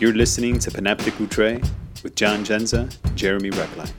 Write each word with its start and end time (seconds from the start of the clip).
You're 0.00 0.12
listening 0.12 0.58
to 0.58 0.70
Panoptic 0.70 1.20
Outre 1.20 1.60
with 2.02 2.16
John 2.16 2.44
Genza 2.44 2.92
Jeremy 3.14 3.50
Reckline. 3.50 3.92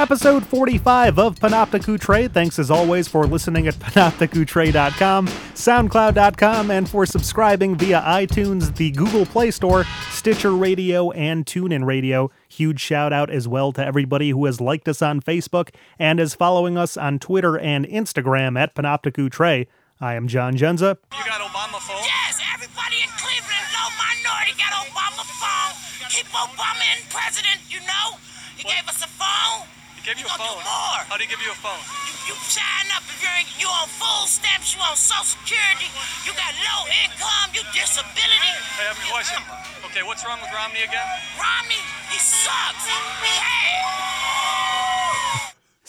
Episode 0.00 0.44
45 0.44 1.18
of 1.18 1.38
Panoptic 1.38 1.86
Outre. 1.88 2.28
Thanks 2.28 2.58
as 2.58 2.70
always 2.72 3.06
for 3.06 3.24
listening 3.24 3.68
at 3.68 3.74
panopticoutre.com, 3.74 5.26
soundcloud.com, 5.28 6.70
and 6.72 6.88
for 6.88 7.06
subscribing 7.06 7.76
via 7.76 8.00
iTunes, 8.00 8.74
the 8.74 8.90
Google 8.90 9.26
Play 9.26 9.52
Store, 9.52 9.84
Stitcher 10.10 10.56
Radio, 10.56 11.12
and 11.12 11.46
TuneIn 11.46 11.84
Radio. 11.84 12.32
Huge 12.48 12.80
shout 12.80 13.12
out 13.12 13.30
as 13.30 13.46
well 13.46 13.70
to 13.72 13.84
everybody 13.84 14.30
who 14.30 14.44
has 14.46 14.60
liked 14.60 14.88
us 14.88 15.02
on 15.02 15.20
Facebook 15.20 15.68
and 16.00 16.18
is 16.18 16.34
following 16.34 16.76
us 16.76 16.96
on 16.96 17.20
Twitter 17.20 17.56
and 17.56 17.86
Instagram 17.86 18.58
at 18.58 18.74
Panoptic 18.74 19.22
Outre. 19.22 19.66
I 20.02 20.18
am 20.18 20.26
John 20.26 20.58
Genza. 20.58 20.98
You 21.14 21.22
got 21.22 21.38
Obama 21.38 21.78
phone? 21.78 22.02
Yes, 22.02 22.42
everybody 22.50 22.98
in 23.06 23.10
Cleveland, 23.22 23.66
low 23.70 23.86
minority 23.94 24.50
got 24.58 24.74
Obama 24.74 25.22
phone. 25.38 25.78
Keep 26.10 26.26
Obama 26.34 26.82
in 26.98 27.06
president, 27.06 27.62
you 27.70 27.78
know. 27.86 28.18
He 28.58 28.66
gave 28.66 28.82
us 28.90 28.98
a 28.98 29.06
phone. 29.06 29.62
He 29.94 30.02
gave 30.02 30.18
you 30.18 30.26
He 30.26 30.34
a 30.34 30.38
phone. 30.42 30.58
do 30.58 30.66
more. 30.66 31.06
How 31.06 31.14
do 31.14 31.22
you 31.22 31.30
give 31.30 31.38
you 31.38 31.54
a 31.54 31.60
phone? 31.62 31.78
You, 32.10 32.34
you 32.34 32.34
sign 32.50 32.90
up 32.98 33.06
if 33.06 33.22
you're 33.22 33.30
you 33.62 33.70
on 33.70 33.86
full 33.94 34.26
stamps, 34.26 34.74
you 34.74 34.82
on 34.82 34.98
Social 34.98 35.22
Security, 35.38 35.86
you 36.26 36.34
got 36.34 36.50
low 36.66 36.82
income, 37.06 37.54
you 37.54 37.62
disability. 37.70 38.52
I 38.82 38.90
have 38.90 38.98
a 38.98 39.06
question. 39.06 39.38
Okay, 39.86 40.02
what's 40.02 40.26
wrong 40.26 40.42
with 40.42 40.50
Romney 40.50 40.82
again? 40.82 41.06
Romney, 41.38 41.78
he 42.10 42.18
sucks. 42.18 42.90
Hey! 43.22 43.62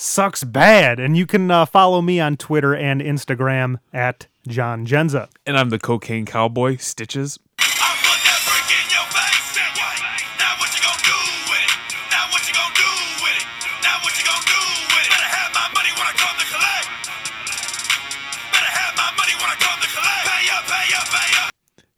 Sucks 0.03 0.43
bad. 0.43 0.99
And 0.99 1.15
you 1.15 1.25
can 1.25 1.49
uh, 1.49 1.65
follow 1.65 2.01
me 2.01 2.19
on 2.19 2.35
Twitter 2.35 2.75
and 2.75 2.99
Instagram 2.99 3.79
at 3.93 4.27
John 4.45 4.85
Genza. 4.85 5.29
And 5.47 5.57
I'm 5.57 5.69
the 5.69 5.79
cocaine 5.79 6.25
cowboy, 6.25 6.75
Stitches. 6.75 7.39
I'll 7.57 7.95
put 8.03 8.19
that 8.19 8.43
brick 8.43 8.67
in 8.67 8.83
your 8.91 9.07
face. 9.15 9.55
Now 10.35 10.59
what 10.59 10.75
you 10.75 10.83
gonna 10.83 11.07
do 11.07 11.15
with 11.47 11.63
it? 11.63 11.71
Now 12.11 12.27
what 12.35 12.43
you 12.43 12.51
gonna 12.51 12.75
do 12.75 12.91
with 13.23 13.31
it? 13.31 13.47
Now 13.79 13.95
what 14.03 14.11
you 14.19 14.27
gonna 14.27 14.43
do 14.43 14.59
with 14.91 15.07
it? 15.07 15.09
Better 15.15 15.31
have 15.39 15.51
my 15.55 15.67
money 15.71 15.91
when 15.95 16.03
I 16.11 16.13
come 16.19 16.35
to 16.35 16.47
collect. 16.51 16.87
Better 18.51 18.71
have 18.75 18.93
my 18.99 19.11
money 19.15 19.35
when 19.39 19.49
I 19.49 19.55
come 19.55 19.79
to 19.79 19.87
collect. 19.87 20.23
Pay 20.27 20.45
up, 20.51 20.63
pay 20.67 20.87
up, 20.99 21.07
pay 21.15 21.31
up. 21.47 21.49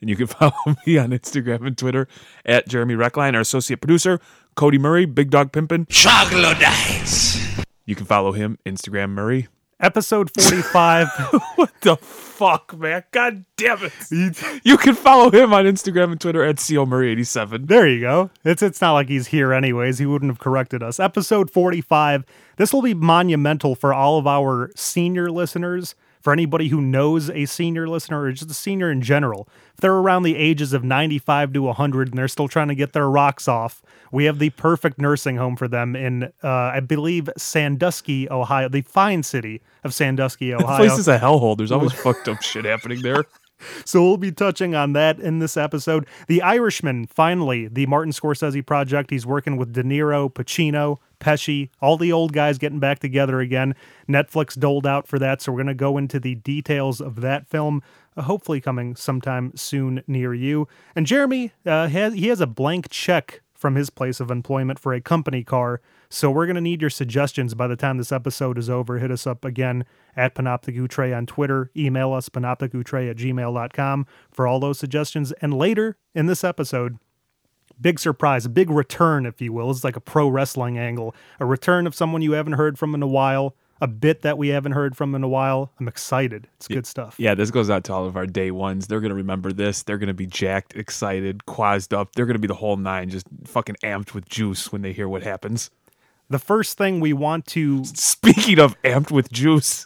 And 0.05 0.07
you 0.13 0.15
can 0.15 0.27
follow 0.37 0.77
me 0.85 1.01
on 1.01 1.09
Instagram 1.09 1.65
and 1.65 1.73
Twitter 1.73 2.05
at 2.45 2.69
Jeremy 2.69 2.93
Reckline. 2.93 3.33
Our 3.33 3.41
associate 3.41 3.81
producer, 3.81 4.21
Cody 4.53 4.77
Murray, 4.77 5.09
Big 5.09 5.33
Dog 5.33 5.49
Pimpin'. 5.51 5.89
Troglodytes. 5.89 7.44
You 7.85 7.95
can 7.95 8.05
follow 8.05 8.31
him, 8.31 8.57
Instagram 8.65 9.11
Murray. 9.11 9.47
Episode 9.79 10.31
45. 10.39 11.07
What 11.55 11.71
the 11.81 11.95
fuck, 11.95 12.77
man? 12.77 13.03
God 13.11 13.45
damn 13.55 13.77
it. 13.81 14.61
You 14.63 14.77
can 14.77 14.95
follow 14.95 15.31
him 15.31 15.53
on 15.53 15.65
Instagram 15.65 16.11
and 16.11 16.19
Twitter 16.19 16.43
at 16.43 16.57
COMurray87. 16.57 17.67
There 17.67 17.87
you 17.87 18.01
go. 18.01 18.29
It's 18.43 18.61
it's 18.61 18.81
not 18.81 18.93
like 18.93 19.07
he's 19.07 19.27
here 19.27 19.53
anyways. 19.53 19.99
He 19.99 20.05
wouldn't 20.05 20.31
have 20.31 20.39
corrected 20.39 20.83
us. 20.83 20.99
Episode 20.99 21.49
45. 21.51 22.25
This 22.57 22.73
will 22.73 22.81
be 22.81 22.93
monumental 22.93 23.75
for 23.75 23.93
all 23.93 24.17
of 24.17 24.27
our 24.27 24.71
senior 24.75 25.31
listeners, 25.31 25.95
for 26.25 26.33
anybody 26.33 26.69
who 26.69 26.81
knows 26.81 27.29
a 27.29 27.45
senior 27.45 27.87
listener 27.87 28.19
or 28.23 28.31
just 28.31 28.49
a 28.49 28.53
senior 28.55 28.89
in 28.89 28.99
general. 28.99 29.47
If 29.75 29.81
they're 29.81 29.93
around 29.93 30.23
the 30.23 30.35
ages 30.35 30.73
of 30.73 30.83
95 30.83 31.53
to 31.53 31.61
100 31.61 32.07
and 32.07 32.17
they're 32.17 32.27
still 32.27 32.47
trying 32.47 32.69
to 32.69 32.73
get 32.73 32.93
their 32.93 33.07
rocks 33.07 33.47
off, 33.47 33.83
we 34.11 34.25
have 34.25 34.39
the 34.39 34.49
perfect 34.49 34.99
nursing 34.99 35.37
home 35.37 35.55
for 35.55 35.67
them 35.67 35.95
in 35.95 36.23
uh, 36.43 36.47
I 36.49 36.79
believe 36.79 37.29
Sandusky, 37.37 38.27
Ohio, 38.31 38.69
the 38.69 38.81
fine 38.81 39.21
city 39.21 39.61
of 39.83 39.93
Sandusky, 39.93 40.51
Ohio. 40.51 40.81
This 40.81 40.87
place 40.87 40.99
is 40.99 41.07
a 41.07 41.19
hellhole. 41.19 41.55
There's 41.55 41.71
always 41.71 41.93
fucked 42.03 42.27
up 42.27 42.41
shit 42.41 42.65
happening 42.65 43.03
there. 43.03 43.25
So 43.85 44.03
we'll 44.03 44.17
be 44.17 44.33
touching 44.33 44.75
on 44.75 44.91
that 44.93 45.17
in 45.17 45.39
this 45.39 45.55
episode. 45.55 46.05
The 46.27 46.41
Irishman, 46.41 47.07
finally, 47.07 47.69
the 47.69 47.85
Martin 47.85 48.11
Scorsese 48.11 48.63
project. 48.63 49.09
He's 49.09 49.25
working 49.25 49.55
with 49.55 49.71
De 49.71 49.81
Niro, 49.81 50.31
Pacino, 50.31 50.97
Pesci, 51.19 51.69
all 51.81 51.97
the 51.97 52.11
old 52.11 52.33
guys 52.33 52.57
getting 52.57 52.79
back 52.79 52.99
together 52.99 53.39
again. 53.39 53.75
Netflix 54.07 54.57
doled 54.57 54.87
out 54.87 55.07
for 55.07 55.19
that, 55.19 55.41
so 55.41 55.51
we're 55.51 55.59
going 55.59 55.67
to 55.67 55.73
go 55.73 55.97
into 55.97 56.19
the 56.19 56.35
details 56.35 57.01
of 57.01 57.21
that 57.21 57.47
film, 57.47 57.81
uh, 58.15 58.23
hopefully 58.23 58.61
coming 58.61 58.95
sometime 58.95 59.51
soon 59.55 60.03
near 60.07 60.33
you. 60.33 60.67
And 60.95 61.05
Jeremy, 61.05 61.51
uh, 61.65 61.87
has, 61.87 62.13
he 62.13 62.27
has 62.27 62.41
a 62.41 62.47
blank 62.47 62.89
check 62.89 63.41
from 63.55 63.75
his 63.75 63.89
place 63.89 64.19
of 64.19 64.29
employment 64.29 64.77
for 64.77 64.93
a 64.93 65.01
company 65.01 65.43
car. 65.43 65.81
So 66.09 66.29
we're 66.29 66.45
going 66.45 66.55
to 66.55 66.61
need 66.61 66.81
your 66.81 66.89
suggestions 66.89 67.55
by 67.55 67.67
the 67.67 67.75
time 67.75 67.97
this 67.97 68.11
episode 68.11 68.57
is 68.57 68.69
over. 68.69 68.99
Hit 68.99 69.11
us 69.11 69.25
up 69.25 69.43
again 69.43 69.85
at 70.15 70.35
Panoptic 70.35 70.79
Outre 70.79 71.15
on 71.15 71.25
Twitter. 71.25 71.71
Email 71.75 72.13
us 72.13 72.29
panopticoutre 72.29 73.09
at 73.09 73.17
gmail.com 73.17 74.05
for 74.31 74.45
all 74.45 74.59
those 74.59 74.77
suggestions. 74.77 75.31
And 75.41 75.53
later 75.53 75.97
in 76.13 76.27
this 76.27 76.43
episode, 76.43 76.99
big 77.81 77.99
surprise, 77.99 78.45
a 78.45 78.49
big 78.49 78.69
return, 78.69 79.25
if 79.25 79.41
you 79.41 79.53
will. 79.53 79.71
It's 79.71 79.83
like 79.83 79.95
a 79.95 80.01
pro 80.01 80.27
wrestling 80.27 80.77
angle. 80.77 81.15
A 81.39 81.45
return 81.45 81.87
of 81.87 81.95
someone 81.95 82.21
you 82.21 82.33
haven't 82.33 82.53
heard 82.53 82.77
from 82.77 82.95
in 82.95 83.01
a 83.01 83.07
while, 83.07 83.55
a 83.81 83.87
bit 83.87 84.21
that 84.21 84.37
we 84.37 84.49
haven't 84.49 84.71
heard 84.73 84.95
from 84.95 85.13
in 85.15 85.23
a 85.23 85.27
while. 85.27 85.71
I'm 85.79 85.87
excited. 85.87 86.47
It's 86.57 86.67
good 86.67 86.85
stuff. 86.85 87.15
Yeah, 87.17 87.35
this 87.35 87.51
goes 87.51 87.69
out 87.69 87.83
to 87.85 87.93
all 87.93 88.05
of 88.05 88.15
our 88.15 88.25
day 88.25 88.51
ones. 88.51 88.87
They're 88.87 89.01
going 89.01 89.09
to 89.09 89.15
remember 89.15 89.51
this. 89.51 89.83
They're 89.83 89.97
going 89.97 90.07
to 90.07 90.13
be 90.13 90.27
jacked, 90.27 90.75
excited, 90.75 91.43
quazzed 91.45 91.93
up. 91.93 92.13
They're 92.15 92.25
going 92.25 92.35
to 92.35 92.39
be 92.39 92.47
the 92.47 92.53
whole 92.55 92.77
nine, 92.77 93.09
just 93.09 93.27
fucking 93.45 93.75
amped 93.83 94.13
with 94.13 94.29
juice 94.29 94.71
when 94.71 94.81
they 94.81 94.93
hear 94.93 95.09
what 95.09 95.23
happens. 95.23 95.69
The 96.29 96.39
first 96.39 96.77
thing 96.77 96.99
we 96.99 97.13
want 97.13 97.45
to 97.47 97.85
Speaking 97.85 98.59
of 98.59 98.81
amped 98.81 99.11
with 99.11 99.31
juice, 99.31 99.85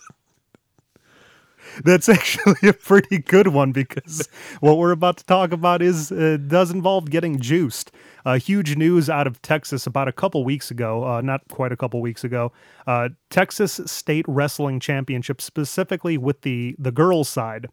That's 1.84 2.10
actually 2.18 2.70
a 2.70 2.74
pretty 2.74 3.20
good 3.20 3.48
one 3.48 3.72
because 3.72 4.28
what 4.60 4.78
we're 4.78 4.92
about 4.92 5.18
to 5.18 5.26
talk 5.26 5.52
about 5.52 5.82
is 5.82 6.12
uh, 6.12 6.38
does 6.48 6.72
involve 6.72 7.10
getting 7.10 7.40
juiced. 7.40 7.92
Uh, 8.26 8.38
huge 8.38 8.76
news 8.76 9.10
out 9.10 9.28
of 9.28 9.42
Texas 9.42 9.88
about 9.88 10.08
a 10.08 10.12
couple 10.12 10.44
weeks 10.44 10.70
ago, 10.70 11.06
uh, 11.06 11.22
not 11.22 11.42
quite 11.50 11.72
a 11.72 11.78
couple 11.78 12.02
weeks 12.02 12.24
ago. 12.24 12.52
Uh, 12.86 13.10
Texas 13.30 13.80
State 13.86 14.26
Wrestling 14.28 14.80
Championship, 14.80 15.42
specifically 15.42 16.18
with 16.18 16.42
the 16.42 16.76
the 16.78 16.92
girls' 16.92 17.30
side, 17.30 17.68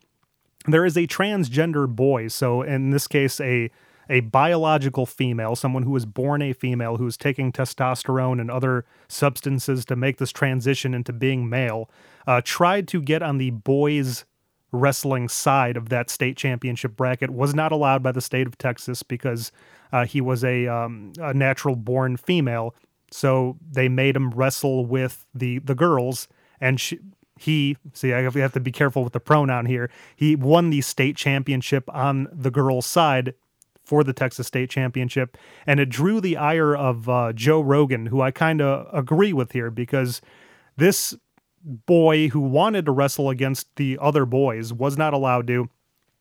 there 0.67 0.85
is 0.85 0.97
a 0.97 1.07
transgender 1.07 1.89
boy. 1.89 2.29
So 2.29 2.63
in 2.63 2.91
this 2.91 3.07
case, 3.07 3.41
a 3.41 3.71
a 4.09 4.21
biological 4.21 5.07
female, 5.07 5.57
someone 5.57 5.83
who 5.83 5.91
was 5.91 6.07
born 6.07 6.43
a 6.43 6.53
female 6.53 6.97
who 6.97 7.07
is 7.07 7.17
taking 7.17 7.53
testosterone 7.53 8.41
and 8.41 8.51
other 8.51 8.85
substances 9.09 9.85
to 9.87 9.97
make 9.97 10.19
this 10.19 10.33
transition 10.33 10.95
into 10.95 11.13
being 11.13 11.49
male, 11.49 11.91
uh, 12.27 12.41
tried 12.45 12.87
to 12.89 13.01
get 13.01 13.23
on 13.23 13.39
the 13.39 13.51
boys 13.51 14.25
wrestling 14.73 15.29
side 15.29 15.77
of 15.77 15.89
that 15.89 16.11
state 16.11 16.37
championship 16.37 16.97
bracket. 16.97 17.31
Was 17.31 17.55
not 17.55 17.73
allowed 17.73 18.03
by 18.03 18.13
the 18.13 18.21
state 18.21 18.47
of 18.47 18.59
Texas 18.59 19.03
because 19.03 19.53
uh, 19.93 20.05
he 20.05 20.21
was 20.21 20.45
a, 20.45 20.67
um, 20.67 21.13
a 21.19 21.33
natural 21.35 21.77
born 21.77 22.17
female. 22.17 22.75
So 23.11 23.57
they 23.71 23.89
made 23.89 24.17
him 24.17 24.31
wrestle 24.31 24.85
with 24.85 25.27
the 25.33 25.61
the 25.61 25.77
girls, 25.77 26.27
and 26.61 26.81
she, 26.81 26.99
he 27.39 27.77
see 27.93 28.13
I 28.13 28.23
have 28.23 28.35
have 28.35 28.53
to 28.55 28.61
be 28.61 28.73
careful 28.73 29.05
with 29.05 29.13
the 29.13 29.21
pronoun 29.21 29.67
here. 29.67 29.91
He 30.17 30.35
won 30.35 30.71
the 30.71 30.81
state 30.81 31.17
championship 31.17 31.85
on 31.95 32.27
the 32.33 32.51
girls' 32.51 32.85
side 32.87 33.35
for 33.87 34.03
the 34.03 34.13
Texas 34.13 34.49
State 34.49 34.69
Championship, 34.69 35.39
and 35.67 35.79
it 35.79 35.89
drew 35.89 36.21
the 36.21 36.37
ire 36.37 36.75
of 36.75 37.09
uh, 37.09 37.33
Joe 37.33 37.61
Rogan, 37.61 38.07
who 38.07 38.21
I 38.21 38.33
kind 38.33 38.61
of 38.61 38.87
agree 38.93 39.33
with 39.33 39.53
here 39.53 39.71
because 39.71 40.21
this 40.77 41.15
boy 41.63 42.29
who 42.29 42.41
wanted 42.41 42.85
to 42.87 42.93
wrestle 42.93 43.31
against 43.31 43.75
the 43.77 43.97
other 44.01 44.27
boys 44.27 44.73
was 44.73 44.99
not 44.99 45.15
allowed 45.15 45.47
to. 45.47 45.69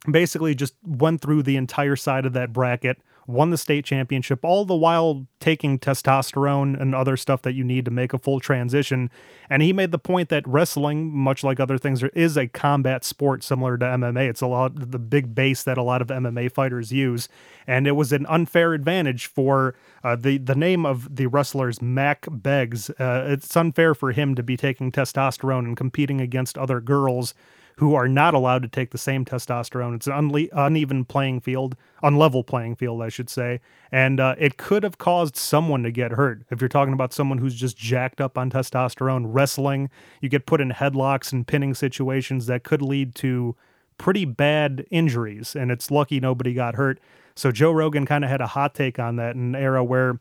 Basically, 0.10 0.54
just 0.54 0.76
went 0.86 1.22
through 1.22 1.42
the 1.42 1.58
entire 1.58 1.96
side 1.96 2.28
of 2.28 2.34
that 2.34 2.54
bracket, 2.54 3.02
won 3.28 3.50
the 3.50 3.58
state 3.58 3.86
championship, 3.86 4.44
all 4.44 4.66
the 4.66 4.76
while 4.76 5.26
taking 5.40 5.80
testosterone 5.80 6.80
and 6.80 6.94
other 6.94 7.18
stuff 7.18 7.42
that 7.42 7.54
you 7.54 7.64
need 7.64 7.86
to 7.86 7.92
make 7.92 8.14
a 8.14 8.20
full 8.20 8.40
transition. 8.40 9.10
And 9.50 9.62
he 9.62 9.74
made 9.74 9.92
the 9.92 10.00
point 10.00 10.30
that 10.30 10.48
wrestling, 10.48 11.12
much 11.12 11.44
like 11.44 11.60
other 11.60 11.78
things, 11.78 12.04
is 12.04 12.38
a 12.38 12.48
combat 12.48 13.04
sport 13.04 13.44
similar 13.44 13.78
to 13.78 13.86
MMA. 13.86 14.30
It's 14.30 14.42
a 14.42 14.48
lot 14.48 14.92
the 14.92 15.00
big 15.00 15.34
base 15.34 15.64
that 15.64 15.78
a 15.78 15.84
lot 15.84 16.02
of 16.02 16.08
MMA 16.08 16.52
fighters 16.52 16.92
use, 16.92 17.28
and 17.68 17.88
it 17.88 17.94
was 17.94 18.12
an 18.12 18.26
unfair 18.28 18.74
advantage 18.74 19.28
for 19.28 19.76
uh, 20.04 20.16
the 20.16 20.38
the 20.38 20.56
name 20.56 20.86
of 20.86 21.16
the 21.16 21.28
wrestlers 21.28 21.82
Mack 21.82 22.28
Beggs. 22.30 22.90
Uh, 22.92 23.26
it's 23.28 23.56
unfair 23.56 23.96
for 23.96 24.12
him 24.12 24.36
to 24.36 24.44
be 24.44 24.58
taking 24.58 24.92
testosterone 24.92 25.66
and 25.66 25.78
competing 25.78 26.22
against 26.22 26.58
other 26.58 26.80
girls 26.80 27.34
who 27.78 27.94
are 27.94 28.08
not 28.08 28.34
allowed 28.34 28.62
to 28.62 28.68
take 28.68 28.92
the 28.92 28.98
same 28.98 29.26
testosterone. 29.26 29.96
It's 29.96 30.08
an 30.08 30.14
unle- 30.14 30.50
uneven 30.54 31.04
playing 31.04 31.42
field, 31.42 31.76
unlevel 32.02 32.46
playing 32.46 32.76
field, 32.76 33.02
I 33.02 33.10
should 33.10 33.30
say. 33.30 33.60
And 33.92 34.20
uh, 34.20 34.36
it 34.38 34.58
could 34.58 34.84
have 34.84 34.98
caused 34.98 35.36
someone 35.36 35.84
to 35.84 35.92
get 35.92 36.12
hurt. 36.12 36.44
If 36.50 36.62
you're 36.62 36.70
talking 36.70 36.94
about 36.94 37.14
someone 37.14 37.38
who's 37.38 37.56
just 37.56 37.78
jacked 37.78 38.22
up 38.22 38.38
on 38.38 38.50
testosterone, 38.50 39.26
wrestling, 39.28 39.90
you 40.22 40.30
get 40.30 40.46
put 40.46 40.62
in 40.62 40.72
headlocks 40.72 41.34
and 41.34 41.46
pinning 41.46 41.74
situations 41.74 42.46
that 42.46 42.64
could 42.64 42.82
lead 42.82 43.14
to 43.16 43.56
pretty 43.98 44.26
bad 44.26 44.86
injuries. 44.90 45.56
And 45.56 45.70
it's 45.70 45.92
lucky 45.92 46.20
nobody 46.20 46.54
got 46.54 46.76
hurt. 46.76 47.00
So 47.36 47.52
Joe 47.52 47.72
Rogan 47.72 48.06
kind 48.06 48.24
of 48.24 48.30
had 48.30 48.42
a 48.42 48.48
hot 48.48 48.74
take 48.74 49.00
on 49.00 49.18
that 49.18 49.36
in 49.36 49.42
an 49.42 49.56
era 49.56 49.84
where 49.84 50.20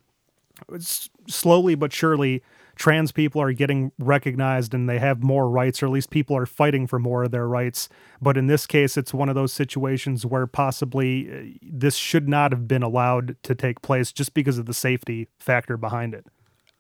slowly 1.29 1.75
but 1.75 1.93
surely 1.93 2.43
trans 2.77 3.13
people 3.13 3.41
are 3.41 3.53
getting 3.53 3.93
recognized 3.99 4.75
and 4.75 4.89
they 4.89 4.99
have 4.99 5.23
more 5.23 5.49
rights, 5.49 5.83
or 5.83 5.87
at 5.87 5.93
least 5.93 6.11
people 6.11 6.37
are 6.37 6.47
fighting 6.47 6.87
for 6.87 6.99
more 6.99 7.25
of 7.25 7.31
their 7.31 7.47
rights. 7.47 7.89
But 8.21 8.37
in 8.37 8.47
this 8.47 8.67
case, 8.67 8.97
it's 8.97 9.15
one 9.15 9.29
of 9.29 9.35
those 9.35 9.53
situations 9.53 10.25
where 10.25 10.47
possibly 10.47 11.31
uh, 11.31 11.59
this 11.63 11.97
should 11.97 12.29
not 12.29 12.53
have 12.53 12.67
been 12.67 12.83
allowed 12.83 13.37
to 13.43 13.55
take 13.55 13.83
place 13.83 14.13
just 14.13 14.35
because 14.35 14.59
of 14.59 14.67
the 14.67 14.75
safety 14.75 15.29
factor 15.39 15.77
behind 15.77 16.15
it. 16.15 16.27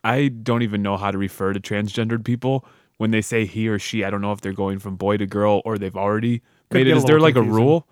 I 0.03 0.29
don't 0.29 0.63
even 0.63 0.83
know 0.83 0.97
how 0.97 1.11
to 1.11 1.19
refer 1.19 1.53
to 1.53 1.61
transgendered 1.61 2.25
people 2.25 2.67
when 2.99 3.11
they 3.11 3.23
say 3.23 3.47
he 3.47 3.69
or 3.69 3.79
she. 3.79 4.05
I 4.05 4.11
don't 4.11 4.21
know 4.21 4.33
if 4.33 4.41
they're 4.41 4.53
going 4.53 4.79
from 4.79 4.97
boy 4.97 5.17
to 5.17 5.27
girl 5.27 5.63
or 5.65 5.79
they've 5.79 5.97
already 5.97 6.41
Could 6.71 6.79
made 6.79 6.87
it. 6.89 6.97
Is 6.97 7.05
there 7.05 7.21
like 7.21 7.37
a 7.37 7.43
rule? 7.43 7.89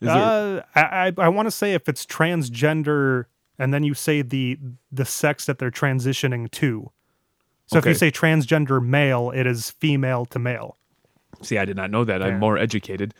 There, 0.00 0.10
Uh, 0.10 0.62
I 0.74 1.08
I, 1.08 1.12
I 1.18 1.28
want 1.28 1.46
to 1.46 1.50
say 1.50 1.74
if 1.74 1.88
it's 1.88 2.04
transgender 2.06 3.24
and 3.58 3.74
then 3.74 3.82
you 3.82 3.94
say 3.94 4.22
the 4.22 4.58
the 4.92 5.04
sex 5.04 5.46
that 5.46 5.58
they're 5.58 5.70
transitioning 5.70 6.50
to. 6.52 6.90
So 7.68 7.78
if 7.78 7.86
you 7.86 7.94
say 7.94 8.10
transgender 8.10 8.84
male, 8.84 9.30
it 9.30 9.46
is 9.46 9.70
female 9.70 10.24
to 10.26 10.38
male. 10.38 10.76
See, 11.42 11.58
I 11.58 11.64
did 11.64 11.76
not 11.76 11.90
know 11.90 12.04
that. 12.04 12.20
Yeah. 12.20 12.28
I'm 12.28 12.40
more 12.40 12.58
educated. 12.58 13.14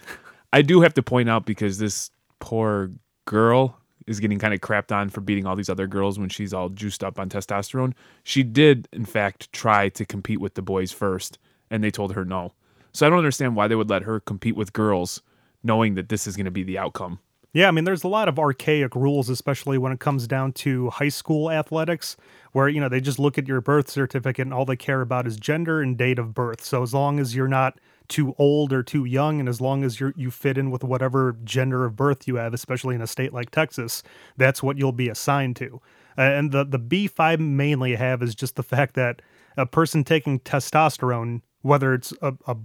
I 0.52 0.62
do 0.62 0.80
have 0.80 0.94
to 0.94 1.02
point 1.02 1.28
out 1.28 1.44
because 1.46 1.78
this 1.78 2.10
poor 2.40 2.90
girl 3.26 3.78
is 4.06 4.20
getting 4.20 4.38
kind 4.38 4.54
of 4.54 4.60
crapped 4.60 4.90
on 4.90 5.10
for 5.10 5.20
beating 5.20 5.46
all 5.46 5.54
these 5.54 5.68
other 5.68 5.86
girls 5.86 6.18
when 6.18 6.30
she's 6.30 6.54
all 6.54 6.70
juiced 6.70 7.04
up 7.04 7.18
on 7.18 7.28
testosterone. 7.28 7.92
She 8.24 8.42
did, 8.42 8.88
in 8.90 9.04
fact, 9.04 9.52
try 9.52 9.90
to 9.90 10.06
compete 10.06 10.40
with 10.40 10.54
the 10.54 10.62
boys 10.62 10.90
first, 10.90 11.38
and 11.70 11.84
they 11.84 11.90
told 11.90 12.14
her 12.14 12.24
no. 12.24 12.54
So 12.92 13.06
I 13.06 13.10
don't 13.10 13.18
understand 13.18 13.54
why 13.54 13.68
they 13.68 13.74
would 13.74 13.90
let 13.90 14.02
her 14.02 14.18
compete 14.18 14.56
with 14.56 14.72
girls, 14.72 15.20
knowing 15.62 15.94
that 15.94 16.08
this 16.08 16.26
is 16.26 16.36
going 16.36 16.46
to 16.46 16.50
be 16.50 16.62
the 16.62 16.78
outcome. 16.78 17.18
Yeah, 17.54 17.68
I 17.68 17.70
mean, 17.70 17.84
there's 17.84 18.04
a 18.04 18.08
lot 18.08 18.28
of 18.28 18.38
archaic 18.38 18.94
rules, 18.94 19.30
especially 19.30 19.78
when 19.78 19.90
it 19.90 20.00
comes 20.00 20.26
down 20.26 20.52
to 20.52 20.90
high 20.90 21.08
school 21.08 21.50
athletics, 21.50 22.16
where, 22.52 22.68
you 22.68 22.80
know, 22.80 22.90
they 22.90 23.00
just 23.00 23.18
look 23.18 23.38
at 23.38 23.48
your 23.48 23.60
birth 23.62 23.88
certificate 23.88 24.46
and 24.46 24.52
all 24.52 24.66
they 24.66 24.76
care 24.76 25.00
about 25.00 25.26
is 25.26 25.36
gender 25.38 25.80
and 25.80 25.96
date 25.96 26.18
of 26.18 26.34
birth. 26.34 26.62
So 26.62 26.82
as 26.82 26.92
long 26.92 27.18
as 27.18 27.34
you're 27.34 27.48
not 27.48 27.80
too 28.06 28.34
old 28.38 28.72
or 28.72 28.82
too 28.82 29.04
young, 29.06 29.40
and 29.40 29.48
as 29.48 29.60
long 29.60 29.82
as 29.82 29.98
you're, 29.98 30.12
you 30.16 30.30
fit 30.30 30.58
in 30.58 30.70
with 30.70 30.84
whatever 30.84 31.36
gender 31.42 31.86
of 31.86 31.96
birth 31.96 32.28
you 32.28 32.36
have, 32.36 32.52
especially 32.52 32.94
in 32.94 33.02
a 33.02 33.06
state 33.06 33.32
like 33.32 33.50
Texas, 33.50 34.02
that's 34.36 34.62
what 34.62 34.76
you'll 34.76 34.92
be 34.92 35.08
assigned 35.08 35.56
to. 35.56 35.80
And 36.18 36.52
the, 36.52 36.64
the 36.64 36.78
beef 36.78 37.18
I 37.18 37.36
mainly 37.36 37.94
have 37.94 38.22
is 38.22 38.34
just 38.34 38.56
the 38.56 38.62
fact 38.62 38.94
that 38.94 39.22
a 39.56 39.66
person 39.66 40.04
taking 40.04 40.40
testosterone, 40.40 41.42
whether 41.62 41.94
it's 41.94 42.12
a, 42.20 42.34
a 42.46 42.56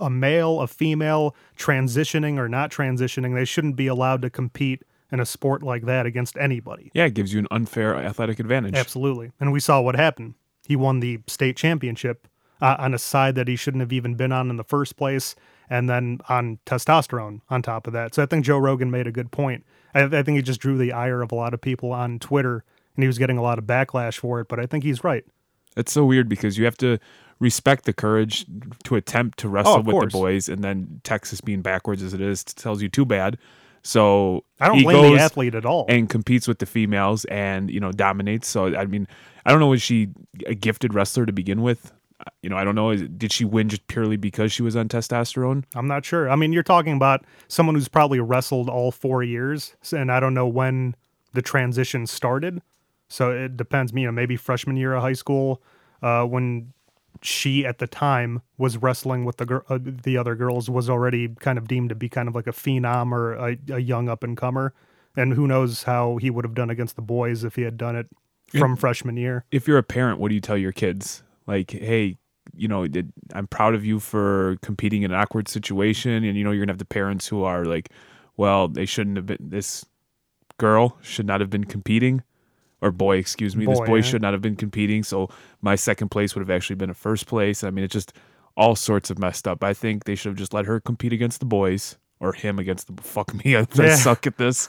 a 0.00 0.10
male, 0.10 0.60
a 0.60 0.66
female, 0.66 1.34
transitioning 1.56 2.38
or 2.38 2.48
not 2.48 2.70
transitioning, 2.70 3.34
they 3.34 3.44
shouldn't 3.44 3.76
be 3.76 3.86
allowed 3.86 4.22
to 4.22 4.30
compete 4.30 4.82
in 5.12 5.20
a 5.20 5.26
sport 5.26 5.62
like 5.62 5.84
that 5.84 6.06
against 6.06 6.36
anybody. 6.36 6.90
Yeah, 6.94 7.04
it 7.04 7.14
gives 7.14 7.32
you 7.32 7.38
an 7.38 7.46
unfair 7.50 7.96
athletic 7.96 8.40
advantage. 8.40 8.74
Absolutely. 8.74 9.32
And 9.38 9.52
we 9.52 9.60
saw 9.60 9.80
what 9.80 9.94
happened. 9.96 10.34
He 10.66 10.76
won 10.76 11.00
the 11.00 11.20
state 11.26 11.56
championship 11.56 12.26
uh, 12.60 12.76
on 12.78 12.94
a 12.94 12.98
side 12.98 13.34
that 13.36 13.48
he 13.48 13.56
shouldn't 13.56 13.82
have 13.82 13.92
even 13.92 14.14
been 14.14 14.32
on 14.32 14.50
in 14.50 14.56
the 14.56 14.64
first 14.64 14.96
place, 14.96 15.36
and 15.68 15.88
then 15.88 16.20
on 16.28 16.58
testosterone 16.66 17.40
on 17.50 17.62
top 17.62 17.86
of 17.86 17.92
that. 17.92 18.14
So 18.14 18.22
I 18.22 18.26
think 18.26 18.44
Joe 18.44 18.58
Rogan 18.58 18.90
made 18.90 19.06
a 19.06 19.12
good 19.12 19.30
point. 19.30 19.64
I, 19.94 20.04
I 20.04 20.22
think 20.22 20.36
he 20.36 20.42
just 20.42 20.60
drew 20.60 20.76
the 20.78 20.92
ire 20.92 21.22
of 21.22 21.32
a 21.32 21.34
lot 21.34 21.54
of 21.54 21.60
people 21.60 21.92
on 21.92 22.18
Twitter, 22.18 22.64
and 22.94 23.02
he 23.02 23.06
was 23.06 23.18
getting 23.18 23.38
a 23.38 23.42
lot 23.42 23.58
of 23.58 23.64
backlash 23.64 24.18
for 24.18 24.40
it, 24.40 24.48
but 24.48 24.58
I 24.58 24.66
think 24.66 24.84
he's 24.84 25.04
right. 25.04 25.24
It's 25.76 25.92
so 25.92 26.04
weird 26.04 26.28
because 26.28 26.56
you 26.56 26.64
have 26.64 26.78
to 26.78 26.98
respect 27.38 27.84
the 27.84 27.92
courage 27.92 28.46
to 28.84 28.96
attempt 28.96 29.38
to 29.40 29.48
wrestle 29.48 29.74
Oh, 29.74 29.80
with 29.80 29.90
course. 29.92 30.12
the 30.12 30.18
boys, 30.18 30.48
and 30.48 30.62
then 30.64 31.00
Texas 31.04 31.40
being 31.40 31.62
backwards 31.62 32.02
as 32.02 32.14
it 32.14 32.20
is 32.20 32.42
tells 32.44 32.80
you 32.82 32.88
too 32.88 33.04
bad. 33.04 33.38
So 33.82 34.44
I 34.60 34.66
don't 34.66 34.78
he 34.78 34.82
blame 34.84 35.14
the 35.14 35.20
athlete 35.20 35.54
at 35.54 35.64
all. 35.64 35.84
and 35.88 36.08
competes 36.08 36.48
with 36.48 36.58
the 36.58 36.66
females, 36.66 37.24
and 37.26 37.70
you 37.70 37.78
know 37.78 37.92
dominates. 37.92 38.48
So 38.48 38.74
I 38.76 38.86
mean, 38.86 39.06
I 39.44 39.50
don't 39.50 39.60
know 39.60 39.68
was 39.68 39.82
she 39.82 40.08
a 40.46 40.54
gifted 40.54 40.92
wrestler 40.94 41.24
to 41.26 41.32
begin 41.32 41.62
with? 41.62 41.92
You 42.42 42.48
know, 42.48 42.56
I 42.56 42.64
don't 42.64 42.74
know. 42.74 42.96
Did 42.96 43.30
she 43.30 43.44
win 43.44 43.68
just 43.68 43.86
purely 43.88 44.16
because 44.16 44.50
she 44.50 44.62
was 44.62 44.74
on 44.74 44.88
testosterone? 44.88 45.64
I'm 45.74 45.86
not 45.86 46.04
sure. 46.04 46.30
I 46.30 46.34
mean, 46.36 46.52
you're 46.52 46.62
talking 46.62 46.96
about 46.96 47.24
someone 47.46 47.74
who's 47.76 47.88
probably 47.88 48.18
wrestled 48.20 48.70
all 48.70 48.90
four 48.90 49.22
years, 49.22 49.76
and 49.92 50.10
I 50.10 50.18
don't 50.18 50.32
know 50.34 50.46
when 50.48 50.96
the 51.34 51.42
transition 51.42 52.06
started. 52.06 52.62
So 53.08 53.30
it 53.30 53.56
depends. 53.56 53.92
You 53.92 54.06
know, 54.06 54.12
maybe 54.12 54.36
freshman 54.36 54.76
year 54.78 54.94
of 54.94 55.02
high 55.02 55.12
school, 55.12 55.62
uh, 56.02 56.24
when 56.24 56.72
she 57.22 57.64
at 57.66 57.78
the 57.78 57.86
time 57.86 58.42
was 58.58 58.76
wrestling 58.76 59.24
with 59.24 59.36
the 59.38 59.62
uh, 59.68 59.78
the 59.80 60.16
other 60.16 60.34
girls, 60.34 60.68
was 60.68 60.90
already 60.90 61.28
kind 61.28 61.58
of 61.58 61.68
deemed 61.68 61.88
to 61.90 61.94
be 61.94 62.08
kind 62.08 62.28
of 62.28 62.34
like 62.34 62.46
a 62.46 62.52
phenom 62.52 63.12
or 63.12 63.34
a, 63.34 63.58
a 63.70 63.78
young 63.78 64.08
up 64.08 64.22
and 64.22 64.36
comer. 64.36 64.74
And 65.16 65.32
who 65.32 65.46
knows 65.46 65.84
how 65.84 66.18
he 66.18 66.28
would 66.28 66.44
have 66.44 66.54
done 66.54 66.68
against 66.68 66.96
the 66.96 67.02
boys 67.02 67.42
if 67.42 67.56
he 67.56 67.62
had 67.62 67.78
done 67.78 67.96
it 67.96 68.06
from 68.58 68.76
freshman 68.76 69.16
year. 69.16 69.44
if 69.50 69.66
you're 69.66 69.78
a 69.78 69.82
parent, 69.82 70.20
what 70.20 70.28
do 70.28 70.34
you 70.34 70.40
tell 70.40 70.58
your 70.58 70.72
kids? 70.72 71.22
Like, 71.46 71.70
hey, 71.70 72.16
you 72.54 72.68
know, 72.68 72.86
I'm 73.32 73.46
proud 73.46 73.74
of 73.74 73.84
you 73.84 73.98
for 73.98 74.56
competing 74.62 75.02
in 75.02 75.10
an 75.10 75.18
awkward 75.18 75.48
situation, 75.48 76.24
and 76.24 76.36
you 76.36 76.44
know, 76.44 76.50
you're 76.50 76.64
gonna 76.64 76.72
have 76.72 76.78
the 76.78 76.84
parents 76.84 77.26
who 77.26 77.44
are 77.44 77.64
like, 77.64 77.90
well, 78.36 78.68
they 78.68 78.86
shouldn't 78.86 79.16
have 79.16 79.26
been. 79.26 79.38
This 79.40 79.84
girl 80.58 80.98
should 81.02 81.26
not 81.26 81.40
have 81.40 81.50
been 81.50 81.64
competing, 81.64 82.22
or 82.82 82.90
boy, 82.90 83.16
excuse 83.16 83.56
me, 83.56 83.66
this 83.66 83.78
Boy, 83.78 83.86
boy 83.86 83.96
yeah. 83.96 84.02
should 84.02 84.22
not 84.22 84.32
have 84.34 84.42
been 84.42 84.56
competing. 84.56 85.02
So 85.02 85.28
my 85.62 85.74
second 85.76 86.10
place 86.10 86.34
would 86.34 86.40
have 86.42 86.50
actually 86.50 86.76
been 86.76 86.90
a 86.90 86.94
first 86.94 87.26
place. 87.26 87.64
I 87.64 87.70
mean, 87.70 87.84
it's 87.84 87.92
just 87.92 88.12
all 88.56 88.76
sorts 88.76 89.10
of 89.10 89.18
messed 89.18 89.48
up. 89.48 89.64
I 89.64 89.72
think 89.74 90.04
they 90.04 90.14
should 90.14 90.30
have 90.30 90.36
just 90.38 90.52
let 90.54 90.66
her 90.66 90.80
compete 90.80 91.12
against 91.12 91.40
the 91.40 91.46
boys 91.46 91.96
or 92.20 92.32
him 92.32 92.58
against 92.58 92.94
the. 92.94 93.02
Fuck 93.06 93.32
me, 93.44 93.56
I, 93.56 93.66
Yeah. 93.74 93.94
suck 93.96 94.26
at 94.26 94.36
this. 94.38 94.68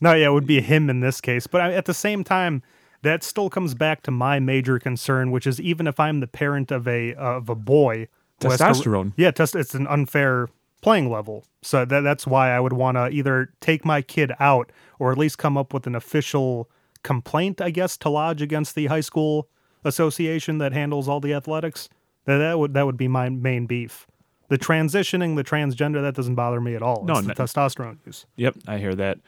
No, 0.00 0.12
yeah, 0.12 0.26
it 0.26 0.32
would 0.32 0.46
be 0.46 0.60
him 0.60 0.90
in 0.90 1.00
this 1.00 1.20
case. 1.20 1.46
But 1.46 1.60
at 1.72 1.84
the 1.86 1.94
same 1.94 2.24
time, 2.24 2.62
that 3.02 3.22
still 3.22 3.48
comes 3.48 3.74
back 3.74 4.02
to 4.02 4.10
my 4.10 4.38
major 4.40 4.78
concern, 4.78 5.30
which 5.30 5.46
is 5.46 5.60
even 5.60 5.86
if 5.86 5.98
I'm 6.00 6.20
the 6.20 6.26
parent 6.26 6.70
of 6.70 6.86
a 6.88 7.14
of 7.14 7.48
a 7.48 7.54
boy, 7.54 8.08
has 8.42 8.58
to- 8.58 8.64
Testosterone. 8.64 9.12
yeah, 9.16 9.30
test, 9.30 9.54
it's 9.54 9.74
an 9.74 9.86
unfair 9.86 10.48
playing 10.82 11.10
level. 11.10 11.44
So 11.62 11.84
that, 11.86 12.00
that's 12.00 12.26
why 12.26 12.50
I 12.50 12.60
would 12.60 12.74
want 12.74 12.96
to 12.98 13.08
either 13.08 13.50
take 13.60 13.86
my 13.86 14.02
kid 14.02 14.32
out 14.38 14.70
or 14.98 15.10
at 15.12 15.16
least 15.16 15.38
come 15.38 15.56
up 15.56 15.72
with 15.72 15.86
an 15.86 15.94
official 15.94 16.68
complaint, 17.04 17.60
I 17.60 17.70
guess, 17.70 17.96
to 17.98 18.08
lodge 18.08 18.42
against 18.42 18.74
the 18.74 18.86
high 18.86 19.00
school 19.02 19.48
association 19.84 20.58
that 20.58 20.72
handles 20.72 21.08
all 21.08 21.20
the 21.20 21.32
athletics. 21.34 21.88
That 22.24 22.38
that 22.38 22.58
would 22.58 22.74
that 22.74 22.86
would 22.86 22.96
be 22.96 23.06
my 23.06 23.28
main 23.28 23.66
beef. 23.66 24.08
The 24.48 24.58
transitioning, 24.58 25.36
the 25.36 25.44
transgender, 25.44 26.02
that 26.02 26.14
doesn't 26.14 26.34
bother 26.34 26.60
me 26.60 26.74
at 26.74 26.82
all. 26.82 27.04
No, 27.04 27.14
it's 27.14 27.26
the 27.26 27.28
no- 27.28 27.34
testosterone 27.34 27.98
use. 28.04 28.26
Yep, 28.36 28.56
I 28.66 28.78
hear 28.78 28.94
that. 28.96 29.18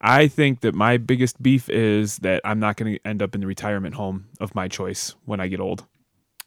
I 0.00 0.28
think 0.28 0.60
that 0.60 0.74
my 0.74 0.96
biggest 0.96 1.42
beef 1.42 1.68
is 1.70 2.18
that 2.18 2.40
I'm 2.44 2.58
not 2.58 2.76
going 2.76 2.94
to 2.94 3.00
end 3.06 3.22
up 3.22 3.34
in 3.34 3.40
the 3.40 3.46
retirement 3.46 3.94
home 3.94 4.26
of 4.40 4.54
my 4.54 4.68
choice 4.68 5.14
when 5.24 5.40
I 5.40 5.48
get 5.48 5.60
old. 5.60 5.84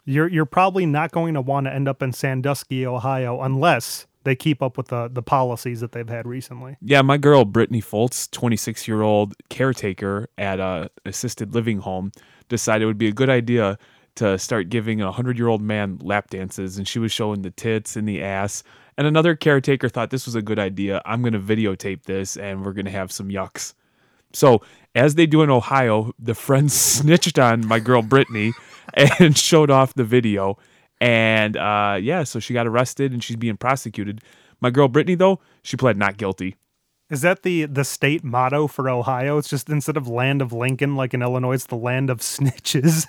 you're 0.06 0.28
you're 0.28 0.46
probably 0.46 0.86
not 0.86 1.12
going 1.12 1.34
to 1.34 1.42
want 1.42 1.66
to 1.68 1.74
end 1.74 1.88
up 1.88 2.02
in 2.02 2.14
Sandusky, 2.14 2.86
Ohio, 2.86 3.42
unless 3.42 4.08
they 4.28 4.36
keep 4.36 4.62
up 4.62 4.78
with 4.78 4.90
the 4.90 5.10
the 5.12 5.24
policies 5.24 5.80
that 5.80 5.94
they've 5.94 6.10
had 6.10 6.28
recently. 6.28 6.78
Yeah, 6.82 7.02
my 7.02 7.18
girl 7.18 7.46
Brittany 7.46 7.82
Foltz, 7.82 8.30
26 8.30 8.88
year 8.88 9.02
old 9.02 9.36
caretaker 9.50 10.30
at 10.38 10.60
a 10.60 10.90
assisted 11.06 11.54
living 11.54 11.80
home, 11.80 12.12
decided 12.50 12.84
it 12.84 12.88
would 12.88 12.98
be 12.98 13.08
a 13.08 13.14
good 13.14 13.30
idea 13.30 13.78
to 14.16 14.38
start 14.38 14.70
giving 14.70 15.00
a 15.00 15.06
100 15.06 15.38
year 15.38 15.48
old 15.48 15.62
man 15.62 15.98
lap 16.02 16.30
dances, 16.30 16.78
and 16.78 16.88
she 16.88 17.00
was 17.00 17.12
showing 17.12 17.42
the 17.42 17.52
tits 17.52 17.96
and 17.96 18.08
the 18.08 18.22
ass. 18.22 18.64
And 18.98 19.08
another 19.08 19.36
caretaker 19.36 19.90
thought 19.90 20.10
this 20.10 20.26
was 20.26 20.36
a 20.36 20.42
good 20.42 20.60
idea. 20.60 21.02
I'm 21.06 21.22
going 21.22 21.34
to 21.34 21.40
videotape 21.40 22.04
this, 22.04 22.36
and 22.36 22.66
we're 22.66 22.74
going 22.74 22.86
to 22.86 22.92
have 22.92 23.12
some 23.12 23.30
yucks. 23.30 23.76
So, 24.34 24.62
as 24.96 25.16
they 25.16 25.28
do 25.28 25.44
in 25.44 25.50
Ohio, 25.50 26.12
the 26.20 26.36
friends 26.36 26.74
snitched 26.98 27.40
on 27.40 27.66
my 27.66 27.80
girl 27.80 28.02
Brittany 28.02 28.54
and 28.94 29.38
showed 29.38 29.70
off 29.70 29.94
the 29.94 30.04
video. 30.04 30.58
And 31.00 31.56
uh, 31.58 31.98
yeah, 32.02 32.24
so 32.24 32.40
she 32.40 32.54
got 32.54 32.68
arrested 32.68 33.12
and 33.12 33.24
she's 33.24 33.36
being 33.36 33.58
prosecuted. 33.58 34.22
My 34.60 34.70
girl 34.70 34.88
Brittany, 34.88 35.16
though, 35.16 35.40
she 35.62 35.78
pled 35.78 35.98
not 35.98 36.18
guilty. 36.18 36.56
Is 37.10 37.22
that 37.22 37.44
the 37.44 37.66
the 37.66 37.86
state 37.86 38.24
motto 38.24 38.68
for 38.68 38.90
Ohio? 38.90 39.38
It's 39.38 39.50
just 39.50 39.70
instead 39.70 39.96
of 39.96 40.08
land 40.08 40.42
of 40.42 40.52
Lincoln, 40.52 40.96
like 40.96 41.14
in 41.14 41.22
Illinois, 41.22 41.54
it's 41.54 41.68
the 41.68 41.76
land 41.76 42.10
of 42.10 42.20
snitches. 42.20 43.06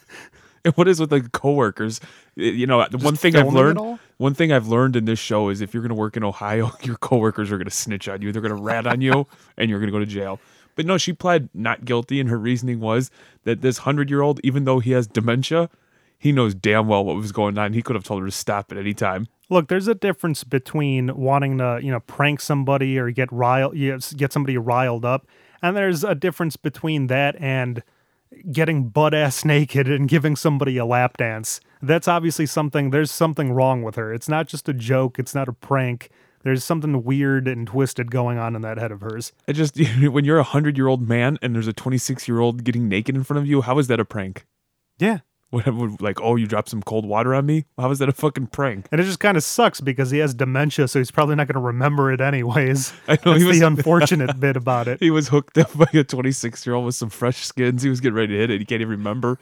And 0.65 0.75
what 0.75 0.89
is 0.89 1.01
with 1.01 1.11
the 1.11 1.23
coworkers? 1.23 2.01
You 2.37 2.67
know, 2.67 2.87
the 2.91 2.99
one 2.99 3.17
thing 3.17 3.37
I've 3.37 3.53
learned, 3.53 3.99
one 4.19 4.35
thing 4.35 4.53
I've 4.53 4.69
learned 4.69 4.97
in 4.97 5.05
this 5.05 5.19
show 5.19 5.49
is 5.49 5.61
if 5.61 5.73
you're 5.73 5.83
going 5.83 5.91
to 5.91 5.95
work 5.95 6.17
in 6.17 6.25
Ohio, 6.25 6.73
your 6.83 6.97
coworkers 6.97 7.51
are 7.51 7.57
going 7.57 7.69
to 7.69 7.75
snitch 7.75 8.09
on 8.09 8.23
you. 8.23 8.33
They're 8.33 8.43
going 8.43 8.55
to 8.55 8.63
rat 8.63 8.87
on 8.87 9.01
you, 9.01 9.27
and 9.57 9.71
you're 9.71 9.79
going 9.79 9.91
to 9.91 9.93
go 9.93 10.01
to 10.01 10.07
jail. 10.07 10.41
But 10.75 10.87
no, 10.87 10.97
she 10.97 11.13
pled 11.13 11.49
not 11.55 11.85
guilty, 11.85 12.21
and 12.21 12.29
her 12.29 12.39
reasoning 12.39 12.79
was 12.81 13.11
that 13.45 13.63
this 13.63 13.79
hundred 13.79 14.11
year 14.11 14.21
old, 14.21 14.41
even 14.45 14.65
though 14.65 14.79
he 14.79 14.93
has 14.93 15.07
dementia, 15.09 15.71
he 16.19 16.33
knows 16.33 16.55
damn 16.55 16.89
well 16.89 17.05
what 17.05 17.17
was 17.17 17.33
going 17.33 17.57
on. 17.59 17.73
He 17.73 17.83
could 17.83 17.97
have 17.97 18.05
told 18.05 18.21
her 18.21 18.27
to 18.27 18.33
stop 18.33 18.73
at 18.73 18.79
any 18.79 18.95
time. 18.95 19.29
Look, 19.49 19.69
there's 19.69 19.89
a 19.89 19.95
difference 19.95 20.45
between 20.45 21.17
wanting 21.17 21.59
to, 21.59 21.81
you 21.83 21.91
know, 21.91 22.01
prank 22.01 22.41
somebody 22.41 22.99
or 22.99 23.11
get 23.11 23.33
riled, 23.33 23.75
get 23.75 24.33
somebody 24.33 24.59
riled 24.59 25.05
up, 25.05 25.27
and 25.63 25.77
there's 25.77 26.05
a 26.05 26.15
difference 26.15 26.57
between 26.57 27.07
that 27.07 27.37
and 27.41 27.83
getting 28.53 28.89
butt 28.89 29.15
ass 29.15 29.45
naked 29.45 29.89
and 29.89 30.09
giving 30.09 30.37
somebody 30.37 30.77
a 30.77 30.85
lap 30.85 31.17
dance. 31.17 31.61
That's 31.81 32.09
obviously 32.09 32.47
something. 32.47 32.91
There's 32.91 33.11
something 33.11 33.53
wrong 33.53 33.83
with 33.83 33.95
her. 33.95 34.13
It's 34.13 34.29
not 34.29 34.49
just 34.49 34.69
a 34.69 34.75
joke. 34.75 35.19
It's 35.19 35.35
not 35.35 35.49
a 35.49 35.53
prank. 35.53 36.11
There's 36.43 36.63
something 36.63 37.05
weird 37.05 37.49
and 37.49 37.67
twisted 37.67 38.11
going 38.11 38.39
on 38.39 38.55
in 38.55 38.63
that 38.63 38.79
head 38.79 38.93
of 38.93 39.01
hers. 39.01 39.33
It 39.47 39.55
just 39.55 39.79
when 40.03 40.25
you're 40.25 40.39
a 40.39 40.45
hundred 40.45 40.77
year 40.77 40.89
old 40.89 41.09
man 41.09 41.39
and 41.43 41.55
there's 41.55 41.69
a 41.69 41.73
26 41.73 42.29
year 42.29 42.41
old 42.41 42.65
getting 42.65 42.89
naked 42.89 43.17
in 43.17 43.25
front 43.25 43.39
of 43.39 43.47
you, 43.47 43.63
how 43.63 43.79
is 43.79 43.87
that 43.89 44.01
a 44.01 44.05
prank? 44.05 44.47
Yeah. 44.99 45.21
Whatever, 45.51 45.89
like, 46.01 46.21
oh, 46.21 46.37
you 46.37 46.47
dropped 46.47 46.69
some 46.69 46.83
cold 46.83 47.07
water 47.07 47.35
on 47.35 47.47
me? 47.47 47.65
How 47.79 47.89
was 47.89 48.01
that 48.01 48.09
a 48.11 48.13
fucking 48.13 48.49
prank? 48.49 48.87
And 48.93 49.01
it 49.01 49.05
just 49.05 49.19
kind 49.19 49.35
of 49.37 49.43
sucks 49.43 49.81
because 49.81 50.11
he 50.11 50.19
has 50.19 50.35
dementia, 50.35 50.89
so 50.89 50.99
he's 50.99 51.11
probably 51.11 51.37
not 51.37 51.47
going 51.47 51.55
to 51.55 51.61
remember 51.67 52.13
it 52.13 52.21
anyways. 52.21 52.93
I 53.09 53.13
know, 53.13 53.33
That's 53.33 53.39
he 53.41 53.45
was- 53.47 53.59
the 53.59 53.67
unfortunate 53.67 54.39
bit 54.39 54.57
about 54.57 54.89
it. 54.89 55.01
He 55.01 55.11
was 55.11 55.29
hooked 55.29 55.57
up 55.57 55.75
by 55.77 55.87
a 55.95 56.05
26 56.05 56.67
year 56.67 56.75
old 56.75 56.85
with 56.85 56.97
some 56.97 57.09
fresh 57.09 57.47
skins. 57.47 57.83
He 57.83 57.89
was 57.89 58.01
getting 58.01 58.15
ready 58.17 58.35
to 58.35 58.39
hit 58.39 58.51
it. 58.51 58.61
He 58.61 58.67
can't 58.67 58.83
even 58.83 58.91
remember. 58.91 59.39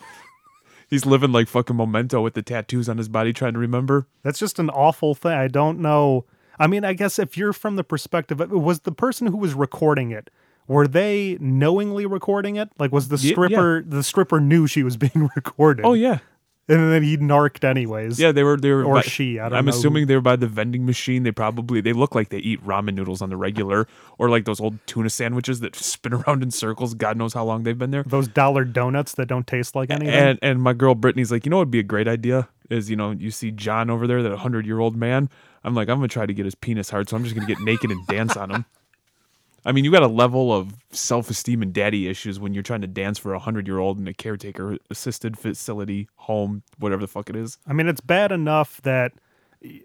He's 0.89 1.05
living 1.05 1.33
like 1.33 1.49
fucking 1.49 1.77
memento 1.77 2.21
with 2.23 2.35
the 2.35 2.43
tattoos 2.43 2.89
on 2.89 2.99
his 2.99 3.09
body, 3.09 3.33
trying 3.33 3.55
to 3.55 3.59
remember. 3.59 4.07
That's 4.23 4.39
just 4.39 4.61
an 4.61 4.71
awful 4.71 5.17
thing. 5.17 5.33
I 5.33 5.49
don't 5.49 5.81
know. 5.81 6.25
I 6.61 6.69
mean, 6.69 6.85
I 6.85 6.93
guess 6.93 7.19
if 7.19 7.37
you're 7.37 7.53
from 7.53 7.75
the 7.75 7.83
perspective, 7.85 8.41
of, 8.41 8.53
it, 8.53 8.57
was 8.57 8.81
the 8.81 8.93
person 8.93 9.27
who 9.27 9.37
was 9.37 9.55
recording 9.55 10.13
it, 10.13 10.31
were 10.69 10.87
they 10.89 11.37
knowingly 11.41 12.07
recording 12.07 12.57
it? 12.57 12.69
Like, 12.79 12.93
was 12.93 13.09
the 13.09 13.17
Ye- 13.17 13.29
yeah. 13.31 13.35
stripper 13.35 13.83
the 13.87 14.03
stripper 14.03 14.41
knew 14.41 14.67
she 14.67 14.83
was 14.83 14.97
being 15.05 15.31
recorded? 15.37 15.85
Oh 15.85 15.93
yeah, 15.93 16.19
and 16.69 16.91
then 16.93 17.03
he 17.05 17.17
narked 17.17 17.65
anyways. 17.65 18.19
yeah. 18.19 18.33
They 18.33 18.43
were 18.43 18.57
they 18.57 18.71
were 18.73 18.85
Or 18.85 18.95
by- 18.97 19.03
she, 19.03 19.39
I 19.39 19.49
don't 19.49 19.59
I'm 19.59 19.67
know 19.67 19.71
assuming 19.71 20.07
they 20.07 20.17
were 20.17 20.21
by 20.21 20.35
the 20.37 20.49
vending 20.49 20.85
machine. 20.85 21.23
They 21.23 21.31
probably 21.31 21.81
they 21.81 21.93
look 21.93 22.15
like 22.15 22.31
they 22.31 22.39
eat 22.39 22.61
ramen 22.67 22.95
noodles 22.95 23.23
on 23.23 23.31
the 23.31 23.37
regular, 23.37 23.87
or 24.19 24.29
like 24.29 24.45
those 24.45 24.61
old 24.61 24.79
tuna 24.87 25.09
sandwiches 25.11 25.61
that 25.61 25.77
spin 25.77 26.13
around 26.27 26.43
in 26.43 26.51
circles. 26.51 26.95
God 26.95 27.17
knows 27.17 27.33
how 27.35 27.45
long 27.45 27.63
they've 27.63 27.79
been 27.79 27.93
there. 27.93 28.03
Those 28.03 28.27
dollar 28.29 28.65
donuts 28.65 29.15
that 29.15 29.27
don't 29.27 29.47
taste 29.47 29.75
like 29.77 29.91
anything. 29.91 30.13
And 30.13 30.39
and 30.43 30.61
my 30.63 30.73
girl 30.73 30.95
Brittany's 30.97 31.31
like, 31.31 31.47
you 31.47 31.51
know, 31.51 31.59
what 31.59 31.67
would 31.67 31.71
be 31.71 31.79
a 31.79 31.85
great 31.85 32.09
idea 32.09 32.49
is 32.69 32.91
you 32.91 32.97
know 32.97 33.13
you 33.13 33.31
see 33.31 33.53
John 33.53 33.89
over 33.91 34.09
there, 34.09 34.23
that 34.25 34.37
hundred 34.39 34.67
year 34.67 34.81
old 34.81 34.97
man. 34.97 35.29
I'm 35.63 35.75
like, 35.75 35.89
I'm 35.89 35.99
gonna 35.99 36.09
try 36.09 36.27
to 36.27 36.35
get 36.35 36.45
his 36.45 36.55
penis 36.57 36.91
hard, 36.91 37.09
so 37.09 37.17
I'm 37.17 37.23
just 37.25 37.35
gonna 37.37 37.47
get 37.47 37.61
naked 37.61 37.91
and 37.93 38.05
dance 38.09 38.37
on 38.37 38.51
him. 38.51 38.65
I 39.67 39.73
mean, 39.73 39.85
you 39.85 39.91
got 39.91 40.05
a 40.05 40.09
level 40.09 40.53
of 40.53 40.75
self 40.93 41.29
esteem 41.29 41.61
and 41.61 41.73
daddy 41.73 42.09
issues 42.09 42.39
when 42.39 42.55
you're 42.55 42.63
trying 42.63 42.83
to 42.83 42.87
dance 42.87 43.19
for 43.19 43.35
a 43.35 43.39
hundred 43.41 43.67
year 43.67 43.79
old 43.79 43.99
in 43.99 44.07
a 44.07 44.15
caretaker 44.15 44.79
assisted 44.91 45.37
facility, 45.37 46.09
home, 46.15 46.63
whatever 46.79 47.03
the 47.03 47.09
fuck 47.09 47.29
it 47.29 47.35
is. 47.35 47.59
I 47.67 47.73
mean, 47.73 47.89
it's 47.89 48.01
bad 48.01 48.31
enough 48.31 48.81
that 48.83 49.13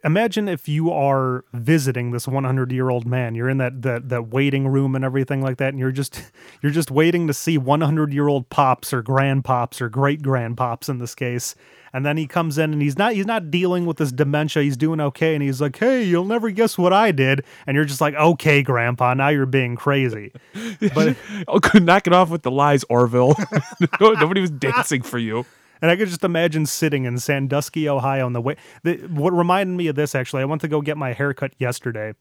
imagine 0.03 0.47
if 0.47 0.67
you 0.67 0.91
are 0.91 1.45
visiting 1.53 2.11
this 2.11 2.27
100 2.27 2.71
year 2.71 2.89
old 2.89 3.05
man. 3.05 3.35
You're 3.35 3.49
in 3.49 3.57
that, 3.57 3.81
that 3.81 4.09
that 4.09 4.27
waiting 4.29 4.67
room 4.67 4.95
and 4.95 5.05
everything 5.05 5.41
like 5.41 5.57
that, 5.57 5.69
and 5.69 5.79
you're 5.79 5.91
just 5.91 6.31
you're 6.61 6.71
just 6.71 6.91
waiting 6.91 7.27
to 7.27 7.33
see 7.33 7.57
100 7.57 8.13
year 8.13 8.27
old 8.27 8.49
pops 8.49 8.93
or 8.93 9.03
grandpops 9.03 9.81
or 9.81 9.89
great 9.89 10.21
grandpops 10.21 10.89
in 10.89 10.97
this 10.99 11.15
case. 11.15 11.55
And 11.93 12.05
then 12.05 12.15
he 12.15 12.25
comes 12.25 12.57
in 12.57 12.71
and 12.71 12.81
he's 12.81 12.97
not 12.97 13.13
he's 13.13 13.25
not 13.25 13.51
dealing 13.51 13.85
with 13.85 13.97
this 13.97 14.11
dementia. 14.11 14.63
He's 14.63 14.77
doing 14.77 15.01
okay, 15.01 15.33
and 15.33 15.43
he's 15.43 15.59
like, 15.59 15.77
"Hey, 15.77 16.03
you'll 16.03 16.25
never 16.25 16.49
guess 16.49 16.77
what 16.77 16.93
I 16.93 17.11
did." 17.11 17.43
And 17.67 17.75
you're 17.75 17.85
just 17.85 17.99
like, 17.99 18.13
"Okay, 18.15 18.63
Grandpa, 18.63 19.13
now 19.13 19.27
you're 19.27 19.45
being 19.45 19.75
crazy." 19.75 20.31
But 20.93 21.17
Oh, 21.47 21.59
knock 21.79 22.07
it 22.07 22.13
off 22.13 22.29
with 22.29 22.43
the 22.43 22.51
lies, 22.51 22.85
Orville. 22.89 23.35
Nobody 23.99 24.41
was 24.41 24.51
dancing 24.51 25.01
for 25.01 25.17
you. 25.17 25.45
And 25.81 25.89
I 25.89 25.95
could 25.95 26.07
just 26.07 26.23
imagine 26.23 26.65
sitting 26.65 27.05
in 27.05 27.17
Sandusky, 27.17 27.89
Ohio, 27.89 28.25
on 28.25 28.33
the 28.33 28.41
way. 28.41 28.55
The, 28.83 28.97
what 28.97 29.33
reminded 29.33 29.75
me 29.75 29.87
of 29.87 29.95
this 29.95 30.13
actually, 30.13 30.43
I 30.43 30.45
went 30.45 30.61
to 30.61 30.67
go 30.67 30.81
get 30.81 30.97
my 30.97 31.13
haircut 31.13 31.53
yesterday, 31.57 32.13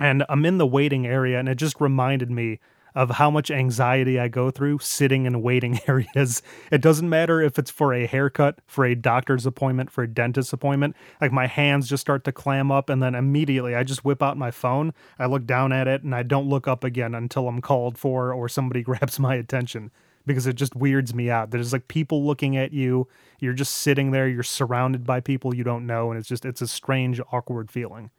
and 0.00 0.24
I'm 0.28 0.46
in 0.46 0.58
the 0.58 0.66
waiting 0.66 1.06
area, 1.06 1.38
and 1.38 1.48
it 1.48 1.56
just 1.56 1.80
reminded 1.80 2.30
me 2.30 2.58
of 2.94 3.10
how 3.10 3.30
much 3.30 3.50
anxiety 3.50 4.18
I 4.18 4.28
go 4.28 4.50
through 4.50 4.78
sitting 4.78 5.26
in 5.26 5.42
waiting 5.42 5.78
areas. 5.86 6.40
It 6.72 6.80
doesn't 6.80 7.08
matter 7.08 7.42
if 7.42 7.58
it's 7.58 7.70
for 7.70 7.92
a 7.92 8.06
haircut, 8.06 8.60
for 8.66 8.86
a 8.86 8.94
doctor's 8.94 9.44
appointment, 9.44 9.90
for 9.90 10.02
a 10.02 10.08
dentist 10.08 10.54
appointment. 10.54 10.96
Like 11.20 11.30
my 11.30 11.46
hands 11.46 11.90
just 11.90 12.00
start 12.00 12.24
to 12.24 12.32
clam 12.32 12.72
up, 12.72 12.88
and 12.88 13.02
then 13.02 13.14
immediately 13.14 13.74
I 13.74 13.84
just 13.84 14.06
whip 14.06 14.22
out 14.22 14.38
my 14.38 14.50
phone. 14.50 14.94
I 15.18 15.26
look 15.26 15.44
down 15.44 15.72
at 15.72 15.86
it, 15.86 16.02
and 16.02 16.14
I 16.14 16.22
don't 16.22 16.48
look 16.48 16.66
up 16.66 16.82
again 16.82 17.14
until 17.14 17.46
I'm 17.46 17.60
called 17.60 17.98
for 17.98 18.32
or 18.32 18.48
somebody 18.48 18.82
grabs 18.82 19.18
my 19.18 19.34
attention 19.34 19.90
because 20.26 20.46
it 20.46 20.56
just 20.56 20.74
weirds 20.74 21.14
me 21.14 21.30
out. 21.30 21.50
There's 21.50 21.72
like 21.72 21.88
people 21.88 22.24
looking 22.26 22.56
at 22.56 22.72
you. 22.72 23.08
You're 23.40 23.52
just 23.52 23.74
sitting 23.74 24.10
there. 24.10 24.28
You're 24.28 24.42
surrounded 24.42 25.04
by 25.04 25.20
people 25.20 25.54
you 25.54 25.64
don't 25.64 25.86
know, 25.86 26.10
and 26.10 26.18
it's 26.18 26.28
just 26.28 26.44
it's 26.44 26.60
a 26.60 26.68
strange, 26.68 27.20
awkward 27.32 27.70
feeling. 27.70 28.10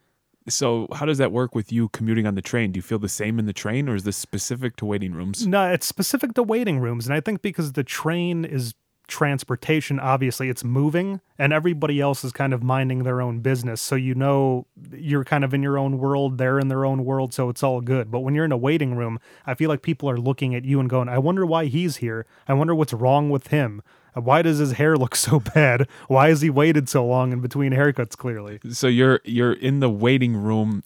So, 0.50 0.88
how 0.94 1.06
does 1.06 1.18
that 1.18 1.34
work 1.34 1.54
with 1.56 1.74
you 1.74 1.90
commuting 1.90 2.26
on 2.26 2.36
the 2.36 2.42
train? 2.42 2.72
Do 2.72 2.78
you 2.78 2.82
feel 2.82 3.00
the 3.00 3.10
same 3.10 3.38
in 3.38 3.46
the 3.46 3.54
train, 3.54 3.90
or 3.90 3.96
is 3.96 4.04
this 4.04 4.16
specific 4.16 4.78
to 4.78 4.86
waiting 4.86 5.12
rooms? 5.12 5.46
No, 5.46 5.70
it's 5.70 5.86
specific 5.86 6.34
to 6.36 6.44
waiting 6.44 6.80
rooms, 6.80 7.06
and 7.06 7.14
I 7.14 7.20
think 7.20 7.42
because 7.42 7.74
the 7.74 7.84
train 7.84 8.46
is 8.46 8.74
transportation, 9.08 10.00
obviously 10.00 10.50
it's 10.50 10.64
moving, 10.64 11.22
and 11.38 11.54
everybody 11.54 12.00
else 12.00 12.24
is 12.24 12.32
kind 12.32 12.54
of 12.54 12.62
minding 12.64 13.04
their 13.04 13.22
own 13.22 13.40
business. 13.40 13.82
So 13.82 13.96
you 13.96 14.16
know 14.16 14.68
you're 14.92 15.24
kind 15.24 15.44
of 15.44 15.54
in 15.54 15.64
your 15.64 15.78
own 15.78 15.98
world, 15.98 16.38
they're 16.38 16.60
in 16.60 16.68
their 16.68 16.86
own 16.86 17.06
world, 17.06 17.34
so 17.34 17.50
it's 17.50 17.64
all 17.64 17.82
good. 17.82 18.12
But 18.12 18.20
when 18.20 18.36
you're 18.36 18.46
in 18.46 18.52
a 18.52 18.58
waiting 18.58 18.96
room, 18.96 19.20
I 19.46 19.54
feel 19.54 19.70
like 19.70 19.82
people 19.82 20.10
are 20.10 20.18
looking 20.18 20.56
at 20.56 20.66
you 20.66 20.80
and 20.80 20.90
going, 20.90 21.10
"I 21.10 21.18
wonder 21.18 21.46
why 21.46 21.66
he's 21.66 21.98
here. 21.98 22.26
I 22.48 22.54
wonder 22.54 22.76
what's 22.76 22.94
wrong 22.94 23.30
with 23.30 23.48
him." 23.48 23.82
Why 24.14 24.42
does 24.42 24.58
his 24.58 24.74
hair 24.74 24.98
look 24.98 25.16
so 25.28 25.40
bad? 25.40 25.88
Why 26.08 26.30
has 26.30 26.42
he 26.42 26.50
waited 26.50 26.90
so 26.90 27.06
long 27.06 27.32
in 27.32 27.40
between 27.40 27.72
haircuts? 27.74 28.18
Clearly, 28.18 28.60
So 28.72 28.88
you're 28.88 29.22
you're 29.24 29.54
in 29.54 29.80
the 29.80 29.90
waiting 29.90 30.36
room 30.36 30.84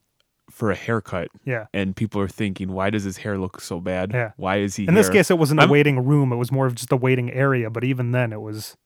for 0.62 0.70
a 0.70 0.76
haircut. 0.76 1.30
Yeah. 1.44 1.66
And 1.74 1.96
people 1.96 2.22
are 2.22 2.28
thinking, 2.28 2.72
why 2.72 2.92
does 2.92 3.04
his 3.04 3.18
hair 3.18 3.40
look 3.40 3.62
so 3.62 3.80
bad? 3.80 4.12
Yeah. 4.14 4.34
Why 4.38 4.58
is 4.58 4.76
he 4.76 4.88
in 4.88 4.94
this 4.94 5.10
case, 5.10 5.32
it 5.32 5.40
wasn't 5.40 5.60
a 5.60 5.64
I'm- 5.64 5.72
waiting 5.72 6.06
room; 6.06 6.32
it 6.32 6.36
was 6.36 6.52
more 6.52 6.68
of 6.68 6.76
just 6.76 6.92
a 6.92 6.96
waiting 6.96 7.32
area. 7.32 7.72
But 7.72 7.84
even 7.84 8.12
then, 8.12 8.32
it 8.32 8.42
was 8.42 8.78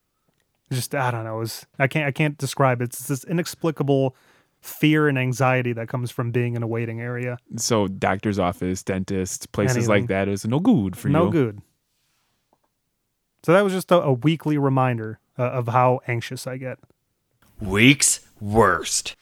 just 0.72 0.94
I 0.94 1.10
don't 1.10 1.24
know. 1.24 1.36
It 1.36 1.40
was 1.40 1.66
I 1.78 1.86
can't 1.86 2.06
I 2.08 2.12
can't 2.12 2.38
describe 2.38 2.80
it. 2.80 2.84
It's 2.84 3.08
this 3.08 3.24
inexplicable 3.24 4.16
fear 4.62 5.06
and 5.06 5.18
anxiety 5.18 5.74
that 5.74 5.86
comes 5.86 6.10
from 6.10 6.30
being 6.30 6.56
in 6.56 6.62
a 6.62 6.66
waiting 6.66 6.98
area. 7.02 7.36
So 7.56 7.88
doctor's 7.88 8.38
office, 8.38 8.82
dentist, 8.82 9.52
places 9.52 9.86
like 9.86 10.06
that 10.06 10.28
is 10.28 10.46
no 10.46 10.60
good 10.60 10.96
for 10.96 11.10
No 11.10 11.18
you. 11.18 11.24
No 11.26 11.30
good. 11.30 11.62
So 13.42 13.52
that 13.52 13.60
was 13.62 13.74
just 13.74 13.92
a, 13.92 14.00
a 14.00 14.14
weekly 14.14 14.56
reminder 14.56 15.20
uh, 15.38 15.42
of 15.42 15.68
how 15.68 16.00
anxious 16.08 16.46
I 16.46 16.56
get. 16.56 16.78
Week's 17.60 18.20
worst. 18.40 19.14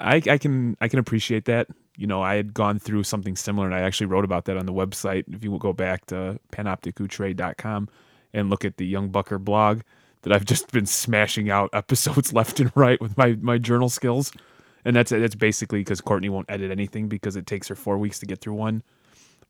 I, 0.00 0.22
I 0.28 0.38
can 0.38 0.76
I 0.80 0.88
can 0.88 0.98
appreciate 0.98 1.44
that. 1.46 1.68
You 1.96 2.06
know, 2.06 2.22
I 2.22 2.34
had 2.36 2.54
gone 2.54 2.78
through 2.78 3.04
something 3.04 3.36
similar 3.36 3.66
and 3.66 3.74
I 3.74 3.80
actually 3.80 4.06
wrote 4.06 4.24
about 4.24 4.46
that 4.46 4.56
on 4.56 4.66
the 4.66 4.72
website. 4.72 5.24
If 5.32 5.44
you 5.44 5.50
will 5.50 5.58
go 5.58 5.72
back 5.72 6.06
to 6.06 6.40
panopticoutre.com 6.52 7.88
and 8.32 8.50
look 8.50 8.64
at 8.64 8.78
the 8.78 8.86
Young 8.86 9.10
Bucker 9.10 9.38
blog 9.38 9.82
that 10.22 10.32
I've 10.32 10.44
just 10.44 10.72
been 10.72 10.86
smashing 10.86 11.50
out 11.50 11.70
episodes 11.74 12.32
left 12.32 12.60
and 12.60 12.72
right 12.74 13.00
with 13.00 13.16
my, 13.16 13.36
my 13.40 13.58
journal 13.58 13.88
skills. 13.88 14.32
And 14.84 14.96
that's 14.96 15.10
that's 15.10 15.34
basically 15.34 15.80
because 15.80 16.00
Courtney 16.00 16.30
won't 16.30 16.50
edit 16.50 16.70
anything 16.70 17.08
because 17.08 17.36
it 17.36 17.46
takes 17.46 17.68
her 17.68 17.74
four 17.74 17.98
weeks 17.98 18.18
to 18.20 18.26
get 18.26 18.40
through 18.40 18.54
one 18.54 18.82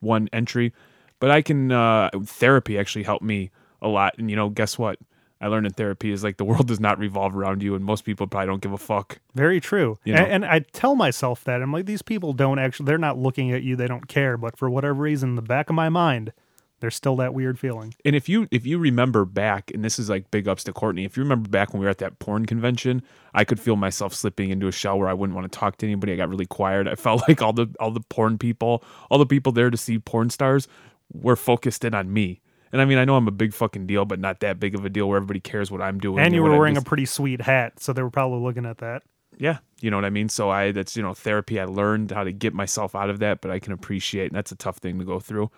one 0.01 0.29
entry. 0.33 0.73
But 1.21 1.31
I 1.31 1.43
can 1.43 1.71
uh, 1.71 2.11
therapy 2.25 2.79
actually 2.79 3.05
helped 3.05 3.25
me 3.25 3.51
a 3.81 3.87
lot. 3.87 4.15
And 4.19 4.29
you 4.29 4.35
know, 4.35 4.49
guess 4.49 4.77
what? 4.77 4.99
I 5.41 5.47
learned 5.47 5.67
in 5.67 5.73
therapy 5.73 6.13
is 6.13 6.23
like 6.23 6.37
the 6.37 6.45
world 6.45 6.69
does 6.69 6.81
not 6.81 6.99
revolve 6.99 7.35
around 7.35 7.63
you, 7.63 7.75
and 7.75 7.85
most 7.85 8.05
people 8.05 8.27
probably 8.27 8.47
don't 8.47 8.63
give 8.63 8.73
a 8.73 8.79
fuck. 8.79 9.21
Very 9.35 9.61
true. 9.61 9.99
You 10.05 10.15
And, 10.15 10.27
and 10.27 10.45
I 10.45 10.61
tell 10.73 10.95
myself 10.95 11.45
that 11.45 11.63
I'm 11.63 11.73
like 11.73 11.87
these 11.87 12.03
people 12.03 12.33
don't 12.33 12.59
actually 12.59 12.87
they're 12.87 12.99
not 12.99 13.19
looking 13.19 13.53
at 13.53 13.63
you. 13.63 13.77
They 13.77 13.87
don't 13.87 14.09
care. 14.09 14.37
But 14.37 14.59
for 14.59 14.69
whatever 14.69 14.95
reason, 14.95 15.31
in 15.31 15.37
the 15.37 15.43
back 15.43 15.71
of 15.71 15.75
my 15.77 15.89
mind, 15.89 16.33
there's 16.81 16.95
still 16.95 17.17
that 17.17 17.33
weird 17.33 17.59
feeling. 17.59 17.95
And 18.05 18.17
if 18.17 18.29
you 18.29 18.49
if 18.51 18.67
you 18.67 18.79
remember 18.79 19.25
back, 19.25 19.71
and 19.73 19.85
this 19.85 19.99
is 19.99 20.11
like 20.11 20.31
big 20.31 20.49
ups 20.49 20.65
to 20.65 20.73
Courtney, 20.73 21.05
if 21.05 21.17
you 21.17 21.23
remember 21.23 21.49
back 21.49 21.73
when 21.73 21.81
we 21.81 21.85
were 21.85 21.91
at 21.91 21.99
that 21.99 22.19
porn 22.19 22.47
convention, 22.47 23.03
I 23.35 23.45
could 23.45 23.61
feel 23.61 23.77
myself 23.77 24.15
slipping 24.15 24.51
into 24.51 24.67
a 24.67 24.73
shell 24.73 24.99
where 24.99 25.09
I 25.09 25.15
wouldn't 25.15 25.37
want 25.37 25.51
to 25.51 25.59
talk 25.59 25.77
to 25.79 25.87
anybody. 25.87 26.13
I 26.13 26.17
got 26.17 26.29
really 26.29 26.47
quiet. 26.47 26.89
I 26.89 26.97
felt 26.97 27.23
like 27.29 27.41
all 27.41 27.53
the 27.53 27.69
all 27.79 27.91
the 27.91 28.01
porn 28.01 28.39
people, 28.39 28.83
all 29.11 29.19
the 29.19 29.27
people 29.27 29.53
there 29.53 29.71
to 29.71 29.77
see 29.77 29.99
porn 29.99 30.29
stars, 30.29 30.69
were 31.13 31.37
focused 31.37 31.85
in 31.85 31.95
on 31.95 32.13
me. 32.13 32.41
And 32.73 32.81
I 32.81 32.85
mean, 32.85 32.99
I 32.99 33.05
know 33.05 33.17
I'm 33.17 33.27
a 33.29 33.33
big 33.33 33.53
fucking 33.53 33.87
deal, 33.87 34.05
but 34.05 34.21
not 34.21 34.41
that 34.41 34.61
big 34.61 34.75
of 34.75 34.85
a 34.85 34.89
deal 34.89 35.09
where 35.09 35.17
everybody 35.17 35.41
cares 35.41 35.71
what 35.71 35.83
I'm 35.83 35.99
doing. 35.99 36.25
And 36.25 36.35
you 36.35 36.43
were 36.43 36.57
wearing 36.57 36.77
a 36.77 36.83
pretty 36.83 37.07
sweet 37.07 37.41
hat, 37.41 37.81
so 37.81 37.93
they 37.93 38.03
were 38.03 38.11
probably 38.11 38.41
looking 38.41 38.65
at 38.67 38.79
that. 38.79 39.03
yeah 39.39 39.59
you 39.81 39.91
know 39.91 39.97
what 39.97 40.05
i 40.05 40.11
mean 40.11 40.29
so 40.29 40.51
i 40.51 40.71
that's 40.71 40.97
you 40.97 41.03
know 41.03 41.15
therapy 41.15 41.59
i 41.59 41.65
learned 41.65 42.11
how 42.11 42.23
to 42.23 42.31
get 42.33 42.53
myself 42.53 42.95
out 42.95 43.09
of 43.09 43.19
that 43.21 43.41
but 43.41 43.51
i 43.51 43.59
can 43.59 43.73
appreciate 43.73 44.27
and 44.27 44.37
that's 44.37 44.53
a 44.53 44.57
tough 44.57 44.77
thing 44.79 44.99
to 44.99 45.05
go 45.07 45.19
through 45.19 45.51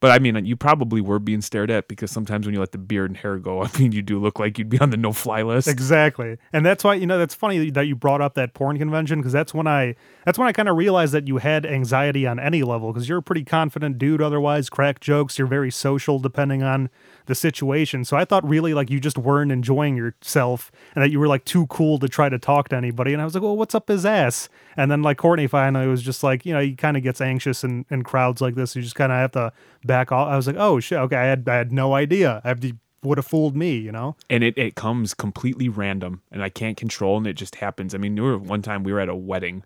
but 0.00 0.10
i 0.10 0.18
mean 0.18 0.44
you 0.44 0.56
probably 0.56 1.00
were 1.00 1.18
being 1.18 1.40
stared 1.40 1.70
at 1.70 1.86
because 1.88 2.10
sometimes 2.10 2.46
when 2.46 2.54
you 2.54 2.60
let 2.60 2.72
the 2.72 2.78
beard 2.78 3.10
and 3.10 3.18
hair 3.18 3.38
go 3.38 3.62
i 3.64 3.78
mean 3.78 3.92
you 3.92 4.02
do 4.02 4.18
look 4.18 4.38
like 4.38 4.58
you'd 4.58 4.68
be 4.68 4.78
on 4.80 4.90
the 4.90 4.96
no 4.96 5.12
fly 5.12 5.42
list 5.42 5.68
Exactly. 5.68 6.38
And 6.52 6.64
that's 6.64 6.82
why, 6.82 6.94
you 6.94 7.06
know, 7.06 7.18
that's 7.18 7.34
funny 7.34 7.70
that 7.70 7.86
you 7.86 7.94
brought 7.94 8.20
up 8.20 8.34
that 8.34 8.54
porn 8.54 8.78
convention 8.78 9.20
because 9.20 9.32
that's 9.32 9.52
when 9.52 9.66
I 9.66 9.94
that's 10.24 10.38
when 10.38 10.48
I 10.48 10.52
kind 10.52 10.68
of 10.68 10.76
realized 10.76 11.12
that 11.12 11.28
you 11.28 11.36
had 11.36 11.64
anxiety 11.64 12.26
on 12.26 12.40
any 12.40 12.62
level 12.62 12.92
because 12.92 13.08
you're 13.08 13.18
a 13.18 13.22
pretty 13.22 13.44
confident 13.44 13.98
dude 13.98 14.22
otherwise, 14.22 14.68
crack 14.68 15.00
jokes, 15.00 15.38
you're 15.38 15.46
very 15.46 15.70
social 15.70 16.18
depending 16.18 16.62
on 16.62 16.90
the 17.26 17.34
situation. 17.34 18.04
So 18.04 18.16
I 18.16 18.24
thought 18.24 18.48
really 18.48 18.74
like 18.74 18.90
you 18.90 19.00
just 19.00 19.18
weren't 19.18 19.52
enjoying 19.52 19.96
yourself 19.96 20.72
and 20.94 21.04
that 21.04 21.10
you 21.10 21.20
were 21.20 21.28
like 21.28 21.44
too 21.44 21.66
cool 21.66 21.98
to 21.98 22.08
try 22.08 22.28
to 22.28 22.38
talk 22.38 22.68
to 22.70 22.76
anybody. 22.76 23.12
And 23.12 23.20
I 23.20 23.24
was 23.24 23.34
like, 23.34 23.42
well, 23.42 23.56
what's 23.56 23.74
up 23.74 23.88
his 23.88 24.06
ass? 24.06 24.48
And 24.76 24.90
then 24.90 25.02
like 25.02 25.18
Courtney 25.18 25.46
finally 25.46 25.86
was 25.86 26.02
just 26.02 26.22
like, 26.22 26.44
you 26.44 26.52
know, 26.52 26.60
he 26.60 26.74
kind 26.74 26.96
of 26.96 27.02
gets 27.02 27.20
anxious 27.20 27.64
in, 27.64 27.84
in 27.90 28.02
crowds 28.02 28.40
like 28.40 28.54
this. 28.54 28.74
You 28.74 28.82
just 28.82 28.94
kind 28.94 29.12
of 29.12 29.18
have 29.18 29.32
to 29.32 29.52
back 29.86 30.12
off. 30.12 30.28
I 30.28 30.36
was 30.36 30.46
like, 30.46 30.56
oh 30.58 30.80
shit, 30.80 30.98
okay, 30.98 31.16
I 31.16 31.24
had 31.24 31.48
I 31.48 31.56
had 31.56 31.72
no 31.72 31.94
idea. 31.94 32.40
I 32.44 32.54
would 33.02 33.18
have 33.18 33.26
fooled 33.26 33.56
me, 33.56 33.76
you 33.76 33.92
know? 33.92 34.16
and 34.28 34.42
it, 34.42 34.58
it 34.58 34.74
comes 34.74 35.14
completely 35.14 35.68
random 35.68 36.22
and 36.32 36.42
i 36.42 36.48
can't 36.48 36.76
control 36.76 37.16
and 37.16 37.26
it 37.26 37.34
just 37.34 37.56
happens 37.56 37.94
i 37.94 37.98
mean 37.98 38.16
there 38.16 38.24
were 38.24 38.38
one 38.38 38.62
time 38.62 38.82
we 38.82 38.92
were 38.92 38.98
at 38.98 39.08
a 39.08 39.14
wedding 39.14 39.62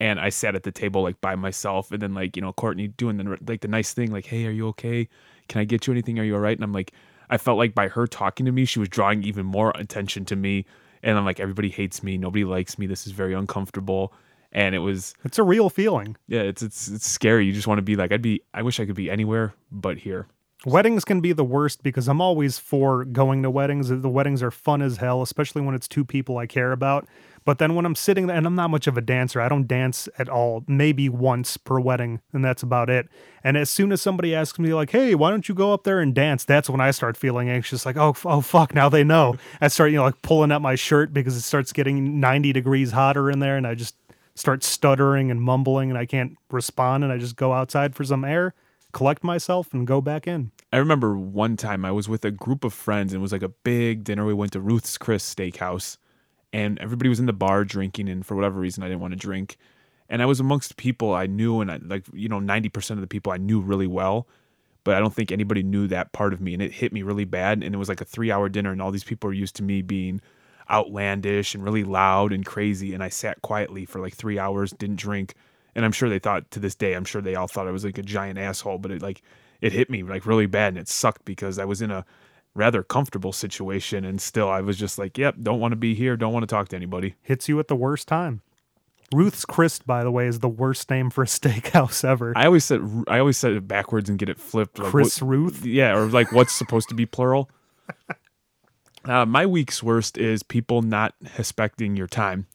and 0.00 0.18
i 0.18 0.28
sat 0.28 0.56
at 0.56 0.64
the 0.64 0.72
table 0.72 1.02
like 1.02 1.20
by 1.20 1.36
myself 1.36 1.92
and 1.92 2.02
then 2.02 2.14
like 2.14 2.34
you 2.34 2.42
know 2.42 2.52
courtney 2.52 2.88
doing 2.88 3.16
the 3.16 3.38
like 3.46 3.60
the 3.60 3.68
nice 3.68 3.92
thing 3.92 4.10
like 4.10 4.26
hey 4.26 4.44
are 4.46 4.50
you 4.50 4.66
okay 4.66 5.08
can 5.48 5.60
i 5.60 5.64
get 5.64 5.86
you 5.86 5.92
anything 5.92 6.18
are 6.18 6.24
you 6.24 6.34
all 6.34 6.40
right 6.40 6.56
and 6.56 6.64
i'm 6.64 6.72
like 6.72 6.92
I 7.30 7.38
felt 7.38 7.58
like 7.58 7.74
by 7.74 7.88
her 7.88 8.06
talking 8.06 8.46
to 8.46 8.52
me, 8.52 8.64
she 8.64 8.78
was 8.78 8.88
drawing 8.88 9.22
even 9.22 9.46
more 9.46 9.72
attention 9.74 10.24
to 10.26 10.36
me. 10.36 10.64
And 11.02 11.16
I'm 11.16 11.24
like, 11.24 11.40
everybody 11.40 11.68
hates 11.68 12.02
me, 12.02 12.18
nobody 12.18 12.44
likes 12.44 12.78
me. 12.78 12.86
This 12.86 13.06
is 13.06 13.12
very 13.12 13.34
uncomfortable. 13.34 14.12
And 14.52 14.74
it 14.74 14.78
was, 14.78 15.14
It's 15.24 15.38
a 15.38 15.42
real 15.42 15.68
feeling. 15.70 16.16
yeah, 16.26 16.40
it's 16.40 16.62
it's 16.62 16.88
it's 16.88 17.06
scary. 17.08 17.44
You 17.46 17.52
just 17.52 17.66
want 17.66 17.78
to 17.78 17.82
be 17.82 17.96
like, 17.96 18.12
I'd 18.12 18.22
be, 18.22 18.40
I 18.54 18.62
wish 18.62 18.80
I 18.80 18.86
could 18.86 18.96
be 18.96 19.10
anywhere 19.10 19.54
but 19.70 19.98
here. 19.98 20.26
Weddings 20.66 21.04
can 21.04 21.20
be 21.20 21.32
the 21.32 21.44
worst 21.44 21.84
because 21.84 22.08
I'm 22.08 22.20
always 22.20 22.58
for 22.58 23.04
going 23.04 23.44
to 23.44 23.50
weddings. 23.50 23.90
The 23.90 24.08
weddings 24.08 24.42
are 24.42 24.50
fun 24.50 24.82
as 24.82 24.96
hell, 24.96 25.22
especially 25.22 25.62
when 25.62 25.74
it's 25.76 25.86
two 25.86 26.04
people 26.04 26.38
I 26.38 26.46
care 26.46 26.72
about. 26.72 27.06
But 27.44 27.58
then 27.58 27.76
when 27.76 27.86
I'm 27.86 27.94
sitting 27.94 28.26
there, 28.26 28.36
and 28.36 28.44
I'm 28.44 28.56
not 28.56 28.68
much 28.68 28.88
of 28.88 28.98
a 28.98 29.00
dancer, 29.00 29.40
I 29.40 29.48
don't 29.48 29.68
dance 29.68 30.08
at 30.18 30.28
all, 30.28 30.64
maybe 30.66 31.08
once 31.08 31.56
per 31.56 31.78
wedding, 31.78 32.20
and 32.32 32.44
that's 32.44 32.64
about 32.64 32.90
it. 32.90 33.08
And 33.44 33.56
as 33.56 33.70
soon 33.70 33.92
as 33.92 34.02
somebody 34.02 34.34
asks 34.34 34.58
me, 34.58 34.74
like, 34.74 34.90
hey, 34.90 35.14
why 35.14 35.30
don't 35.30 35.48
you 35.48 35.54
go 35.54 35.72
up 35.72 35.84
there 35.84 36.00
and 36.00 36.12
dance? 36.12 36.44
That's 36.44 36.68
when 36.68 36.80
I 36.80 36.90
start 36.90 37.16
feeling 37.16 37.48
anxious, 37.48 37.86
like, 37.86 37.96
oh, 37.96 38.16
oh 38.24 38.40
fuck, 38.40 38.74
now 38.74 38.88
they 38.88 39.04
know. 39.04 39.36
I 39.60 39.68
start, 39.68 39.92
you 39.92 39.96
know, 39.98 40.02
like 40.04 40.20
pulling 40.22 40.50
up 40.50 40.60
my 40.60 40.74
shirt 40.74 41.14
because 41.14 41.36
it 41.36 41.42
starts 41.42 41.72
getting 41.72 42.18
90 42.18 42.52
degrees 42.52 42.90
hotter 42.90 43.30
in 43.30 43.38
there, 43.38 43.56
and 43.56 43.66
I 43.66 43.76
just 43.76 43.94
start 44.38 44.62
stuttering 44.62 45.30
and 45.30 45.42
mumbling, 45.42 45.90
and 45.90 45.98
I 45.98 46.06
can't 46.06 46.36
respond, 46.50 47.04
and 47.04 47.12
I 47.12 47.18
just 47.18 47.36
go 47.36 47.52
outside 47.52 47.94
for 47.94 48.04
some 48.04 48.24
air, 48.24 48.54
collect 48.92 49.24
myself, 49.24 49.72
and 49.74 49.86
go 49.86 50.00
back 50.00 50.26
in. 50.26 50.52
I 50.72 50.76
remember 50.76 51.16
one 51.16 51.56
time 51.56 51.84
I 51.84 51.92
was 51.92 52.08
with 52.08 52.24
a 52.24 52.30
group 52.30 52.62
of 52.62 52.74
friends 52.74 53.12
and 53.12 53.20
it 53.20 53.22
was 53.22 53.32
like 53.32 53.42
a 53.42 53.48
big 53.48 54.04
dinner. 54.04 54.26
We 54.26 54.34
went 54.34 54.52
to 54.52 54.60
Ruth's 54.60 54.98
Chris 54.98 55.34
Steakhouse 55.34 55.96
and 56.52 56.78
everybody 56.78 57.08
was 57.08 57.20
in 57.20 57.26
the 57.26 57.32
bar 57.32 57.64
drinking 57.64 58.08
and 58.08 58.24
for 58.24 58.34
whatever 58.34 58.60
reason 58.60 58.82
I 58.82 58.88
didn't 58.88 59.00
want 59.00 59.12
to 59.12 59.18
drink. 59.18 59.56
And 60.10 60.20
I 60.20 60.26
was 60.26 60.40
amongst 60.40 60.76
people 60.76 61.14
I 61.14 61.26
knew 61.26 61.62
and 61.62 61.70
I 61.70 61.78
like 61.82 62.04
you 62.12 62.28
know 62.28 62.38
90% 62.38 62.90
of 62.92 63.00
the 63.00 63.06
people 63.06 63.32
I 63.32 63.38
knew 63.38 63.60
really 63.60 63.86
well, 63.86 64.28
but 64.84 64.94
I 64.94 65.00
don't 65.00 65.14
think 65.14 65.32
anybody 65.32 65.62
knew 65.62 65.86
that 65.88 66.12
part 66.12 66.34
of 66.34 66.42
me 66.42 66.52
and 66.52 66.62
it 66.62 66.72
hit 66.72 66.92
me 66.92 67.02
really 67.02 67.24
bad 67.24 67.62
and 67.62 67.74
it 67.74 67.78
was 67.78 67.88
like 67.88 68.02
a 68.02 68.06
3-hour 68.06 68.50
dinner 68.50 68.70
and 68.70 68.82
all 68.82 68.90
these 68.90 69.04
people 69.04 69.30
are 69.30 69.34
used 69.34 69.56
to 69.56 69.62
me 69.62 69.80
being 69.80 70.20
outlandish 70.70 71.54
and 71.54 71.64
really 71.64 71.84
loud 71.84 72.32
and 72.32 72.44
crazy 72.44 72.94
and 72.94 73.02
I 73.02 73.08
sat 73.08 73.40
quietly 73.42 73.84
for 73.84 74.00
like 74.00 74.14
3 74.14 74.38
hours, 74.38 74.72
didn't 74.72 74.96
drink. 74.96 75.34
And 75.74 75.84
I'm 75.84 75.92
sure 75.92 76.08
they 76.08 76.18
thought 76.18 76.50
to 76.52 76.58
this 76.60 76.74
day, 76.74 76.94
I'm 76.94 77.04
sure 77.04 77.22
they 77.22 77.34
all 77.36 77.46
thought 77.48 77.68
I 77.68 77.70
was 77.70 77.84
like 77.84 77.98
a 77.98 78.02
giant 78.02 78.38
asshole, 78.38 78.78
but 78.78 78.90
it 78.90 79.02
like 79.02 79.22
it 79.60 79.72
hit 79.72 79.90
me 79.90 80.02
like 80.02 80.26
really 80.26 80.46
bad 80.46 80.68
and 80.68 80.78
it 80.78 80.88
sucked 80.88 81.24
because 81.24 81.58
I 81.58 81.64
was 81.64 81.80
in 81.82 81.90
a 81.90 82.04
rather 82.54 82.82
comfortable 82.82 83.32
situation 83.32 84.04
and 84.04 84.20
still 84.20 84.48
I 84.48 84.60
was 84.60 84.76
just 84.76 84.98
like, 84.98 85.16
yep, 85.18 85.36
don't 85.40 85.60
want 85.60 85.72
to 85.72 85.76
be 85.76 85.94
here, 85.94 86.16
don't 86.16 86.32
want 86.32 86.42
to 86.42 86.46
talk 86.52 86.68
to 86.70 86.76
anybody. 86.76 87.14
hits 87.22 87.48
you 87.48 87.58
at 87.60 87.68
the 87.68 87.76
worst 87.76 88.08
time. 88.08 88.40
Ruth's 89.12 89.44
Chris, 89.46 89.78
by 89.78 90.04
the 90.04 90.10
way, 90.10 90.26
is 90.26 90.40
the 90.40 90.48
worst 90.50 90.90
name 90.90 91.08
for 91.10 91.22
a 91.22 91.26
steakhouse 91.38 92.04
ever. 92.04 92.32
I 92.36 92.46
always 92.46 92.64
said 92.64 92.80
I 93.08 93.18
always 93.20 93.36
said 93.38 93.52
it 93.52 93.66
backwards 93.68 94.10
and 94.10 94.18
get 94.18 94.28
it 94.28 94.38
flipped. 94.38 94.78
like, 94.78 94.90
Chris 94.90 95.22
what- 95.22 95.28
Ruth? 95.28 95.64
yeah, 95.64 95.96
or 95.96 96.06
like 96.06 96.30
what's 96.32 96.52
supposed 96.52 96.88
to 96.90 96.94
be 96.94 97.06
plural. 97.06 97.48
Uh, 99.08 99.24
my 99.24 99.46
week's 99.46 99.82
worst 99.82 100.18
is 100.18 100.42
people 100.42 100.82
not 100.82 101.14
respecting 101.38 101.96
your 101.96 102.06
time. 102.06 102.46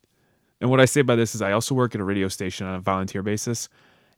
And 0.62 0.70
what 0.70 0.80
I 0.80 0.86
say 0.86 1.02
by 1.02 1.16
this 1.16 1.34
is 1.34 1.42
I 1.42 1.52
also 1.52 1.74
work 1.74 1.96
at 1.96 2.00
a 2.00 2.04
radio 2.04 2.28
station 2.28 2.68
on 2.68 2.76
a 2.76 2.80
volunteer 2.80 3.24
basis 3.24 3.70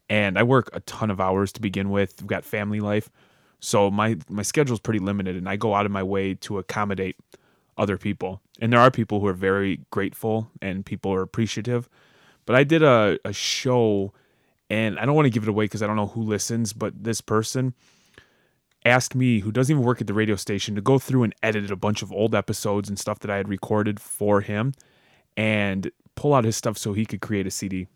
and 0.09 0.37
I 0.37 0.43
work 0.43 0.69
a 0.73 0.81
ton 0.81 1.09
of 1.09 1.21
hours 1.21 1.53
to 1.53 1.61
begin 1.61 1.89
with. 1.89 2.15
I've 2.19 2.27
got 2.27 2.43
family 2.43 2.81
life. 2.81 3.09
So 3.61 3.89
my 3.89 4.17
my 4.27 4.41
schedule's 4.43 4.81
pretty 4.81 4.99
limited 4.99 5.37
and 5.37 5.47
I 5.47 5.55
go 5.55 5.73
out 5.73 5.85
of 5.85 5.93
my 5.93 6.03
way 6.03 6.33
to 6.35 6.57
accommodate 6.57 7.15
other 7.77 7.97
people. 7.97 8.41
And 8.59 8.71
there 8.71 8.81
are 8.81 8.91
people 8.91 9.21
who 9.21 9.27
are 9.27 9.33
very 9.33 9.79
grateful 9.89 10.51
and 10.61 10.85
people 10.85 11.13
are 11.13 11.21
appreciative. 11.21 11.87
But 12.45 12.57
I 12.57 12.65
did 12.65 12.83
a, 12.83 13.17
a 13.23 13.31
show 13.31 14.11
and 14.69 14.99
I 14.99 15.05
don't 15.05 15.15
want 15.15 15.25
to 15.25 15.31
give 15.31 15.43
it 15.43 15.49
away 15.49 15.65
because 15.65 15.81
I 15.81 15.87
don't 15.87 15.95
know 15.95 16.07
who 16.07 16.21
listens, 16.21 16.73
but 16.73 17.01
this 17.01 17.21
person 17.21 17.73
asked 18.85 19.15
me, 19.15 19.39
who 19.39 19.51
doesn't 19.51 19.73
even 19.73 19.83
work 19.83 19.99
at 19.99 20.07
the 20.07 20.13
radio 20.13 20.35
station, 20.35 20.75
to 20.75 20.81
go 20.81 20.99
through 20.99 21.23
and 21.23 21.35
edit 21.43 21.71
a 21.71 21.75
bunch 21.75 22.01
of 22.01 22.11
old 22.11 22.35
episodes 22.35 22.87
and 22.87 22.97
stuff 22.99 23.19
that 23.19 23.31
I 23.31 23.37
had 23.37 23.49
recorded 23.49 23.99
for 23.99 24.41
him 24.41 24.73
and 25.35 25.91
pull 26.15 26.33
out 26.33 26.45
his 26.45 26.55
stuff 26.55 26.77
so 26.77 26.93
he 26.93 27.05
could 27.05 27.21
create 27.21 27.47
a 27.47 27.51
CD. 27.51 27.87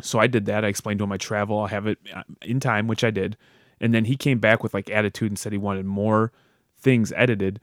So 0.00 0.18
I 0.18 0.26
did 0.26 0.46
that. 0.46 0.64
I 0.64 0.68
explained 0.68 0.98
to 0.98 1.04
him 1.04 1.12
I 1.12 1.16
travel, 1.16 1.58
I'll 1.58 1.66
have 1.66 1.86
it 1.86 1.98
uh, 2.14 2.22
in 2.42 2.60
time, 2.60 2.86
which 2.88 3.04
I 3.04 3.10
did. 3.10 3.36
And 3.80 3.94
then 3.94 4.06
he 4.06 4.16
came 4.16 4.38
back 4.38 4.62
with 4.62 4.74
like 4.74 4.90
attitude 4.90 5.30
and 5.30 5.38
said 5.38 5.52
he 5.52 5.58
wanted 5.58 5.86
more 5.86 6.32
things 6.80 7.12
edited 7.16 7.60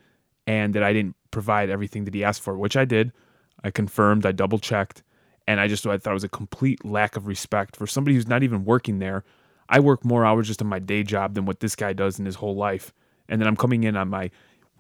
and 0.48 0.74
that 0.74 0.84
I 0.84 0.94
didn't 0.94 1.16
provide 1.32 1.70
everything 1.70 2.06
that 2.06 2.14
he 2.14 2.24
asked 2.24 2.42
for, 2.42 2.58
which 2.58 2.78
I 2.78 2.86
did. 2.86 3.12
I 3.64 3.72
confirmed, 3.72 4.26
I 4.26 4.32
double 4.32 4.60
checked, 4.60 5.02
and 5.48 5.60
I 5.60 5.68
just 5.68 5.86
I 5.88 5.98
thought 5.98 6.12
it 6.12 6.14
was 6.14 6.24
a 6.24 6.30
complete 6.30 6.86
lack 6.86 7.16
of 7.16 7.28
respect 7.28 7.76
for 7.76 7.88
somebody 7.88 8.16
who's 8.16 8.28
not 8.28 8.44
even 8.44 8.64
working 8.66 9.00
there. 9.00 9.24
I 9.70 9.80
work 9.80 10.06
more 10.06 10.26
hours 10.26 10.48
just 10.48 10.62
on 10.62 10.68
my 10.68 10.80
day 10.80 11.04
job 11.04 11.34
than 11.34 11.46
what 11.46 11.60
this 11.60 11.76
guy 11.76 11.94
does 11.94 12.20
in 12.20 12.26
his 12.26 12.36
whole 12.36 12.56
life. 12.56 12.94
And 13.28 13.42
then 13.42 13.48
I'm 13.48 13.56
coming 13.56 13.84
in 13.84 13.96
on 13.98 14.10
my 14.10 14.30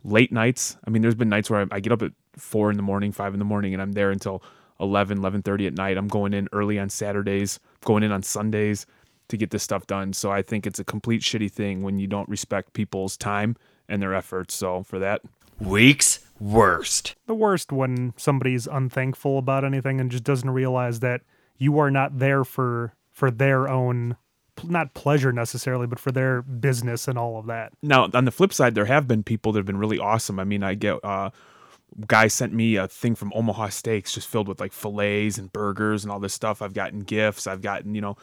late 0.03 0.31
nights. 0.31 0.77
I 0.85 0.89
mean, 0.89 1.01
there's 1.01 1.15
been 1.15 1.29
nights 1.29 1.49
where 1.49 1.61
I, 1.61 1.75
I 1.75 1.79
get 1.79 1.91
up 1.91 2.01
at 2.01 2.11
four 2.37 2.69
in 2.69 2.77
the 2.77 2.83
morning, 2.83 3.11
five 3.11 3.33
in 3.33 3.39
the 3.39 3.45
morning, 3.45 3.73
and 3.73 3.81
I'm 3.81 3.93
there 3.93 4.11
until 4.11 4.43
11, 4.79 5.19
11.30 5.19 5.67
at 5.67 5.73
night. 5.73 5.97
I'm 5.97 6.07
going 6.07 6.33
in 6.33 6.47
early 6.53 6.77
on 6.77 6.89
Saturdays, 6.89 7.59
going 7.83 8.03
in 8.03 8.11
on 8.11 8.21
Sundays 8.21 8.85
to 9.29 9.37
get 9.37 9.49
this 9.49 9.63
stuff 9.63 9.87
done. 9.87 10.13
So 10.13 10.31
I 10.31 10.41
think 10.41 10.67
it's 10.67 10.79
a 10.79 10.83
complete 10.83 11.21
shitty 11.21 11.51
thing 11.51 11.81
when 11.81 11.97
you 11.97 12.07
don't 12.07 12.29
respect 12.29 12.73
people's 12.73 13.17
time 13.17 13.55
and 13.89 14.01
their 14.01 14.13
efforts. 14.13 14.53
So 14.53 14.83
for 14.83 14.99
that, 14.99 15.21
Week's 15.59 16.19
worst. 16.39 17.15
the 17.27 17.33
worst 17.33 17.71
when 17.71 18.13
somebody's 18.17 18.67
unthankful 18.67 19.37
about 19.37 19.63
anything 19.63 20.01
and 20.01 20.11
just 20.11 20.25
doesn't 20.25 20.49
realize 20.49 20.99
that 20.99 21.21
you 21.57 21.79
are 21.79 21.89
not 21.89 22.19
there 22.19 22.43
for 22.43 22.93
for 23.09 23.31
their 23.31 23.69
own 23.69 24.17
not 24.63 24.93
pleasure 24.93 25.31
necessarily, 25.31 25.87
but 25.87 25.99
for 25.99 26.11
their 26.11 26.41
business 26.41 27.07
and 27.07 27.17
all 27.17 27.37
of 27.37 27.47
that. 27.47 27.73
now 27.81 28.09
on 28.13 28.25
the 28.25 28.31
flip 28.31 28.53
side, 28.53 28.75
there 28.75 28.85
have 28.85 29.07
been 29.07 29.23
people 29.23 29.51
that 29.51 29.59
have 29.59 29.65
been 29.65 29.77
really 29.77 29.99
awesome. 29.99 30.39
I 30.39 30.43
mean, 30.43 30.63
I 30.63 30.75
get 30.75 31.03
uh, 31.03 31.31
guy 32.07 32.27
sent 32.27 32.53
me 32.53 32.75
a 32.75 32.87
thing 32.87 33.15
from 33.15 33.31
Omaha 33.35 33.69
Steaks 33.69 34.13
just 34.13 34.27
filled 34.27 34.47
with 34.47 34.59
like 34.59 34.73
fillets 34.73 35.37
and 35.37 35.51
burgers 35.51 36.03
and 36.03 36.11
all 36.11 36.19
this 36.19 36.33
stuff. 36.33 36.61
I've 36.61 36.73
gotten 36.73 37.01
gifts. 37.01 37.47
I've 37.47 37.61
gotten, 37.61 37.95
you 37.95 38.01
know, 38.01 38.17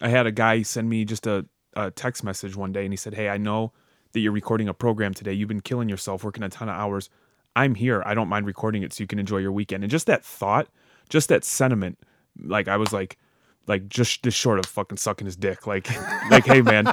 I 0.00 0.08
had 0.08 0.26
a 0.26 0.32
guy 0.32 0.62
send 0.62 0.88
me 0.88 1.04
just 1.04 1.26
a, 1.26 1.46
a 1.74 1.90
text 1.90 2.24
message 2.24 2.56
one 2.56 2.72
day 2.72 2.84
and 2.84 2.92
he 2.92 2.96
said, 2.96 3.14
Hey, 3.14 3.28
I 3.28 3.38
know 3.38 3.72
that 4.12 4.20
you're 4.20 4.32
recording 4.32 4.68
a 4.68 4.74
program 4.74 5.14
today. 5.14 5.32
You've 5.32 5.48
been 5.48 5.60
killing 5.60 5.88
yourself, 5.88 6.24
working 6.24 6.42
a 6.42 6.48
ton 6.48 6.68
of 6.68 6.74
hours. 6.74 7.10
I'm 7.56 7.74
here. 7.74 8.02
I 8.04 8.14
don't 8.14 8.28
mind 8.28 8.46
recording 8.46 8.82
it 8.82 8.92
so 8.92 9.02
you 9.02 9.06
can 9.06 9.18
enjoy 9.18 9.38
your 9.38 9.52
weekend. 9.52 9.84
And 9.84 9.90
just 9.90 10.06
that 10.06 10.24
thought, 10.24 10.68
just 11.08 11.28
that 11.28 11.44
sentiment, 11.44 11.98
like 12.42 12.68
I 12.68 12.76
was 12.76 12.92
like, 12.92 13.18
like 13.66 13.88
just 13.88 14.22
this 14.22 14.34
short 14.34 14.58
of 14.58 14.66
fucking 14.66 14.98
sucking 14.98 15.26
his 15.26 15.36
dick. 15.36 15.66
Like, 15.66 15.88
like, 16.30 16.46
hey 16.46 16.62
man, 16.62 16.92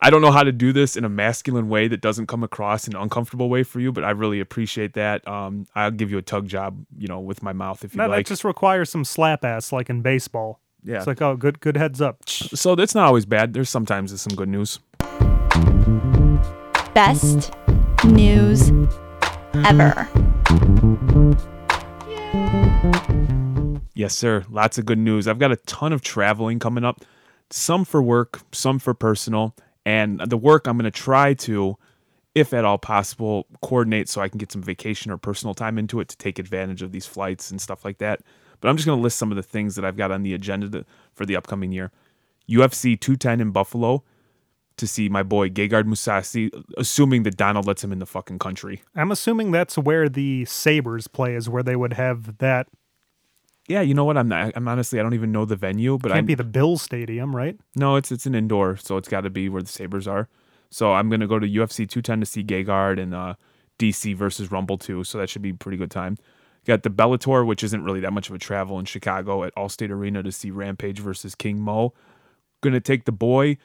I 0.00 0.10
don't 0.10 0.22
know 0.22 0.30
how 0.30 0.42
to 0.42 0.52
do 0.52 0.72
this 0.72 0.96
in 0.96 1.04
a 1.04 1.08
masculine 1.08 1.68
way 1.68 1.88
that 1.88 2.00
doesn't 2.00 2.26
come 2.26 2.42
across 2.42 2.86
in 2.86 2.94
an 2.94 3.02
uncomfortable 3.02 3.48
way 3.48 3.62
for 3.62 3.80
you, 3.80 3.92
but 3.92 4.04
I 4.04 4.10
really 4.10 4.40
appreciate 4.40 4.94
that. 4.94 5.26
Um, 5.26 5.66
I'll 5.74 5.90
give 5.90 6.10
you 6.10 6.18
a 6.18 6.22
tug 6.22 6.48
job, 6.48 6.84
you 6.96 7.08
know, 7.08 7.20
with 7.20 7.42
my 7.42 7.52
mouth 7.52 7.84
if 7.84 7.94
you 7.94 7.98
Now, 7.98 8.08
like. 8.08 8.26
that 8.26 8.30
just 8.30 8.44
requires 8.44 8.90
some 8.90 9.04
slap 9.04 9.44
ass 9.44 9.72
like 9.72 9.90
in 9.90 10.02
baseball. 10.02 10.60
Yeah. 10.82 10.96
It's 10.96 11.06
like, 11.06 11.20
oh, 11.20 11.36
good 11.36 11.60
good 11.60 11.76
heads 11.76 12.00
up. 12.00 12.26
so 12.28 12.74
that's 12.74 12.94
not 12.94 13.06
always 13.06 13.26
bad. 13.26 13.52
There's 13.52 13.68
sometimes 13.68 14.10
there's 14.12 14.22
some 14.22 14.34
good 14.34 14.48
news. 14.48 14.80
Best 16.94 17.52
news 18.04 18.72
ever. 19.54 20.08
Yes, 24.00 24.16
sir. 24.16 24.46
Lots 24.48 24.78
of 24.78 24.86
good 24.86 24.96
news. 24.96 25.28
I've 25.28 25.38
got 25.38 25.52
a 25.52 25.56
ton 25.56 25.92
of 25.92 26.00
traveling 26.00 26.58
coming 26.58 26.84
up, 26.84 27.02
some 27.50 27.84
for 27.84 28.00
work, 28.00 28.40
some 28.50 28.78
for 28.78 28.94
personal. 28.94 29.54
And 29.84 30.20
the 30.20 30.38
work 30.38 30.66
I'm 30.66 30.78
going 30.78 30.90
to 30.90 30.90
try 30.90 31.34
to, 31.34 31.76
if 32.34 32.54
at 32.54 32.64
all 32.64 32.78
possible, 32.78 33.46
coordinate 33.60 34.08
so 34.08 34.22
I 34.22 34.30
can 34.30 34.38
get 34.38 34.52
some 34.52 34.62
vacation 34.62 35.10
or 35.10 35.18
personal 35.18 35.52
time 35.52 35.76
into 35.76 36.00
it 36.00 36.08
to 36.08 36.16
take 36.16 36.38
advantage 36.38 36.80
of 36.80 36.92
these 36.92 37.04
flights 37.04 37.50
and 37.50 37.60
stuff 37.60 37.84
like 37.84 37.98
that. 37.98 38.22
But 38.62 38.70
I'm 38.70 38.76
just 38.78 38.86
going 38.86 38.98
to 38.98 39.02
list 39.02 39.18
some 39.18 39.30
of 39.32 39.36
the 39.36 39.42
things 39.42 39.74
that 39.74 39.84
I've 39.84 39.98
got 39.98 40.10
on 40.10 40.22
the 40.22 40.32
agenda 40.32 40.70
to, 40.70 40.86
for 41.12 41.26
the 41.26 41.36
upcoming 41.36 41.70
year. 41.70 41.92
UFC 42.48 42.98
210 42.98 43.38
in 43.38 43.50
Buffalo 43.50 44.02
to 44.78 44.86
see 44.86 45.10
my 45.10 45.22
boy 45.22 45.50
Gegard 45.50 45.84
Mousasi, 45.84 46.50
assuming 46.78 47.24
that 47.24 47.36
Donald 47.36 47.66
lets 47.66 47.84
him 47.84 47.92
in 47.92 47.98
the 47.98 48.06
fucking 48.06 48.38
country. 48.38 48.82
I'm 48.96 49.12
assuming 49.12 49.50
that's 49.50 49.76
where 49.76 50.08
the 50.08 50.46
Sabres 50.46 51.06
play 51.06 51.34
is 51.34 51.50
where 51.50 51.62
they 51.62 51.76
would 51.76 51.92
have 51.92 52.38
that 52.38 52.66
Yeah, 53.70 53.82
you 53.82 53.94
know 53.94 54.04
what? 54.04 54.18
I'm 54.18 54.26
not. 54.26 54.52
I'm 54.56 54.66
honestly, 54.66 54.98
I 54.98 55.04
don't 55.04 55.14
even 55.14 55.30
know 55.30 55.44
the 55.44 55.54
venue, 55.54 55.96
but 55.96 56.10
can't 56.10 56.26
be 56.26 56.34
the 56.34 56.42
Bills 56.42 56.82
Stadium, 56.82 57.36
right? 57.36 57.56
No, 57.76 57.94
it's 57.94 58.10
it's 58.10 58.26
an 58.26 58.34
indoor, 58.34 58.76
so 58.76 58.96
it's 58.96 59.08
got 59.08 59.20
to 59.20 59.30
be 59.30 59.48
where 59.48 59.62
the 59.62 59.68
Sabres 59.68 60.08
are. 60.08 60.28
So 60.70 60.92
I'm 60.92 61.08
gonna 61.08 61.28
go 61.28 61.38
to 61.38 61.46
UFC 61.46 61.88
210 61.88 62.18
to 62.18 62.26
see 62.26 62.42
Gegard 62.42 63.00
and 63.00 63.14
uh, 63.14 63.34
DC 63.78 64.16
versus 64.16 64.50
Rumble 64.50 64.76
2. 64.76 65.04
So 65.04 65.18
that 65.18 65.30
should 65.30 65.42
be 65.42 65.50
a 65.50 65.54
pretty 65.54 65.78
good 65.78 65.90
time. 65.90 66.18
Got 66.66 66.82
the 66.82 66.90
Bellator, 66.90 67.46
which 67.46 67.62
isn't 67.62 67.84
really 67.84 68.00
that 68.00 68.12
much 68.12 68.28
of 68.28 68.34
a 68.34 68.40
travel 68.40 68.76
in 68.80 68.86
Chicago 68.86 69.44
at 69.44 69.54
Allstate 69.54 69.90
Arena 69.90 70.24
to 70.24 70.32
see 70.32 70.50
Rampage 70.50 70.98
versus 70.98 71.36
King 71.36 71.60
Mo. 71.60 71.94
Gonna 72.62 72.80
take 72.80 73.04
the 73.04 73.12
boy 73.12 73.56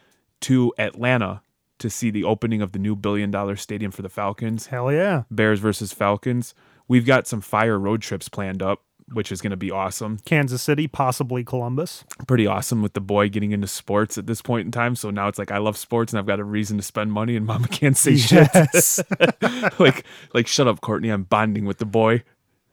to 0.41 0.71
Atlanta 0.77 1.41
to 1.79 1.89
see 1.89 2.11
the 2.11 2.23
opening 2.25 2.61
of 2.61 2.73
the 2.73 2.79
new 2.79 2.95
billion 2.95 3.31
dollar 3.31 3.55
stadium 3.55 3.89
for 3.89 4.03
the 4.03 4.09
Falcons. 4.09 4.67
Hell 4.67 4.91
yeah. 4.91 5.23
Bears 5.31 5.59
versus 5.59 5.93
Falcons. 5.93 6.53
We've 6.87 7.07
got 7.07 7.25
some 7.25 7.41
fire 7.41 7.79
road 7.79 8.03
trips 8.03 8.29
planned 8.29 8.61
up 8.61 8.83
which 9.13 9.31
is 9.31 9.41
going 9.41 9.51
to 9.51 9.57
be 9.57 9.69
awesome. 9.71 10.17
Kansas 10.25 10.61
City, 10.61 10.87
possibly 10.87 11.43
Columbus. 11.43 12.03
Pretty 12.27 12.47
awesome 12.47 12.81
with 12.81 12.93
the 12.93 13.01
boy 13.01 13.29
getting 13.29 13.51
into 13.51 13.67
sports 13.67 14.17
at 14.17 14.25
this 14.27 14.41
point 14.41 14.65
in 14.65 14.71
time. 14.71 14.95
So 14.95 15.11
now 15.11 15.27
it's 15.27 15.37
like 15.37 15.51
I 15.51 15.59
love 15.59 15.77
sports 15.77 16.11
and 16.11 16.19
I've 16.19 16.25
got 16.25 16.39
a 16.39 16.43
reason 16.43 16.77
to 16.77 16.83
spend 16.83 17.11
money, 17.11 17.35
and 17.35 17.45
Mama 17.45 17.67
can't 17.67 17.95
say 17.97 18.11
Yes. 18.13 18.99
shit. 18.99 19.79
like, 19.79 20.05
like 20.33 20.47
shut 20.47 20.67
up, 20.67 20.81
Courtney. 20.81 21.09
I'm 21.09 21.23
bonding 21.23 21.65
with 21.65 21.77
the 21.77 21.85
boy. 21.85 22.23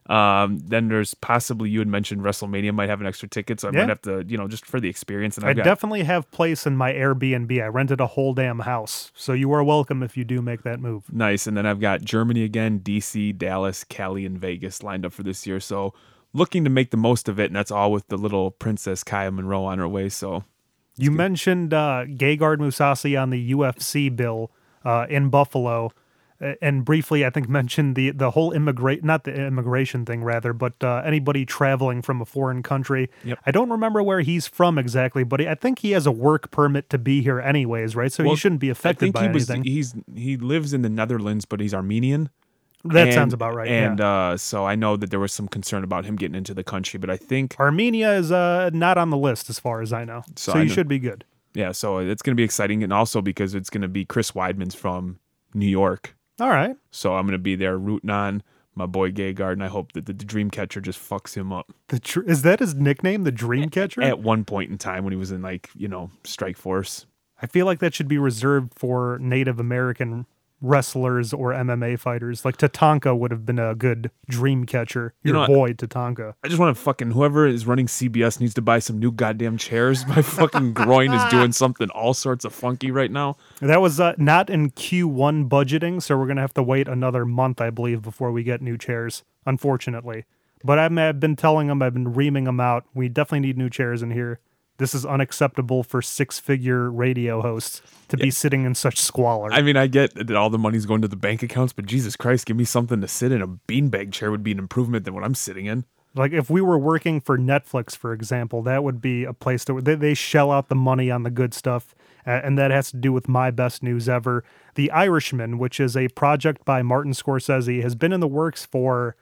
Um, 0.07 0.59
then 0.65 0.89
there's 0.89 1.15
possibly 1.15 1.71
you 1.71 1.79
had 1.79 1.87
mentioned 1.87 2.23
WrestleMania 2.23 2.75
might 2.75 2.89
have 2.89 3.01
an 3.01 3.07
extra 3.07 3.29
ticket, 3.29 3.61
so 3.61 3.69
I 3.69 3.73
Yeah. 3.73 3.79
might 3.81 3.89
have 3.89 4.03
to, 4.03 4.25
you 4.27 4.37
know, 4.37 4.49
just 4.49 4.67
for 4.67 4.81
the 4.81 4.89
experience. 4.89 5.37
And 5.37 5.47
I 5.47 5.51
I've 5.51 5.57
got 5.57 5.65
definitely 5.65 6.03
have 6.03 6.29
place 6.33 6.67
in 6.67 6.77
my 6.77 6.93
Airbnb. 6.93 7.63
I 7.63 7.67
rented 7.69 8.01
a 8.01 8.09
whole 8.09 8.35
damn 8.35 8.59
house. 8.61 9.13
So 9.15 9.33
you 9.33 9.53
are 9.53 9.63
welcome 9.63 10.03
if 10.03 10.17
you 10.17 10.25
do 10.25 10.43
make 10.43 10.65
that 10.65 10.81
move. 10.81 11.05
Nice. 11.13 11.47
And 11.47 11.57
then 11.57 11.67
I've 11.67 11.79
got 11.81 12.01
Germany 12.03 12.43
again, 12.43 12.81
DC, 12.81 13.39
Dallas, 13.39 13.85
Cali, 13.85 14.27
and 14.27 14.37
Vegas 14.39 14.83
lined 14.83 15.07
up 15.07 15.13
for 15.13 15.23
this 15.23 15.47
year. 15.47 15.61
So 15.61 15.95
looking 16.35 16.65
to 16.65 16.71
make 16.71 16.91
the 16.91 16.97
most 16.97 17.29
of 17.29 17.39
it. 17.39 17.47
And 17.47 17.57
that's 17.57 17.71
all 17.71 17.93
with 17.93 18.09
the 18.09 18.17
little 18.17 18.51
Princess 18.51 19.05
Kaya 19.05 19.31
Monroe 19.31 19.65
on 19.65 19.79
her 19.79 19.89
way. 19.89 20.09
So 20.09 20.45
You 20.97 21.11
mentioned 21.11 21.73
uh, 21.75 22.05
Gegard 22.07 22.59
Mousasi 22.59 23.21
on 23.21 23.31
the 23.31 23.53
UFC 23.53 24.15
bill 24.15 24.51
uh, 24.85 25.07
in 25.09 25.29
Buffalo, 25.31 25.93
and 26.61 26.85
briefly, 26.85 27.25
I 27.25 27.31
think 27.31 27.49
mentioned 27.61 27.95
the 27.95 28.11
the 28.11 28.33
whole 28.33 28.51
immigrate 28.53 29.05
not 29.05 29.25
the 29.25 29.33
immigration 29.33 30.05
thing 30.05 30.25
rather, 30.25 30.53
but 30.53 30.75
uh, 30.83 31.03
anybody 31.05 31.47
traveling 31.47 32.03
from 32.03 32.21
a 32.21 32.25
foreign 32.25 32.63
country. 32.63 33.11
Yep. 33.25 33.39
I 33.47 33.51
don't 33.53 33.71
remember 33.71 34.03
where 34.03 34.21
he's 34.21 34.49
from 34.49 34.77
exactly, 34.79 35.23
but 35.25 35.41
I 35.41 35.55
think 35.55 35.79
he 35.81 35.93
has 35.93 36.07
a 36.07 36.13
work 36.13 36.51
permit 36.51 36.91
to 36.91 36.99
be 36.99 37.23
here 37.23 37.41
anyways, 37.41 37.95
right? 37.95 38.13
So 38.13 38.25
Well, 38.25 38.33
he 38.33 38.39
shouldn't 38.39 38.61
be 38.61 38.71
I 38.71 38.73
affected 38.73 39.01
think 39.01 39.15
by 39.15 39.29
he 39.29 39.33
was, 39.33 39.49
anything. 39.49 39.71
he's 39.73 39.95
he 40.15 40.37
lives 40.37 40.73
in 40.73 40.83
the 40.83 40.91
Netherlands, 40.91 41.45
but 41.45 41.61
he's 41.61 41.73
Armenian. 41.75 42.31
That 42.85 43.09
And- 43.09 43.15
sounds 43.15 43.33
about 43.33 43.55
right. 43.55 43.69
And 43.69 43.99
yeah. 44.01 44.31
uh, 44.31 44.37
so 44.37 44.65
I 44.67 44.75
know 44.75 44.97
that 44.97 45.11
there 45.11 45.21
was 45.21 45.33
some 45.33 45.47
concern 45.49 45.85
about 45.85 46.05
him 46.05 46.17
getting 46.17 46.35
into 46.35 46.53
the 46.55 46.65
country, 46.65 46.99
but 46.99 47.11
I 47.11 47.17
think 47.17 47.55
Armenia 47.61 48.13
is 48.15 48.33
uh, 48.33 48.71
not 48.73 48.99
on 48.99 49.11
the 49.11 49.17
list 49.17 49.49
as 49.51 49.59
far 49.61 49.81
as 49.83 49.93
I 49.93 50.05
know, 50.05 50.23
So 50.37 50.53
so, 50.53 50.59
I 50.59 50.63
you 50.63 50.69
know- 50.69 50.75
should 50.75 50.89
be 50.89 50.99
good. 50.99 51.25
yeah, 51.55 51.71
so 51.73 51.99
it's 51.99 52.23
going 52.23 52.33
to 52.33 52.37
be 52.41 52.43
exciting, 52.45 52.83
and 52.83 52.93
also 52.93 53.23
because 53.23 53.55
it's 53.55 53.71
going 53.71 53.83
to 53.83 53.89
be 53.89 54.05
Chris 54.05 54.33
Weidman's 54.33 54.75
from 54.75 55.19
New 55.55 55.67
York, 55.69 56.17
All 56.41 56.49
right. 56.49 56.75
so 56.91 57.15
I'm 57.15 57.25
going 57.27 57.33
to 57.33 57.39
be 57.39 57.55
there 57.55 57.79
rooting 57.79 58.11
on 58.11 58.43
my 58.75 58.87
boy 58.87 59.13
Gegard, 59.13 59.53
and 59.53 59.63
I 59.63 59.69
hope 59.69 59.93
that 59.93 60.07
the, 60.07 60.15
the 60.15 60.25
dream 60.25 60.51
catcher 60.51 60.81
just 60.81 60.99
fucks 60.99 61.35
him 61.35 61.53
up. 61.53 61.71
The 61.89 62.01
tr- 62.01 62.23
is 62.23 62.41
that 62.43 62.59
his 62.59 62.75
nickname, 62.75 63.25
the 63.25 63.31
Dreamcatcher? 63.31 64.03
At 64.03 64.21
one 64.21 64.45
point 64.47 64.71
in 64.71 64.79
time 64.79 65.05
when 65.05 65.13
he 65.13 65.19
was 65.19 65.31
in 65.31 65.43
like 65.43 65.69
you 65.77 65.89
know 65.89 66.11
Strikeforce, 66.25 67.05
I 67.43 67.47
feel 67.47 67.67
like 67.67 67.81
that 67.81 67.93
should 67.95 68.09
be 68.09 68.17
reserved 68.19 68.73
for 68.75 69.19
Native 69.21 69.61
American 69.61 70.25
wrestlers 70.63 71.33
or 71.33 71.53
MMA 71.53 71.99
fighters. 71.99 72.45
Like 72.45 72.57
Tatanka 72.57 73.17
would 73.19 73.31
have 73.31 73.45
been 73.45 73.59
a 73.59 73.75
good 73.75 74.11
dream 74.29 74.65
catcher. 74.65 75.13
You 75.23 75.33
Your 75.35 75.43
know, 75.43 75.47
boy 75.47 75.73
Tatanka. 75.75 76.35
I 76.43 76.49
just 76.49 76.59
want 76.59 76.75
to 76.75 76.83
fucking 76.83 77.11
whoever 77.11 77.47
is 77.47 77.67
running 77.67 77.87
CBS 77.87 78.41
needs 78.41 78.55
to 78.55 78.63
buy 78.63 78.79
some 78.79 78.99
new 78.99 79.13
goddamn 79.13 79.59
chairs. 79.59 80.07
My 80.07 80.23
fucking 80.23 80.73
groin 80.73 81.13
is 81.13 81.31
doing 81.31 81.53
something 81.53 81.91
all 81.91 82.15
sorts 82.15 82.45
of 82.45 82.55
funky 82.55 82.91
right 82.91 83.11
now. 83.11 83.37
That 83.61 83.81
was 83.81 84.01
uh, 84.01 84.15
not 84.17 84.49
in 84.49 84.71
Q1 84.71 85.49
budgeting, 85.49 86.01
so 86.01 86.17
we're 86.17 86.29
gonna 86.29 86.41
have 86.41 86.55
to 86.55 86.63
wait 86.63 86.89
another 86.89 87.27
month, 87.27 87.61
I 87.61 87.71
believe, 87.71 88.03
before 88.03 88.33
we 88.33 88.43
get 88.43 88.63
new 88.63 88.79
chairs. 88.79 89.25
Unfortunately, 89.45 90.25
but 90.63 90.79
I've, 90.79 90.97
I've 90.97 91.19
been 91.19 91.35
telling 91.35 91.67
them, 91.67 91.83
I've 91.83 91.95
been 91.95 92.13
reaming 92.13 92.45
them 92.45 92.61
out. 92.61 92.85
We 92.95 93.09
definitely 93.09 93.41
need 93.41 93.59
new 93.59 93.69
chairs 93.69 94.03
in 94.03 94.13
here. 94.13 94.39
This 94.79 94.95
is 94.95 95.07
unacceptable 95.07 95.83
for 95.83 96.03
six-figure 96.03 96.91
radio 96.91 97.41
hosts 97.43 97.83
to 98.09 98.17
be 98.17 98.31
sitting 98.31 98.65
in 98.65 98.75
such 98.75 98.99
squalor. 98.99 99.53
I 99.53 99.63
mean, 99.63 99.77
I 99.77 99.87
get 99.87 100.15
that 100.15 100.35
all 100.35 100.51
the 100.51 100.59
money's 100.59 100.87
going 100.87 101.03
to 101.03 101.09
the 101.09 101.17
bank 101.17 101.43
accounts, 101.43 101.73
but 101.73 101.87
Jesus 101.87 102.17
Christ, 102.17 102.47
give 102.47 102.57
me 102.57 102.65
something 102.65 103.01
to 103.01 103.09
sit 103.09 103.33
in. 103.33 103.43
A 103.43 103.47
beanbag 103.47 104.13
chair 104.13 104.31
would 104.31 104.43
be 104.43 104.53
an 104.53 104.59
improvement 104.59 105.05
than 105.05 105.15
what 105.15 105.25
I'm 105.25 105.35
sitting 105.35 105.67
in. 105.67 105.85
Like 106.15 106.33
if 106.33 106.51
we 106.51 106.61
were 106.61 106.79
working 106.79 107.21
for 107.21 107.39
Netflix, 107.39 107.97
for 107.97 108.13
example, 108.13 108.61
that 108.63 108.85
would 108.85 109.01
be 109.01 109.25
a 109.25 109.33
place 109.33 109.65
that 109.65 109.85
they, 109.85 109.95
they 109.95 110.15
shell 110.15 110.51
out 110.51 110.69
the 110.69 110.75
money 110.75 111.11
on 111.11 111.23
the 111.23 111.31
good 111.31 111.55
stuff, 111.55 111.95
and 112.27 112.59
that 112.59 112.71
has 112.71 112.91
to 112.91 112.97
do 112.97 113.13
with 113.13 113.29
my 113.29 113.51
best 113.51 113.83
news 113.83 114.09
ever. 114.09 114.45
The 114.75 114.91
Irishman, 114.91 115.59
which 115.59 115.81
is 115.81 115.97
a 115.97 116.09
project 116.09 116.65
by 116.65 116.83
Martin 116.83 117.13
Scorsese, 117.13 117.83
has 117.83 117.95
been 117.95 118.13
in 118.13 118.21
the 118.21 118.29
works 118.29 118.67
for, 118.67 119.17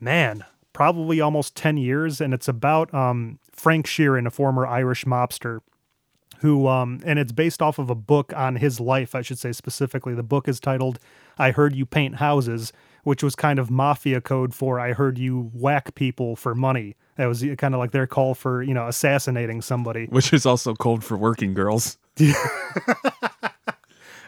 man, 0.00 0.44
probably 0.72 1.20
almost 1.20 1.54
ten 1.54 1.76
years, 1.76 2.20
and 2.20 2.32
it's 2.32 2.48
about 2.48 2.92
um, 2.94 3.38
Frank 3.52 3.86
Sheeran, 3.86 4.26
a 4.26 4.30
former 4.30 4.66
Irish 4.66 5.04
mobster, 5.04 5.60
who 6.40 6.66
um 6.68 7.00
and 7.04 7.18
it's 7.18 7.32
based 7.32 7.60
off 7.62 7.78
of 7.78 7.90
a 7.90 7.94
book 7.94 8.32
on 8.36 8.56
his 8.56 8.80
life 8.80 9.14
i 9.14 9.22
should 9.22 9.38
say 9.38 9.52
specifically. 9.52 10.14
The 10.14 10.22
book 10.22 10.48
is 10.48 10.60
titled 10.60 10.98
i 11.38 11.50
heard 11.50 11.74
you 11.74 11.86
paint 11.86 12.16
houses 12.16 12.72
which 13.04 13.22
was 13.22 13.34
kind 13.34 13.58
of 13.58 13.70
mafia 13.70 14.20
code 14.20 14.54
for 14.54 14.78
i 14.78 14.92
heard 14.92 15.18
you 15.18 15.50
whack 15.52 15.94
people 15.94 16.36
for 16.36 16.54
money. 16.54 16.96
That 17.16 17.26
was 17.26 17.44
kind 17.58 17.74
of 17.74 17.80
like 17.80 17.90
their 17.90 18.06
call 18.06 18.34
for 18.34 18.62
you 18.62 18.74
know 18.74 18.86
assassinating 18.86 19.60
somebody. 19.62 20.06
Which 20.06 20.32
is 20.32 20.46
also 20.46 20.74
cold 20.74 21.02
for 21.02 21.16
working 21.16 21.52
girls. 21.54 21.98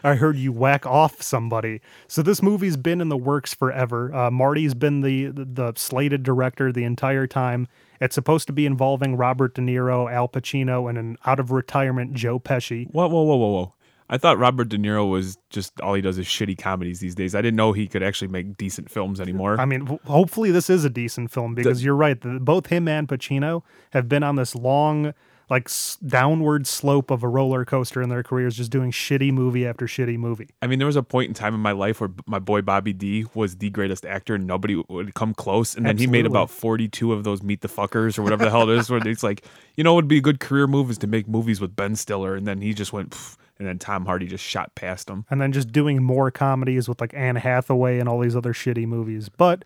I 0.03 0.15
heard 0.15 0.37
you 0.37 0.51
whack 0.51 0.85
off 0.85 1.21
somebody. 1.21 1.81
So 2.07 2.21
this 2.21 2.41
movie's 2.41 2.77
been 2.77 3.01
in 3.01 3.09
the 3.09 3.17
works 3.17 3.53
forever. 3.53 4.13
Uh, 4.13 4.31
Marty's 4.31 4.73
been 4.73 5.01
the, 5.01 5.27
the 5.27 5.45
the 5.45 5.73
slated 5.75 6.23
director 6.23 6.71
the 6.71 6.83
entire 6.83 7.27
time. 7.27 7.67
It's 7.99 8.15
supposed 8.15 8.47
to 8.47 8.53
be 8.53 8.65
involving 8.65 9.15
Robert 9.15 9.53
De 9.53 9.61
Niro, 9.61 10.11
Al 10.11 10.27
Pacino, 10.27 10.89
and 10.89 10.97
an 10.97 11.17
out 11.25 11.39
of 11.39 11.51
retirement 11.51 12.13
Joe 12.13 12.39
Pesci. 12.39 12.89
Whoa, 12.91 13.07
whoa, 13.07 13.21
whoa, 13.23 13.35
whoa, 13.35 13.51
whoa. 13.51 13.73
I 14.11 14.17
thought 14.17 14.37
Robert 14.37 14.67
De 14.67 14.77
Niro 14.77 15.09
was 15.09 15.37
just 15.49 15.79
all 15.79 15.93
he 15.93 16.01
does 16.01 16.17
is 16.17 16.25
shitty 16.25 16.57
comedies 16.57 16.99
these 16.99 17.15
days. 17.15 17.33
I 17.33 17.41
didn't 17.41 17.55
know 17.55 17.71
he 17.71 17.87
could 17.87 18.03
actually 18.03 18.27
make 18.27 18.57
decent 18.57 18.91
films 18.91 19.21
anymore. 19.21 19.57
I 19.57 19.63
mean, 19.63 19.99
hopefully 20.05 20.51
this 20.51 20.69
is 20.69 20.83
a 20.83 20.89
decent 20.89 21.31
film 21.31 21.55
because 21.55 21.81
you're 21.85 21.95
right. 21.95 22.19
The, 22.19 22.37
both 22.41 22.67
him 22.67 22.89
and 22.89 23.07
Pacino 23.07 23.63
have 23.91 24.09
been 24.09 24.21
on 24.21 24.35
this 24.35 24.53
long, 24.53 25.13
like 25.51 25.67
s- 25.67 25.97
downward 26.07 26.65
slope 26.65 27.11
of 27.11 27.21
a 27.21 27.27
roller 27.27 27.63
coaster 27.65 28.01
in 28.01 28.09
their 28.09 28.23
careers, 28.23 28.55
just 28.57 28.71
doing 28.71 28.89
shitty 28.89 29.31
movie 29.31 29.67
after 29.67 29.85
shitty 29.85 30.17
movie. 30.17 30.47
I 30.63 30.67
mean, 30.67 30.79
there 30.79 30.85
was 30.87 30.95
a 30.95 31.03
point 31.03 31.27
in 31.27 31.33
time 31.35 31.53
in 31.53 31.59
my 31.59 31.73
life 31.73 31.99
where 32.01 32.07
b- 32.07 32.23
my 32.25 32.39
boy 32.39 32.61
Bobby 32.63 32.93
D 32.93 33.25
was 33.35 33.57
the 33.57 33.69
greatest 33.69 34.05
actor 34.05 34.33
and 34.35 34.47
nobody 34.47 34.81
would 34.89 35.13
come 35.13 35.33
close. 35.35 35.75
And 35.75 35.85
then 35.85 35.97
he 35.99 36.07
made 36.07 36.25
about 36.25 36.49
42 36.49 37.13
of 37.13 37.23
those 37.23 37.43
Meet 37.43 37.61
the 37.61 37.67
Fuckers 37.67 38.17
or 38.17 38.23
whatever 38.23 38.45
the 38.45 38.49
hell 38.49 38.67
it 38.67 38.75
is, 38.79 38.89
where 38.89 39.05
it's 39.07 39.21
like, 39.23 39.45
you 39.75 39.83
know, 39.83 39.91
what 39.93 39.97
would 40.05 40.07
be 40.07 40.17
a 40.17 40.21
good 40.21 40.39
career 40.39 40.65
move 40.65 40.89
is 40.89 40.97
to 40.99 41.07
make 41.07 41.27
movies 41.27 41.61
with 41.61 41.75
Ben 41.75 41.95
Stiller. 41.95 42.33
And 42.35 42.47
then 42.47 42.61
he 42.61 42.73
just 42.73 42.93
went, 42.93 43.09
"Pff," 43.11 43.35
and 43.59 43.67
then 43.67 43.77
Tom 43.77 44.05
Hardy 44.05 44.27
just 44.27 44.43
shot 44.45 44.73
past 44.73 45.09
him. 45.09 45.25
and 45.29 45.41
then 45.41 45.51
just 45.51 45.71
doing 45.71 46.01
more 46.01 46.31
comedies 46.31 46.87
with 46.87 47.01
like 47.01 47.13
Anne 47.13 47.35
Hathaway 47.35 47.99
and 47.99 48.07
all 48.07 48.19
these 48.19 48.35
other 48.37 48.53
shitty 48.53 48.87
movies. 48.87 49.27
But 49.27 49.65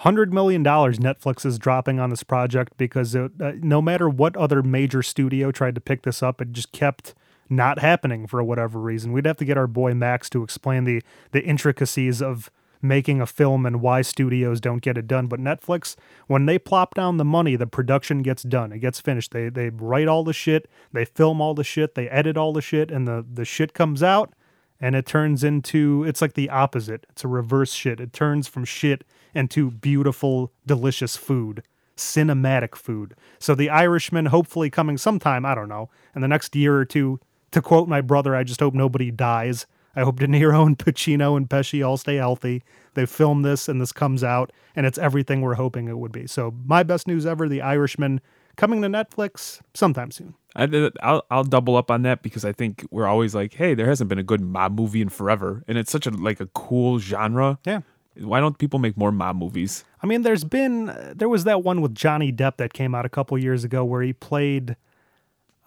hundred 0.00 0.32
million 0.32 0.62
dollars 0.62 0.98
Netflix 0.98 1.44
is 1.44 1.58
dropping 1.58 2.00
on 2.00 2.08
this 2.10 2.22
project 2.22 2.72
because 2.78 3.14
it, 3.14 3.32
uh, 3.40 3.52
no 3.56 3.82
matter 3.82 4.08
what 4.08 4.36
other 4.36 4.62
major 4.62 5.02
studio 5.02 5.52
tried 5.52 5.74
to 5.74 5.80
pick 5.80 6.02
this 6.02 6.22
up, 6.22 6.40
it 6.40 6.52
just 6.52 6.72
kept 6.72 7.14
not 7.50 7.80
happening 7.80 8.26
for 8.26 8.42
whatever 8.42 8.78
reason. 8.78 9.12
We'd 9.12 9.26
have 9.26 9.36
to 9.38 9.44
get 9.44 9.58
our 9.58 9.66
boy 9.66 9.92
Max 9.92 10.30
to 10.30 10.42
explain 10.42 10.84
the 10.84 11.02
the 11.32 11.42
intricacies 11.42 12.22
of 12.22 12.50
making 12.82 13.20
a 13.20 13.26
film 13.26 13.66
and 13.66 13.82
why 13.82 14.00
studios 14.00 14.58
don't 14.58 14.80
get 14.80 14.96
it 14.96 15.06
done. 15.06 15.26
But 15.26 15.38
Netflix, 15.38 15.96
when 16.28 16.46
they 16.46 16.58
plop 16.58 16.94
down 16.94 17.18
the 17.18 17.24
money, 17.24 17.54
the 17.54 17.66
production 17.66 18.22
gets 18.22 18.42
done. 18.42 18.72
It 18.72 18.78
gets 18.78 19.00
finished. 19.00 19.32
They 19.32 19.50
they 19.50 19.68
write 19.68 20.08
all 20.08 20.24
the 20.24 20.32
shit, 20.32 20.66
they 20.92 21.04
film 21.04 21.42
all 21.42 21.52
the 21.52 21.64
shit, 21.64 21.94
they 21.94 22.08
edit 22.08 22.38
all 22.38 22.54
the 22.54 22.62
shit, 22.62 22.90
and 22.90 23.06
the 23.06 23.24
the 23.30 23.44
shit 23.44 23.74
comes 23.74 24.02
out 24.02 24.32
and 24.80 24.96
it 24.96 25.04
turns 25.04 25.44
into 25.44 26.04
it's 26.04 26.22
like 26.22 26.32
the 26.32 26.48
opposite. 26.48 27.04
It's 27.10 27.22
a 27.22 27.28
reverse 27.28 27.74
shit. 27.74 28.00
It 28.00 28.14
turns 28.14 28.48
from 28.48 28.64
shit 28.64 29.04
into 29.34 29.70
beautiful, 29.70 30.52
delicious 30.66 31.16
food, 31.16 31.62
cinematic 31.96 32.74
food. 32.74 33.14
So 33.38 33.54
the 33.54 33.70
Irishman, 33.70 34.26
hopefully 34.26 34.70
coming 34.70 34.98
sometime, 34.98 35.44
I 35.44 35.54
don't 35.54 35.68
know, 35.68 35.90
in 36.14 36.22
the 36.22 36.28
next 36.28 36.54
year 36.56 36.76
or 36.76 36.84
two. 36.84 37.20
To 37.52 37.60
quote 37.60 37.88
my 37.88 38.00
brother, 38.00 38.36
I 38.36 38.44
just 38.44 38.60
hope 38.60 38.74
nobody 38.74 39.10
dies. 39.10 39.66
I 39.96 40.02
hope 40.02 40.20
De 40.20 40.26
Niro 40.28 40.66
and 40.66 40.78
Pacino 40.78 41.36
and 41.36 41.48
Pesci 41.48 41.84
all 41.84 41.96
stay 41.96 42.16
healthy. 42.16 42.62
They 42.94 43.06
film 43.06 43.42
this 43.42 43.68
and 43.68 43.80
this 43.80 43.92
comes 43.92 44.22
out, 44.22 44.52
and 44.76 44.86
it's 44.86 44.98
everything 44.98 45.40
we're 45.40 45.54
hoping 45.54 45.88
it 45.88 45.98
would 45.98 46.12
be. 46.12 46.28
So 46.28 46.54
my 46.64 46.84
best 46.84 47.08
news 47.08 47.26
ever: 47.26 47.48
The 47.48 47.60
Irishman 47.60 48.20
coming 48.56 48.82
to 48.82 48.88
Netflix 48.88 49.60
sometime 49.74 50.10
soon. 50.10 50.34
I, 50.54 50.90
I'll, 51.00 51.24
I'll 51.30 51.44
double 51.44 51.76
up 51.76 51.90
on 51.90 52.02
that 52.02 52.22
because 52.22 52.44
I 52.44 52.52
think 52.52 52.86
we're 52.90 53.06
always 53.06 53.34
like, 53.34 53.54
hey, 53.54 53.74
there 53.74 53.86
hasn't 53.86 54.08
been 54.08 54.18
a 54.18 54.24
good 54.24 54.40
mob 54.40 54.76
movie 54.78 55.00
in 55.00 55.08
forever. 55.08 55.62
And 55.68 55.78
it's 55.78 55.90
such 55.90 56.06
a 56.06 56.10
like 56.10 56.40
a 56.40 56.46
cool 56.46 56.98
genre. 56.98 57.58
Yeah. 57.64 57.80
Why 58.16 58.40
don't 58.40 58.58
people 58.58 58.78
make 58.78 58.96
more 58.96 59.12
mob 59.12 59.36
movies? 59.36 59.84
I 60.02 60.06
mean, 60.06 60.22
there's 60.22 60.44
been 60.44 60.86
there 61.14 61.28
was 61.28 61.44
that 61.44 61.62
one 61.62 61.80
with 61.80 61.94
Johnny 61.94 62.32
Depp 62.32 62.56
that 62.56 62.72
came 62.72 62.94
out 62.94 63.04
a 63.06 63.08
couple 63.08 63.38
years 63.38 63.64
ago 63.64 63.84
where 63.84 64.02
he 64.02 64.12
played 64.12 64.76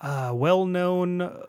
uh, 0.01 0.31
well-known 0.35 1.21
uh, 1.21 1.45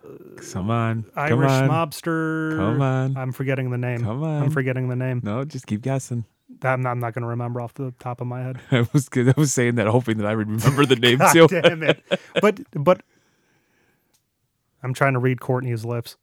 Come 0.52 0.70
on. 0.70 1.04
Irish 1.16 1.30
come 1.30 1.42
on. 1.42 1.68
mobster. 1.68 2.56
Come 2.56 2.80
on. 2.80 3.16
I'm 3.16 3.32
forgetting 3.32 3.70
the 3.70 3.78
name. 3.78 4.02
Come 4.02 4.22
on, 4.22 4.44
I'm 4.44 4.50
forgetting 4.50 4.88
the 4.88 4.96
name. 4.96 5.20
No, 5.24 5.44
just 5.44 5.66
keep 5.66 5.82
guessing. 5.82 6.24
I'm 6.62 6.82
not, 6.82 6.90
I'm 6.92 7.00
not 7.00 7.14
going 7.14 7.22
to 7.22 7.28
remember 7.28 7.60
off 7.60 7.74
the 7.74 7.92
top 7.98 8.20
of 8.20 8.28
my 8.28 8.42
head. 8.42 8.60
I 8.70 8.86
was 8.92 9.08
I 9.16 9.34
was 9.36 9.52
saying 9.52 9.74
that 9.74 9.88
hoping 9.88 10.18
that 10.18 10.26
I 10.26 10.36
would 10.36 10.48
remember 10.48 10.86
the 10.86 10.96
name 10.96 11.18
God 11.18 11.32
too. 11.32 11.48
damn 11.48 11.82
it! 11.82 12.02
But 12.40 12.60
but 12.72 13.02
I'm 14.82 14.94
trying 14.94 15.14
to 15.14 15.18
read 15.18 15.40
Courtney's 15.40 15.84
lips. 15.84 16.16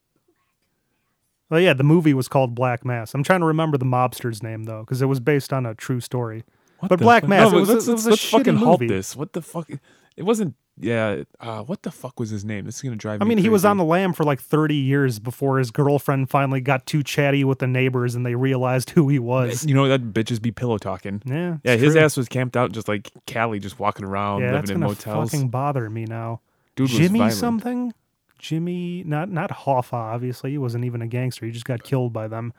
Well, 1.52 1.60
yeah, 1.60 1.74
the 1.74 1.84
movie 1.84 2.14
was 2.16 2.28
called 2.28 2.56
Black 2.56 2.84
Mass. 2.86 3.14
I'm 3.14 3.24
trying 3.24 3.42
to 3.42 3.46
remember 3.46 3.78
the 3.78 3.86
mobster's 3.86 4.42
name 4.42 4.64
though, 4.64 4.80
because 4.80 5.02
it 5.02 5.06
was 5.08 5.20
based 5.20 5.52
on 5.54 5.66
a 5.68 5.76
true 5.76 6.00
story. 6.00 6.44
What 6.80 6.90
but 6.90 7.00
Black 7.00 7.22
fuck? 7.24 7.30
Mass, 7.30 7.52
No, 7.52 7.58
it 7.58 7.60
was, 7.62 7.70
let's, 7.70 7.88
a- 7.88 7.92
it 7.92 7.94
was 7.94 8.06
let's 8.08 8.30
fucking 8.30 8.56
shitty 8.56 8.64
halt 8.64 8.80
this. 8.88 9.16
What 9.16 9.34
the 9.34 9.42
fuck? 9.44 9.70
It 10.18 10.24
wasn't. 10.24 10.56
Yeah. 10.80 11.24
Uh, 11.40 11.62
what 11.64 11.84
the 11.84 11.92
fuck 11.92 12.20
was 12.20 12.30
his 12.32 12.44
name? 12.44 12.66
This 12.66 12.78
is 12.78 12.82
gonna 12.82 12.96
drive 12.96 13.22
I 13.22 13.26
me. 13.26 13.30
mean, 13.36 13.38
he 13.38 13.50
was 13.50 13.66
on 13.66 13.78
the 13.78 13.84
lam 13.84 14.14
for 14.14 14.24
like 14.24 14.40
30 14.42 14.74
years 14.76 15.20
before 15.20 15.60
his 15.60 15.70
girlfriend 15.70 16.30
finally 16.30 16.60
got 16.62 16.86
too 16.86 17.04
chatty 17.04 17.44
with 17.44 17.60
the 17.60 17.68
neighbors 17.68 18.16
and 18.16 18.26
they 18.26 18.34
realized 18.36 18.90
who 18.92 19.10
he 19.10 19.20
was. 19.20 19.66
You 19.66 19.76
know 19.76 19.88
that 19.90 20.14
bitches 20.14 20.42
be 20.42 20.52
pillow 20.52 20.78
talking. 20.78 21.22
Yeah, 21.26 21.58
Yeah, 21.64 21.76
his 21.76 21.94
true. 21.94 22.02
ass 22.02 22.18
was 22.18 22.28
camped 22.30 22.56
out 22.58 22.72
just 22.72 22.88
like 22.88 23.12
Callie, 23.32 23.60
just 23.60 23.78
walking 23.80 24.06
around, 24.06 24.42
Yeah, 24.42 24.54
living 24.54 24.72
in 24.72 24.80
motels. 24.80 25.32
fucking 25.32 25.50
bother 25.50 25.90
me 25.90 26.06
now. 26.06 26.40
Dude 26.78 26.90
Jimmy 26.90 27.30
something? 27.30 27.94
Jimmy, 28.42 29.04
not 29.06 29.30
not 29.30 29.50
Hoffa. 29.52 29.94
Obviously, 29.94 30.52
he 30.52 30.58
wasn't 30.58 30.84
even 30.86 31.02
a 31.02 31.08
gangster. 31.08 31.46
He 31.46 31.52
just 31.52 31.66
got 31.66 31.84
killed 31.84 32.12
by 32.12 32.28
them. 32.28 32.54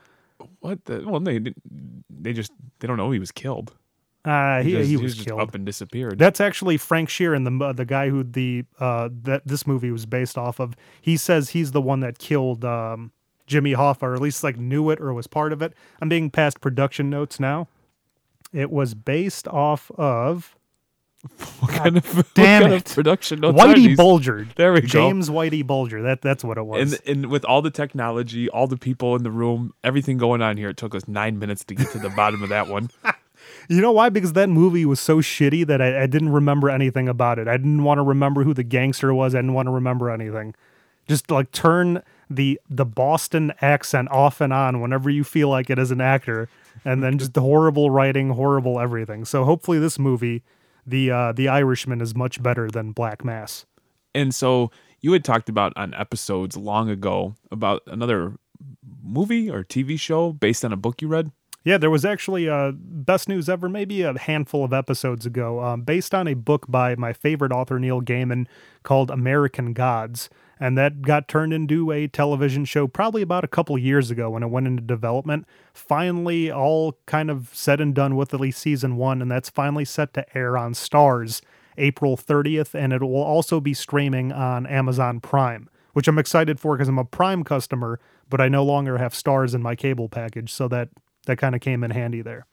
What 0.61 0.85
the? 0.87 1.05
Well, 1.07 1.21
they 1.21 1.40
they 2.11 2.33
just 2.33 2.53
they 2.79 2.87
don't 2.88 2.97
know 2.97 3.11
he 3.11 3.18
was 3.18 3.33
killed. 3.33 3.75
Uh, 4.25 4.62
he, 4.62 4.71
just- 4.73 4.88
he 4.88 4.97
was 4.97 5.03
was 5.03 5.14
just 5.16 5.27
killed. 5.27 5.40
up 5.40 5.55
and 5.55 5.66
disappeared. 5.66 6.16
That's 6.18 6.40
actually 6.40 6.77
Frank 6.77 7.09
Sheeran, 7.09 7.45
the 7.59 7.64
uh, 7.64 7.73
the 7.73 7.85
guy 7.85 8.09
who 8.09 8.23
the 8.23 8.64
uh, 8.79 9.09
that 9.25 9.47
this 9.47 9.66
movie 9.66 9.90
was 9.90 10.07
based 10.07 10.38
off 10.38 10.61
of. 10.61 10.75
He 11.01 11.16
says 11.16 11.51
he's 11.51 11.73
the 11.73 11.83
one 11.83 12.01
that 12.01 12.18
killed 12.18 12.64
um, 12.64 13.11
Jimmy 13.49 13.73
Hoffa, 13.75 14.03
or 14.03 14.14
at 14.14 14.21
least 14.21 14.45
like 14.45 14.57
knew 14.57 14.90
it 14.90 15.01
or 15.01 15.12
was 15.12 15.27
part 15.27 15.53
of 15.53 15.61
it. 15.61 15.73
I'm 16.01 16.09
being 16.09 16.31
past 16.31 16.61
production 16.61 17.11
notes 17.11 17.40
now. 17.40 17.66
It 18.53 18.71
was 18.71 18.95
based 18.95 19.49
off 19.49 19.90
of 19.97 20.57
what 21.61 21.71
kind 21.71 21.97
of 21.97 22.05
damn 22.35 22.63
kind 22.63 22.75
it. 22.75 22.89
of 22.89 22.95
production 22.95 23.41
notes 23.41 23.61
Whitey? 23.61 23.97
Bulger. 23.97 24.49
There 24.57 24.73
we 24.73 24.81
go. 24.81 24.87
James 24.89 25.31
Whitey 25.31 25.65
Bulger. 25.67 26.03
That 26.03 26.21
that's 26.21 26.43
what 26.45 26.59
it 26.59 26.67
was. 26.67 26.95
And 26.95 27.09
and 27.09 27.31
with 27.31 27.45
all 27.45 27.63
the 27.63 27.71
technology, 27.71 28.49
all 28.49 28.67
the 28.67 28.77
people 28.77 29.15
in 29.17 29.23
the 29.23 29.31
room, 29.31 29.73
everything 29.85 30.19
going 30.19 30.43
on 30.43 30.57
here, 30.57 30.69
it 30.71 30.77
took 30.77 30.95
us 30.95 31.07
nine 31.07 31.39
minutes 31.39 31.65
to 31.65 31.75
get 31.75 31.91
to 31.91 31.99
the 31.99 32.11
bottom 32.11 32.43
of 32.43 32.49
that 32.49 32.69
one. 32.69 32.91
You 33.69 33.81
know 33.81 33.93
why? 33.93 34.09
Because 34.09 34.35
that 34.35 34.49
movie 34.49 34.85
was 34.85 35.01
so 35.01 35.19
shitty 35.19 35.67
that 35.67 35.81
I, 35.83 36.03
I 36.03 36.07
didn't 36.07 36.31
remember 36.31 36.71
anything 36.71 37.09
about 37.09 37.39
it. 37.39 37.49
I 37.49 37.57
didn't 37.57 37.83
want 37.83 37.99
to 37.99 38.03
remember 38.03 38.45
who 38.45 38.55
the 38.55 38.63
gangster 38.63 39.13
was. 39.13 39.35
I 39.35 39.39
didn't 39.39 39.55
want 39.55 39.67
to 39.67 39.73
remember 39.73 40.11
anything. 40.11 40.55
Just 41.09 41.31
like 41.31 41.51
turn 41.51 42.03
the 42.31 42.61
the 42.71 42.85
Boston 42.85 43.53
accent 43.61 44.11
off 44.11 44.41
and 44.41 44.53
on 44.53 44.81
whenever 44.81 45.11
you 45.11 45.25
feel 45.25 45.49
like 45.49 45.71
it 45.71 45.79
as 45.79 45.91
an 45.91 46.01
actor, 46.01 46.49
and 46.85 47.03
then 47.03 47.19
just 47.19 47.35
the 47.35 47.41
horrible 47.41 47.91
writing, 47.91 48.31
horrible 48.31 48.79
everything. 48.79 49.25
So 49.25 49.45
hopefully 49.45 49.79
this 49.79 49.99
movie, 49.99 50.43
the 50.87 51.11
uh, 51.11 51.33
the 51.33 51.49
Irishman, 51.49 52.01
is 52.01 52.14
much 52.14 52.42
better 52.42 52.71
than 52.71 52.92
Black 52.92 53.25
Mass. 53.25 53.66
And 54.14 54.35
so 54.35 54.71
you 55.01 55.12
had 55.12 55.25
talked 55.25 55.49
about 55.49 55.73
on 55.77 55.95
episodes 55.95 56.57
long 56.57 56.88
ago 56.88 57.35
about 57.51 57.83
another 57.87 58.37
movie 59.03 59.51
or 59.51 59.64
TV 59.64 59.99
show 59.99 60.33
based 60.33 60.64
on 60.64 60.73
a 60.73 60.77
book 60.77 61.03
you 61.03 61.09
read. 61.09 61.33
Yeah, 61.64 61.79
there 61.79 61.90
was 61.90 62.05
actually 62.05 62.49
uh, 62.49 62.73
best 62.75 63.29
news 63.29 63.49
ever, 63.49 63.68
maybe 63.68 64.03
a 64.03 64.18
handful 64.18 64.64
of 64.64 64.73
episodes 64.73 65.27
ago, 65.27 65.62
um, 65.62 65.83
based 65.83 66.12
on 66.12 66.27
a 66.27 66.35
book 66.35 66.66
by 66.68 66.97
my 66.97 67.12
favorite 67.12 67.53
author 67.53 67.79
Neil 67.79 68.01
Gaiman 68.01 68.47
called 68.83 69.11
American 69.11 69.73
Gods, 69.73 70.29
and 70.62 70.79
that 70.79 71.03
got 71.03 71.27
turned 71.27 71.53
into 71.53 71.90
a 71.90 72.07
television 72.07 72.64
show 72.64 72.87
probably 72.87 73.20
about 73.20 73.42
a 73.42 73.48
couple 73.48 73.77
years 73.77 74.12
ago 74.12 74.31
when 74.31 74.44
it 74.44 74.46
went 74.46 74.68
into 74.68 74.81
development. 74.81 75.44
Finally, 75.75 76.53
all 76.53 76.96
kind 77.05 77.33
of 77.33 77.51
said 77.53 77.81
and 77.81 77.96
done 77.96 78.14
with 78.14 78.33
at 78.33 78.38
least 78.38 78.61
season 78.61 78.94
one, 78.94 79.20
and 79.20 79.29
that's 79.29 79.51
finally 79.51 79.85
set 79.85 80.14
to 80.14 80.38
air 80.38 80.57
on 80.57 80.72
Starz 80.72 81.42
April 81.79 82.16
30th, 82.16 82.77
and 82.77 82.92
it 82.92 83.03
will 83.03 83.16
also 83.16 83.59
be 83.59 83.75
streaming 83.75 84.31
on 84.31 84.64
Amazon 84.68 85.18
Prime. 85.18 85.68
Which 85.94 86.07
I'm 86.07 86.18
excited 86.18 86.61
for 86.61 86.77
because 86.77 86.88
I'm 86.88 86.96
a 86.96 87.05
Prime 87.05 87.42
customer, 87.42 87.98
but 88.31 88.40
I 88.40 88.48
no 88.48 88.64
longer 88.64 88.98
have 88.98 89.14
Starz 89.14 89.57
in 89.57 89.62
my 89.62 89.75
cable 89.75 90.09
package, 90.09 90.53
so 90.53 90.68
that 90.68 90.90
that 91.27 91.38
kind 91.38 91.57
of 91.57 91.61
came 91.61 91.83
in 91.83 91.90
handy 91.90 92.22
there. 92.22 92.46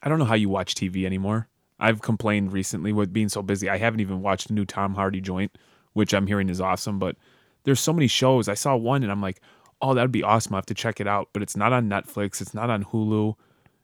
I 0.00 0.08
don't 0.08 0.20
know 0.20 0.26
how 0.26 0.36
you 0.36 0.48
watch 0.48 0.76
TV 0.76 1.04
anymore. 1.04 1.48
I've 1.80 2.02
complained 2.02 2.52
recently 2.52 2.92
with 2.92 3.12
being 3.12 3.28
so 3.28 3.42
busy. 3.42 3.68
I 3.68 3.78
haven't 3.78 3.98
even 3.98 4.22
watched 4.22 4.48
a 4.48 4.52
new 4.52 4.64
Tom 4.64 4.94
Hardy 4.94 5.20
joint, 5.20 5.58
which 5.92 6.14
I'm 6.14 6.28
hearing 6.28 6.50
is 6.50 6.60
awesome. 6.60 7.00
But 7.00 7.16
there's 7.64 7.80
so 7.80 7.92
many 7.92 8.06
shows. 8.06 8.48
I 8.48 8.54
saw 8.54 8.76
one 8.76 9.02
and 9.02 9.10
I'm 9.12 9.20
like, 9.22 9.40
oh, 9.80 9.94
that 9.94 10.02
would 10.02 10.12
be 10.12 10.22
awesome. 10.22 10.54
I 10.54 10.58
have 10.58 10.66
to 10.66 10.74
check 10.74 11.00
it 11.00 11.06
out. 11.06 11.28
But 11.32 11.42
it's 11.42 11.56
not 11.56 11.72
on 11.72 11.88
Netflix. 11.88 12.40
It's 12.40 12.54
not 12.54 12.70
on 12.70 12.84
Hulu. 12.84 13.34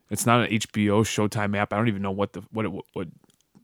It's 0.09 0.25
not 0.25 0.41
on 0.41 0.47
HBO 0.47 1.01
Showtime 1.03 1.57
app. 1.57 1.73
I 1.73 1.77
don't 1.77 1.87
even 1.87 2.01
know 2.01 2.11
what 2.11 2.33
the 2.33 2.41
what 2.51 2.65
it 2.65 2.71
what 2.93 3.07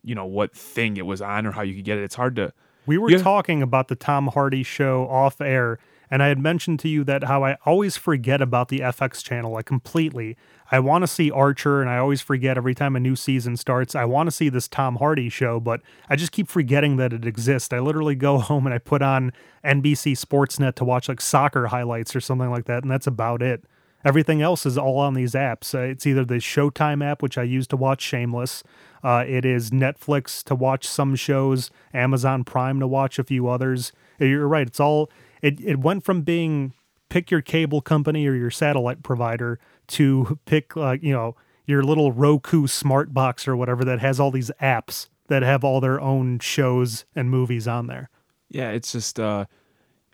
you 0.04 0.16
know 0.16 0.26
what 0.26 0.56
thing 0.56 0.98
it 0.98 1.06
was 1.06 1.22
on 1.22 1.46
or 1.46 1.52
how 1.52 1.62
you 1.62 1.76
could 1.76 1.86
get 1.86 1.98
it. 1.98 2.04
It's 2.04 2.16
hard 2.16 2.36
to. 2.38 2.52
We 2.88 2.98
were 2.98 3.12
Yeah. 3.12 3.20
talking 3.20 3.62
about 3.62 3.88
the 3.90 3.96
Tom 3.96 4.28
Hardy 4.28 4.64
show 4.64 5.08
off 5.08 5.40
air, 5.40 5.78
and 6.12 6.22
I 6.22 6.28
had 6.28 6.38
mentioned 6.38 6.80
to 6.82 6.90
you 6.90 7.06
that 7.06 7.24
how 7.24 7.46
I 7.46 7.58
always 7.66 7.96
forget 7.96 8.42
about 8.42 8.68
the 8.68 8.80
FX 8.80 9.24
channel 9.24 9.54
like 9.54 9.66
completely. 9.66 10.36
I 10.70 10.80
want 10.80 11.04
to 11.04 11.08
see 11.08 11.32
Archer, 11.32 11.82
and 11.82 11.90
I 11.90 11.98
always 11.98 12.20
forget 12.22 12.58
every 12.58 12.76
time 12.76 12.98
a 12.98 13.00
new 13.00 13.16
season 13.16 13.56
starts. 13.56 13.96
I 13.96 14.04
want 14.04 14.28
to 14.28 14.32
see 14.32 14.50
this 14.50 14.68
Tom 14.68 14.98
Hardy 14.98 15.30
show, 15.30 15.62
but 15.62 15.82
I 16.10 16.18
just 16.18 16.34
keep 16.34 16.50
forgetting 16.50 16.98
that 16.98 17.14
it 17.14 17.26
exists. 17.26 17.72
I 17.72 17.80
literally 17.80 18.16
go 18.16 18.38
home 18.40 18.66
and 18.66 18.76
I 18.76 18.78
put 18.78 19.02
on 19.02 19.32
NBC 19.64 20.18
Sportsnet 20.18 20.76
to 20.76 20.86
watch 20.86 21.08
like 21.08 21.22
soccer 21.22 21.68
highlights 21.68 22.14
or 22.14 22.20
something 22.20 22.52
like 22.52 22.66
that, 22.66 22.84
and 22.84 22.92
that's 22.92 23.08
about 23.08 23.42
it. 23.42 23.64
Everything 24.04 24.42
else 24.42 24.66
is 24.66 24.78
all 24.78 24.98
on 24.98 25.14
these 25.14 25.34
apps. 25.34 25.76
Uh, 25.76 25.84
it's 25.84 26.08
either 26.08 26.26
the 26.26 26.36
Showtime 26.36 27.06
app, 27.06 27.22
which 27.22 27.38
I 27.38 27.44
use 27.44 27.68
to 27.68 27.78
watch 27.78 28.02
Shameless. 28.02 28.64
Uh, 29.04 29.24
it 29.28 29.46
is 29.46 29.70
Netflix 29.70 30.44
to 30.46 30.56
watch 30.56 30.88
some 30.88 31.16
shows, 31.16 31.70
Amazon 31.94 32.44
Prime 32.44 32.80
to 32.80 32.88
watch 32.88 33.20
a 33.20 33.24
few 33.24 33.48
others. 33.48 33.94
You're 34.20 34.48
right. 34.48 34.68
It's 34.68 34.80
all. 34.80 35.10
It 35.42 35.60
it 35.62 35.80
went 35.80 36.04
from 36.04 36.22
being 36.22 36.74
pick 37.10 37.30
your 37.30 37.42
cable 37.42 37.82
company 37.82 38.28
or 38.28 38.34
your 38.34 38.52
satellite 38.52 39.04
provider 39.04 39.60
to 39.88 40.40
pick 40.46 40.76
like 40.76 41.04
you 41.04 41.14
know 41.14 41.36
your 41.66 41.84
little 41.84 42.12
Roku 42.12 42.68
smart 42.68 43.14
box 43.14 43.48
or 43.48 43.56
whatever 43.56 43.84
that 43.86 44.00
has 44.00 44.20
all 44.20 44.32
these 44.32 44.52
apps 44.62 45.08
that 45.28 45.44
have 45.44 45.64
all 45.64 45.80
their 45.80 46.00
own 46.02 46.40
shows 46.40 47.06
and 47.16 47.30
movies 47.30 47.68
on 47.68 47.88
there. 47.88 48.10
Yeah, 48.50 48.72
it's 48.72 48.92
just. 48.92 49.20
uh 49.20 49.46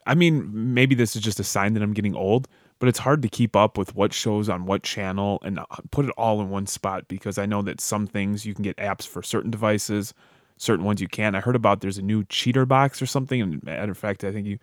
I 0.07 0.15
mean, 0.15 0.49
maybe 0.73 0.95
this 0.95 1.17
is 1.17 1.21
just 1.21 1.39
a 1.39 1.43
sign 1.43 1.73
that 1.73 1.83
I'm 1.83 1.91
getting 1.91 2.15
old, 2.15 2.47
but 2.79 2.87
it's 2.87 2.99
hard 2.99 3.21
to 3.23 3.27
keep 3.27 3.57
up 3.57 3.77
with 3.77 3.93
what 3.93 4.13
shows 4.13 4.47
on 4.47 4.65
what 4.65 4.81
channel 4.81 5.39
and 5.43 5.59
uh, 5.59 5.65
put 5.91 6.05
it 6.05 6.11
all 6.11 6.39
in 6.41 6.49
one 6.49 6.65
spot 6.65 7.09
because 7.09 7.37
I 7.37 7.45
know 7.45 7.61
that 7.63 7.81
some 7.81 8.07
things 8.07 8.45
you 8.45 8.53
can 8.53 8.63
get 8.63 8.77
apps 8.77 9.05
for 9.05 9.21
certain 9.21 9.51
devices, 9.51 10.13
certain 10.55 10.85
ones 10.85 11.01
you 11.01 11.09
can't. 11.09 11.35
I 11.35 11.41
heard 11.41 11.57
about 11.57 11.81
there's 11.81 11.97
a 11.97 12.01
new 12.01 12.23
cheater 12.23 12.65
box 12.65 13.01
or 13.01 13.05
something, 13.05 13.41
and 13.41 13.61
matter 13.63 13.91
of 13.91 13.97
fact, 13.97 14.23
I 14.23 14.31
think 14.31 14.47
you 14.47 14.59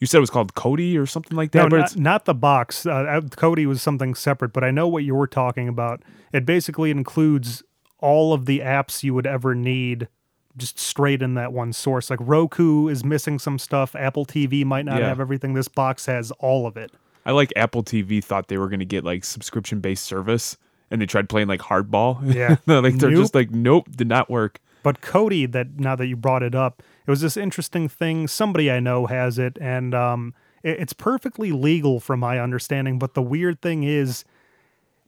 you 0.00 0.06
said 0.06 0.18
it 0.18 0.20
was 0.20 0.30
called 0.30 0.54
Kodi 0.54 0.98
or 0.98 1.06
something 1.06 1.36
like 1.36 1.52
that. 1.52 1.64
No, 1.64 1.68
but 1.68 1.76
not, 1.76 1.86
it's, 1.86 1.96
not 1.96 2.24
the 2.24 2.34
box. 2.34 2.86
Uh, 2.86 2.90
uh, 2.92 3.20
Kodi 3.20 3.66
was 3.66 3.80
something 3.82 4.14
separate, 4.14 4.52
but 4.52 4.64
I 4.64 4.70
know 4.70 4.88
what 4.88 5.04
you 5.04 5.14
were 5.14 5.26
talking 5.26 5.68
about. 5.68 6.02
It 6.32 6.44
basically 6.46 6.90
includes 6.90 7.62
all 7.98 8.32
of 8.32 8.46
the 8.46 8.60
apps 8.60 9.02
you 9.02 9.14
would 9.14 9.26
ever 9.26 9.54
need 9.54 10.08
just 10.56 10.78
straight 10.78 11.22
in 11.22 11.34
that 11.34 11.52
one 11.52 11.72
source. 11.72 12.10
Like 12.10 12.18
Roku 12.22 12.88
is 12.88 13.04
missing 13.04 13.38
some 13.38 13.58
stuff. 13.58 13.94
Apple 13.94 14.24
TV 14.26 14.64
might 14.64 14.84
not 14.84 15.00
Yeah. 15.00 15.08
have 15.08 15.20
everything. 15.20 15.54
This 15.54 15.68
box 15.68 16.06
has 16.06 16.30
all 16.32 16.66
of 16.66 16.76
it. 16.76 16.90
I 17.26 17.32
like 17.32 17.52
Apple 17.54 17.82
TV 17.84 18.24
thought 18.24 18.48
they 18.48 18.58
were 18.58 18.68
going 18.68 18.80
to 18.80 18.86
get 18.86 19.04
like 19.04 19.24
subscription 19.24 19.80
based 19.80 20.04
service, 20.04 20.56
and 20.90 21.00
they 21.00 21.06
tried 21.06 21.28
playing 21.28 21.48
like 21.48 21.60
hardball. 21.60 22.34
Yeah. 22.34 22.56
like 22.66 22.96
they're 22.96 23.10
just 23.10 23.34
like, 23.34 23.50
nope, 23.50 23.88
did 23.94 24.08
not 24.08 24.30
work. 24.30 24.60
But 24.82 25.02
Kodi, 25.02 25.50
that 25.52 25.78
now 25.78 25.94
that 25.96 26.06
you 26.06 26.16
brought 26.16 26.42
it 26.42 26.54
up, 26.54 26.82
it 27.10 27.12
was 27.12 27.20
this 27.22 27.36
interesting 27.36 27.88
thing. 27.88 28.28
Somebody 28.28 28.70
I 28.70 28.78
know 28.80 29.06
has 29.06 29.36
it, 29.38 29.58
and 29.60 29.94
um, 29.94 30.32
it- 30.62 30.78
it's 30.80 30.92
perfectly 30.92 31.50
legal 31.50 31.98
from 31.98 32.20
my 32.20 32.38
understanding. 32.38 32.98
But 33.00 33.14
the 33.14 33.22
weird 33.22 33.60
thing 33.60 33.82
is, 33.82 34.24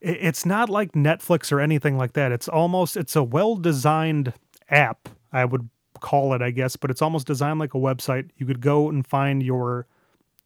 i- 0.04 0.08
it's 0.08 0.44
not 0.44 0.68
like 0.68 0.92
Netflix 0.92 1.52
or 1.52 1.60
anything 1.60 1.96
like 1.96 2.14
that. 2.14 2.32
It's 2.32 2.48
almost 2.48 2.96
it's 2.96 3.14
a 3.14 3.22
well 3.22 3.54
designed 3.56 4.32
app. 4.68 5.08
I 5.32 5.44
would 5.44 5.68
call 6.00 6.34
it, 6.34 6.42
I 6.42 6.50
guess, 6.50 6.74
but 6.76 6.90
it's 6.90 7.02
almost 7.02 7.26
designed 7.26 7.60
like 7.60 7.74
a 7.74 7.78
website. 7.78 8.30
You 8.36 8.46
could 8.46 8.60
go 8.60 8.88
and 8.88 9.06
find 9.06 9.42
your 9.42 9.86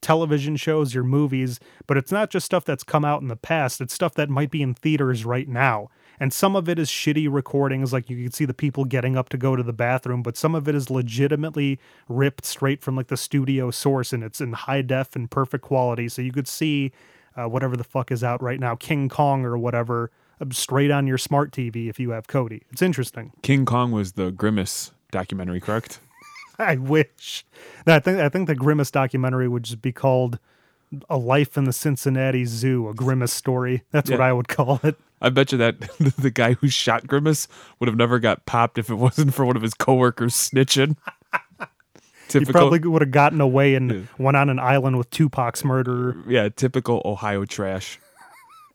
television 0.03 0.57
shows, 0.57 0.95
your 0.95 1.05
movies, 1.05 1.59
but 1.87 1.97
it's 1.97 2.13
not 2.13 2.31
just 2.31 2.45
stuff 2.47 2.65
that's 2.67 2.85
come 2.85 3.05
out 3.05 3.23
in 3.23 3.29
the 3.29 3.37
past. 3.37 3.81
It's 3.81 3.95
stuff 3.95 4.15
that 4.15 4.29
might 4.29 4.51
be 4.51 4.61
in 4.63 4.75
theaters 4.75 5.25
right 5.25 5.49
now. 5.49 5.89
And 6.19 6.33
some 6.33 6.57
of 6.57 6.69
it 6.69 6.79
is 6.79 6.89
shitty 6.89 7.31
recordings, 7.31 7.93
like 7.93 8.09
you 8.09 8.23
can 8.23 8.33
see 8.33 8.45
the 8.45 8.55
people 8.55 8.85
getting 8.85 9.17
up 9.17 9.29
to 9.31 9.39
go 9.39 9.57
to 9.57 9.63
the 9.63 9.73
bathroom, 9.73 10.23
but 10.23 10.37
some 10.37 10.55
of 10.55 10.69
it 10.69 10.75
is 10.75 10.91
legitimately 10.91 11.79
ripped 12.09 12.45
straight 12.47 12.83
from 12.83 12.97
like 12.97 13.09
the 13.09 13.17
studio 13.17 13.71
source 13.71 14.13
and 14.13 14.25
it's 14.25 14.41
in 14.41 14.53
high 14.53 14.83
def 14.83 15.15
and 15.15 15.31
perfect 15.31 15.65
quality. 15.65 16.09
So 16.09 16.23
you 16.23 16.33
could 16.33 16.49
see 16.49 16.93
uh, 17.37 17.47
whatever 17.49 17.77
the 17.77 17.85
fuck 17.85 18.11
is 18.11 18.25
out 18.25 18.43
right 18.43 18.59
now, 18.59 18.75
King 18.75 19.09
Kong 19.09 19.45
or 19.45 19.59
whatever, 19.59 20.11
uh, 20.41 20.47
straight 20.51 20.91
on 20.91 21.07
your 21.07 21.19
smart 21.19 21.53
TV 21.53 21.89
if 21.89 22.01
you 22.01 22.11
have 22.11 22.27
Kodi. 22.27 22.63
It's 22.71 22.83
interesting. 22.83 23.33
King 23.43 23.65
Kong 23.65 23.93
was 23.93 24.13
the 24.13 24.31
Grimace 24.31 24.93
documentary, 25.11 25.61
correct? 25.61 26.01
I 26.59 26.77
wish. 26.77 27.45
No, 27.87 27.97
I 27.97 27.99
think 27.99 28.19
I 28.19 28.29
think 28.29 28.47
the 28.47 28.55
Grimace 28.55 28.91
documentary 28.91 29.49
would 29.49 29.65
just 29.65 29.83
be 29.83 29.93
called 29.93 30.39
"A 31.11 31.19
Life 31.19 31.59
in 31.59 31.65
the 31.65 31.73
Cincinnati 31.73 32.47
Zoo," 32.47 32.89
a 32.89 32.95
Grimace 32.95 33.33
story. 33.33 33.83
That's 33.91 34.11
what 34.11 34.21
I 34.21 34.33
would 34.33 34.49
call 34.49 34.81
it. 34.83 34.97
I 35.21 35.31
bet 35.31 35.53
you 35.53 35.59
that 35.59 35.81
the 36.19 36.31
guy 36.31 36.55
who 36.55 36.69
shot 36.69 37.07
Grimace 37.07 37.49
would 37.79 37.89
have 37.89 37.97
never 37.97 38.19
got 38.19 38.47
popped 38.47 38.79
if 38.79 38.91
it 38.91 38.97
wasn't 38.97 39.35
for 39.35 39.45
one 39.45 39.57
of 39.57 39.63
his 39.63 39.75
coworkers 39.75 40.35
snitching. 40.35 40.97
He 42.33 42.45
probably 42.45 42.81
would 42.81 43.03
have 43.03 43.13
gotten 43.13 43.41
away 43.41 43.77
and 43.77 44.09
went 44.19 44.37
on 44.37 44.51
an 44.51 44.59
island 44.59 44.99
with 44.99 45.11
Tupac's 45.11 45.65
murderer. 45.65 46.17
yeah, 46.27 46.49
typical 46.49 47.01
Ohio 47.05 47.45
trash. 47.45 48.01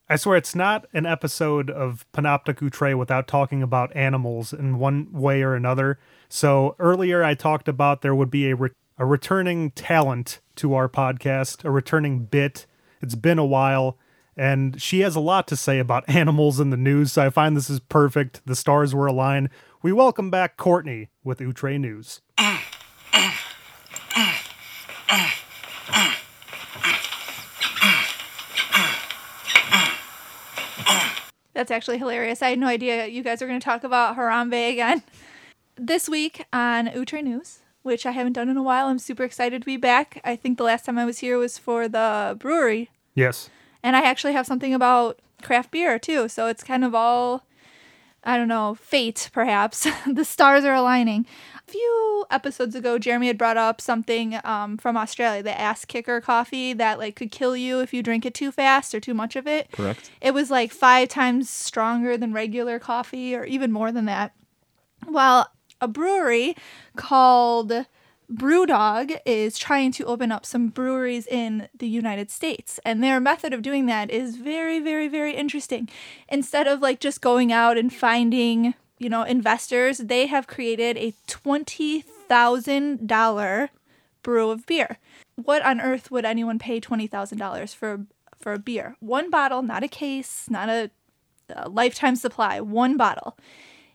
I 0.10 0.15
swear 0.15 0.38
it's 0.38 0.56
not 0.56 0.86
an 0.93 1.06
episode 1.06 1.69
of 1.69 2.06
Panoptic 2.13 2.62
Outre 2.62 2.97
without 2.97 3.27
talking 3.27 3.62
about 3.62 3.95
animals 3.95 4.54
in 4.54 4.77
one 4.77 5.12
way 5.12 5.41
or 5.41 5.54
another. 5.54 5.99
So 6.30 6.75
earlier 6.80 7.23
I 7.23 7.34
talked 7.34 7.67
about 7.67 8.01
there 8.01 8.15
would 8.15 8.32
be 8.32 8.49
a, 8.51 8.56
re- 8.56 8.69
a 8.97 9.06
returning 9.06 9.71
talent 9.71 10.39
to 10.56 10.73
our 10.73 10.88
podcast, 10.88 11.63
a 11.65 11.71
returning 11.71 12.25
bit. 12.25 12.65
It's 13.01 13.15
been 13.15 13.39
a 13.39 13.45
while, 13.45 13.97
and 14.41 14.82
she 14.82 15.01
has 15.01 15.15
a 15.15 15.19
lot 15.19 15.47
to 15.49 15.56
say 15.56 15.77
about 15.77 16.04
animals 16.10 16.60
in 16.60 16.71
the 16.71 16.77
news, 16.77 17.12
so 17.12 17.23
I 17.23 17.30
find 17.30 17.56
this 17.56 17.69
is 17.69 17.80
perfect. 17.80 18.41
The 18.47 18.56
stars 18.56 18.95
were 18.95 19.06
aligned. 19.06 19.49
We 19.84 19.93
welcome 19.93 20.32
back 20.32 20.58
Courtney 20.58 21.10
with 21.23 21.39
Outre 21.43 21.77
News. 21.77 22.21
That's 31.54 31.69
actually 31.69 31.99
hilarious. 31.99 32.41
I 32.41 32.49
had 32.49 32.58
no 32.58 32.65
idea 32.65 33.06
you 33.06 33.21
guys 33.21 33.41
were 33.41 33.47
going 33.47 33.60
to 33.60 33.63
talk 33.63 33.84
about 33.84 34.17
Harambe 34.17 34.71
again. 34.71 35.04
This 35.77 36.08
week 36.08 36.45
on 36.54 36.89
Outre 36.89 37.21
News, 37.23 37.60
which 37.82 38.06
I 38.06 38.12
haven't 38.12 38.34
done 38.34 38.49
in 38.49 38.58
a 38.58 38.62
while, 38.62 38.88
I'm 38.88 38.99
super 38.99 39.23
excited 39.23 39.62
to 39.62 39.65
be 39.65 39.77
back. 39.77 40.21
I 40.23 40.36
think 40.36 40.58
the 40.60 40.63
last 40.63 40.86
time 40.86 40.99
I 40.99 41.06
was 41.06 41.19
here 41.19 41.39
was 41.39 41.58
for 41.58 41.88
the 41.88 42.36
brewery, 42.38 42.91
Yes. 43.15 43.49
And 43.83 43.95
I 43.95 44.01
actually 44.01 44.33
have 44.33 44.45
something 44.45 44.73
about 44.73 45.19
craft 45.41 45.71
beer 45.71 45.99
too. 45.99 46.27
So 46.27 46.47
it's 46.47 46.63
kind 46.63 46.83
of 46.83 46.93
all, 46.93 47.45
I 48.23 48.37
don't 48.37 48.47
know, 48.47 48.75
fate 48.75 49.29
perhaps. 49.33 49.87
the 50.07 50.25
stars 50.25 50.63
are 50.63 50.73
aligning. 50.73 51.25
A 51.67 51.71
few 51.71 52.25
episodes 52.29 52.75
ago, 52.75 52.97
Jeremy 52.97 53.27
had 53.27 53.37
brought 53.37 53.57
up 53.57 53.81
something 53.81 54.39
um, 54.43 54.77
from 54.77 54.97
Australia, 54.97 55.43
the 55.43 55.59
ass 55.59 55.85
kicker 55.85 56.21
coffee 56.21 56.73
that 56.73 56.99
like 56.99 57.15
could 57.15 57.31
kill 57.31 57.55
you 57.55 57.79
if 57.79 57.93
you 57.93 58.03
drink 58.03 58.25
it 58.25 58.33
too 58.33 58.51
fast 58.51 58.93
or 58.93 58.99
too 58.99 59.13
much 59.13 59.35
of 59.35 59.47
it. 59.47 59.71
Correct. 59.71 60.11
It 60.21 60.33
was 60.33 60.51
like 60.51 60.71
five 60.71 61.09
times 61.09 61.49
stronger 61.49 62.17
than 62.17 62.33
regular 62.33 62.79
coffee, 62.79 63.35
or 63.35 63.45
even 63.45 63.71
more 63.71 63.91
than 63.91 64.05
that. 64.05 64.33
Well, 65.07 65.51
a 65.79 65.87
brewery 65.87 66.55
called 66.95 67.85
Brewdog 68.31 69.17
is 69.25 69.57
trying 69.57 69.91
to 69.93 70.05
open 70.05 70.31
up 70.31 70.45
some 70.45 70.67
breweries 70.69 71.25
in 71.27 71.67
the 71.77 71.87
United 71.87 72.29
States. 72.31 72.79
And 72.85 73.03
their 73.03 73.19
method 73.19 73.51
of 73.53 73.61
doing 73.61 73.87
that 73.87 74.09
is 74.09 74.37
very, 74.37 74.79
very, 74.79 75.09
very 75.09 75.35
interesting. 75.35 75.89
Instead 76.29 76.65
of 76.67 76.81
like 76.81 77.01
just 77.01 77.19
going 77.21 77.51
out 77.51 77.77
and 77.77 77.93
finding, 77.93 78.73
you 78.99 79.09
know, 79.09 79.23
investors, 79.23 79.97
they 79.97 80.27
have 80.27 80.47
created 80.47 80.97
a 80.97 81.13
$20,000 81.27 83.69
brew 84.23 84.49
of 84.49 84.65
beer. 84.65 84.97
What 85.35 85.65
on 85.65 85.81
earth 85.81 86.09
would 86.11 86.23
anyone 86.23 86.59
pay 86.59 86.79
$20,000 86.79 87.75
for 87.75 88.05
for 88.39 88.53
a 88.53 88.59
beer? 88.59 88.95
One 88.99 89.29
bottle, 89.29 89.61
not 89.61 89.83
a 89.83 89.87
case, 89.87 90.47
not 90.49 90.67
a, 90.69 90.89
a 91.55 91.69
lifetime 91.69 92.15
supply, 92.15 92.59
one 92.59 92.97
bottle. 92.97 93.37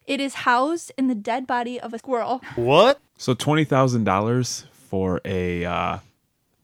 It 0.07 0.21
is 0.21 0.35
housed 0.35 0.93
in 0.97 1.09
the 1.09 1.15
dead 1.15 1.47
body 1.47 1.81
of 1.81 1.93
a 1.93 1.99
squirrel. 1.99 2.41
What? 2.55 3.01
So 3.17 3.35
twenty 3.35 3.65
thousand 3.65 4.05
dollars 4.05 4.67
for 4.71 5.21
a 5.25 5.65
uh, 5.65 5.99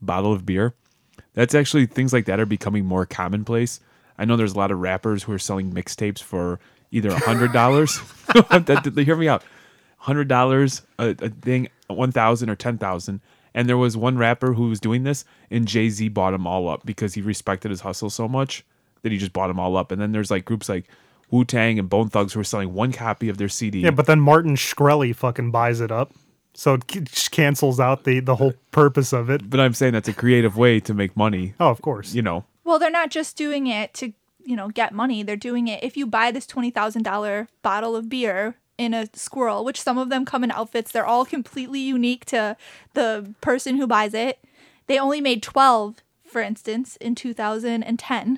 bottle 0.01 0.31
of 0.31 0.45
beer. 0.45 0.73
That's 1.33 1.55
actually 1.55 1.87
things 1.87 2.13
like 2.13 2.25
that 2.25 2.39
are 2.39 2.45
becoming 2.45 2.85
more 2.85 3.05
commonplace. 3.05 3.79
I 4.17 4.25
know 4.25 4.37
there's 4.37 4.53
a 4.53 4.57
lot 4.57 4.71
of 4.71 4.79
rappers 4.79 5.23
who 5.23 5.33
are 5.33 5.39
selling 5.39 5.73
mixtapes 5.73 6.21
for 6.21 6.59
either 6.91 7.09
a 7.09 7.19
hundred 7.19 7.51
dollars. 7.51 7.99
hear 8.95 9.15
me 9.15 9.27
out. 9.27 9.43
Hundred 9.97 10.27
dollars 10.27 10.81
a, 10.99 11.09
a 11.09 11.29
thing, 11.29 11.69
one 11.87 12.11
thousand 12.11 12.49
or 12.49 12.55
ten 12.55 12.77
thousand. 12.77 13.21
And 13.55 13.69
there 13.69 13.77
was 13.77 13.95
one 13.95 14.17
rapper 14.17 14.53
who 14.53 14.69
was 14.69 14.79
doing 14.79 15.03
this, 15.03 15.25
and 15.51 15.67
Jay 15.67 15.89
Z 15.89 16.09
bought 16.09 16.31
them 16.31 16.47
all 16.47 16.69
up 16.69 16.85
because 16.85 17.13
he 17.13 17.21
respected 17.21 17.69
his 17.69 17.81
hustle 17.81 18.09
so 18.09 18.27
much 18.27 18.65
that 19.01 19.11
he 19.11 19.17
just 19.17 19.33
bought 19.33 19.47
them 19.47 19.59
all 19.59 19.77
up. 19.77 19.91
And 19.91 20.01
then 20.01 20.11
there's 20.11 20.31
like 20.31 20.45
groups 20.45 20.69
like 20.69 20.85
Wu 21.33 21.43
Tang 21.43 21.79
and 21.79 21.89
Bone 21.89 22.09
Thugs 22.09 22.33
who 22.33 22.39
are 22.39 22.43
selling 22.43 22.75
one 22.75 22.91
copy 22.91 23.27
of 23.27 23.37
their 23.37 23.49
CD. 23.49 23.79
Yeah, 23.79 23.89
but 23.89 24.05
then 24.05 24.19
Martin 24.19 24.55
Shkreli 24.55 25.15
fucking 25.15 25.49
buys 25.49 25.81
it 25.81 25.91
up. 25.91 26.13
So 26.53 26.75
it 26.75 26.85
cancels 27.31 27.79
out 27.79 28.03
the, 28.03 28.19
the 28.19 28.35
whole 28.35 28.53
purpose 28.69 29.11
of 29.11 29.31
it. 29.31 29.49
but 29.49 29.59
I'm 29.59 29.73
saying 29.73 29.93
that's 29.93 30.07
a 30.07 30.13
creative 30.13 30.55
way 30.55 30.79
to 30.81 30.93
make 30.93 31.17
money. 31.17 31.55
Oh, 31.59 31.69
of 31.69 31.81
course. 31.81 32.13
You 32.13 32.21
know, 32.21 32.45
Well, 32.63 32.77
they're 32.77 32.91
not 32.91 33.09
just 33.09 33.35
doing 33.35 33.65
it 33.65 33.95
to, 33.95 34.13
you 34.45 34.55
know, 34.55 34.67
get 34.69 34.93
money. 34.93 35.23
They're 35.23 35.35
doing 35.35 35.67
it 35.67 35.83
if 35.83 35.97
you 35.97 36.05
buy 36.05 36.29
this 36.29 36.45
$20,000 36.45 37.47
bottle 37.63 37.95
of 37.95 38.07
beer 38.09 38.55
in 38.77 38.93
a 38.93 39.07
squirrel, 39.13 39.65
which 39.65 39.81
some 39.81 39.97
of 39.97 40.09
them 40.09 40.25
come 40.25 40.43
in 40.43 40.51
outfits. 40.51 40.91
They're 40.91 41.05
all 41.07 41.25
completely 41.25 41.79
unique 41.79 42.25
to 42.25 42.55
the 42.93 43.33
person 43.41 43.77
who 43.77 43.87
buys 43.87 44.13
it. 44.13 44.37
They 44.85 44.99
only 44.99 45.19
made 45.21 45.41
12, 45.41 46.03
for 46.27 46.41
instance, 46.41 46.95
in 46.97 47.15
2010. 47.15 48.37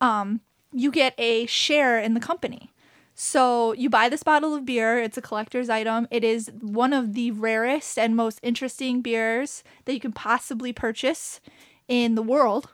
Um, 0.00 0.40
you 0.72 0.90
get 0.90 1.14
a 1.18 1.46
share 1.46 1.98
in 1.98 2.14
the 2.14 2.20
company. 2.20 2.70
So 3.14 3.72
you 3.72 3.90
buy 3.90 4.08
this 4.08 4.22
bottle 4.22 4.54
of 4.54 4.64
beer, 4.64 4.98
it's 4.98 5.18
a 5.18 5.22
collector's 5.22 5.68
item. 5.68 6.08
It 6.10 6.24
is 6.24 6.50
one 6.60 6.92
of 6.92 7.14
the 7.14 7.30
rarest 7.30 7.98
and 7.98 8.16
most 8.16 8.40
interesting 8.42 9.02
beers 9.02 9.62
that 9.84 9.92
you 9.92 10.00
can 10.00 10.12
possibly 10.12 10.72
purchase 10.72 11.40
in 11.88 12.14
the 12.14 12.22
world. 12.22 12.70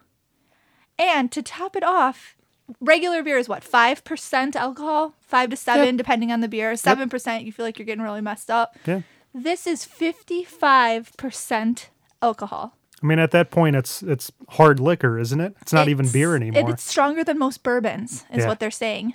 And 0.99 1.33
to 1.33 1.43
top 1.43 1.77
it 1.77 1.83
off, 1.83 2.37
regular 2.81 3.23
beer 3.23 3.39
is 3.39 3.49
what, 3.49 3.65
5% 3.65 4.57
alcohol? 4.57 5.15
5 5.21 5.51
to 5.51 5.57
7 5.57 5.97
depending 5.97 6.31
on 6.31 6.41
the 6.41 6.49
beer. 6.49 6.73
7% 6.73 7.45
you 7.45 7.53
feel 7.53 7.67
like 7.67 7.79
you're 7.79 7.87
getting 7.87 8.05
really 8.05 8.21
messed 8.21 8.51
up. 8.51 8.77
Yeah. 8.87 9.03
This 9.35 9.67
is 9.67 9.85
55% 9.85 11.87
alcohol. 12.23 12.78
I 13.03 13.07
mean, 13.07 13.19
at 13.19 13.31
that 13.31 13.51
point, 13.51 13.77
it's 13.77 14.03
it's 14.03 14.33
hard 14.51 14.81
liquor, 14.81 15.19
isn't 15.19 15.41
it? 15.41 15.57
It's 15.63 15.73
not 15.73 15.89
even 15.89 16.09
beer 16.11 16.35
and 16.35 16.43
anymore. 16.45 16.71
It's 16.71 16.83
stronger 16.83 17.23
than 17.25 17.39
most 17.39 17.63
bourbons, 17.63 18.25
is 18.33 18.39
Yeah. 18.43 18.49
what 18.49 18.59
they're 18.61 18.71
saying. 18.71 19.15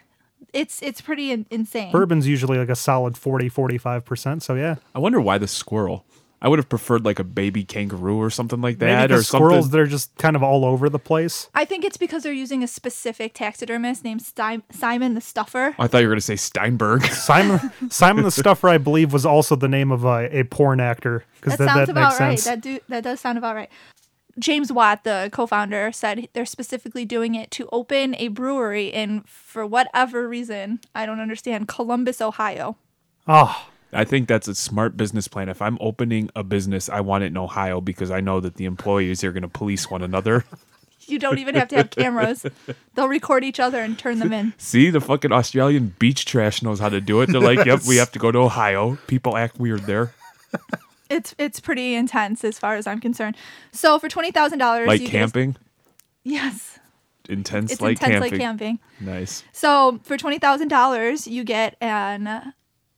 It's 0.53 0.81
it's 0.81 1.01
pretty 1.01 1.31
in- 1.31 1.45
insane. 1.49 1.91
Bourbon's 1.91 2.27
usually 2.27 2.57
like 2.57 2.69
a 2.69 2.75
solid 2.75 3.17
40, 3.17 3.49
45%. 3.49 4.41
So, 4.43 4.53
yeah. 4.55 4.75
I 4.93 4.99
wonder 4.99 5.19
why 5.19 5.37
the 5.37 5.47
squirrel. 5.47 6.05
I 6.43 6.49
would 6.49 6.59
have 6.59 6.67
preferred 6.67 7.05
like 7.05 7.19
a 7.19 7.23
baby 7.23 7.63
kangaroo 7.63 8.17
or 8.17 8.29
something 8.29 8.59
like 8.61 8.77
Maybe 8.77 8.91
that, 8.91 9.07
the 9.07 9.15
or 9.15 9.23
squirrels, 9.23 9.65
something. 9.65 9.71
they're 9.71 9.85
just 9.87 10.15
kind 10.17 10.35
of 10.35 10.43
all 10.43 10.65
over 10.65 10.89
the 10.89 10.99
place. 10.99 11.49
I 11.55 11.63
think 11.63 11.85
it's 11.85 11.95
because 11.97 12.21
they're 12.23 12.33
using 12.33 12.61
a 12.63 12.67
specific 12.67 13.33
taxidermist 13.33 14.03
named 14.03 14.21
Sti- 14.21 14.61
Simon 14.69 15.13
the 15.15 15.21
Stuffer. 15.21 15.73
I 15.79 15.87
thought 15.87 15.99
you 15.99 16.07
were 16.07 16.11
going 16.13 16.17
to 16.17 16.21
say 16.21 16.35
Steinberg. 16.35 17.01
Simon 17.05 17.71
Simon 17.89 18.25
the 18.25 18.31
Stuffer, 18.41 18.67
I 18.67 18.77
believe, 18.77 19.13
was 19.13 19.25
also 19.25 19.55
the 19.55 19.69
name 19.69 19.91
of 19.91 20.03
a, 20.03 20.29
a 20.37 20.43
porn 20.43 20.79
actor. 20.81 21.23
Because 21.39 21.53
That 21.57 21.65
that, 21.65 21.73
sounds 21.73 21.87
that 21.87 21.91
about 21.91 22.09
makes 22.11 22.19
right. 22.19 22.39
sense. 22.39 22.43
That 22.45 22.61
do 22.61 22.79
that 22.89 23.03
does 23.05 23.21
sound 23.21 23.37
about 23.37 23.55
right. 23.55 23.69
James 24.39 24.71
Watt, 24.73 25.03
the 25.03 25.29
co-founder, 25.31 25.91
said 25.91 26.27
they're 26.33 26.45
specifically 26.45 27.05
doing 27.05 27.35
it 27.35 27.51
to 27.51 27.69
open 27.71 28.15
a 28.15 28.29
brewery 28.29 28.87
in, 28.87 29.21
for 29.27 29.63
whatever 29.63 30.27
reason, 30.27 30.79
I 30.95 31.05
don't 31.05 31.19
understand, 31.19 31.67
Columbus, 31.67 32.19
Ohio. 32.19 32.75
oh, 33.27 33.67
I 33.93 34.03
think 34.05 34.27
that's 34.27 34.47
a 34.47 34.55
smart 34.55 34.97
business 34.97 35.27
plan. 35.27 35.49
If 35.49 35.61
I'm 35.61 35.77
opening 35.79 36.29
a 36.35 36.43
business, 36.43 36.89
I 36.89 37.01
want 37.01 37.23
it 37.23 37.27
in 37.27 37.37
Ohio 37.37 37.81
because 37.81 38.11
I 38.11 38.19
know 38.21 38.39
that 38.39 38.55
the 38.55 38.65
employees 38.65 39.23
are 39.23 39.31
going 39.31 39.43
to 39.43 39.47
police 39.49 39.89
one 39.89 40.01
another. 40.01 40.45
You 41.05 41.19
don't 41.19 41.37
even 41.37 41.55
have 41.55 41.67
to 41.67 41.75
have 41.75 41.89
cameras; 41.89 42.45
they'll 42.95 43.09
record 43.09 43.43
each 43.43 43.59
other 43.59 43.81
and 43.81 43.99
turn 43.99 44.19
them 44.19 44.31
in. 44.31 44.53
See, 44.57 44.89
the 44.89 45.01
fucking 45.01 45.33
Australian 45.33 45.93
beach 45.99 46.23
trash 46.23 46.63
knows 46.63 46.79
how 46.79 46.87
to 46.87 47.01
do 47.01 47.19
it. 47.19 47.25
They're 47.29 47.41
like, 47.41 47.65
yep, 47.65 47.81
we 47.85 47.97
have 47.97 48.09
to 48.13 48.19
go 48.19 48.31
to 48.31 48.39
Ohio. 48.39 48.97
People 49.07 49.35
act 49.35 49.59
weird 49.59 49.81
there. 49.81 50.13
It's 51.09 51.35
it's 51.37 51.59
pretty 51.59 51.93
intense 51.93 52.45
as 52.45 52.57
far 52.57 52.75
as 52.75 52.87
I'm 52.87 53.01
concerned. 53.01 53.35
So 53.73 53.99
for 53.99 54.07
twenty 54.07 54.31
thousand 54.31 54.59
dollars, 54.59 54.87
Like 54.87 55.05
camping, 55.05 55.57
yes, 56.23 56.79
intense 57.27 57.73
it's 57.73 57.81
like 57.81 58.01
intense 58.01 58.13
camping. 58.13 58.31
like 58.31 58.39
camping. 58.39 58.79
Nice. 59.01 59.43
So 59.51 59.99
for 60.03 60.17
twenty 60.17 60.39
thousand 60.39 60.69
dollars, 60.69 61.27
you 61.27 61.43
get 61.43 61.75
an, 61.81 62.53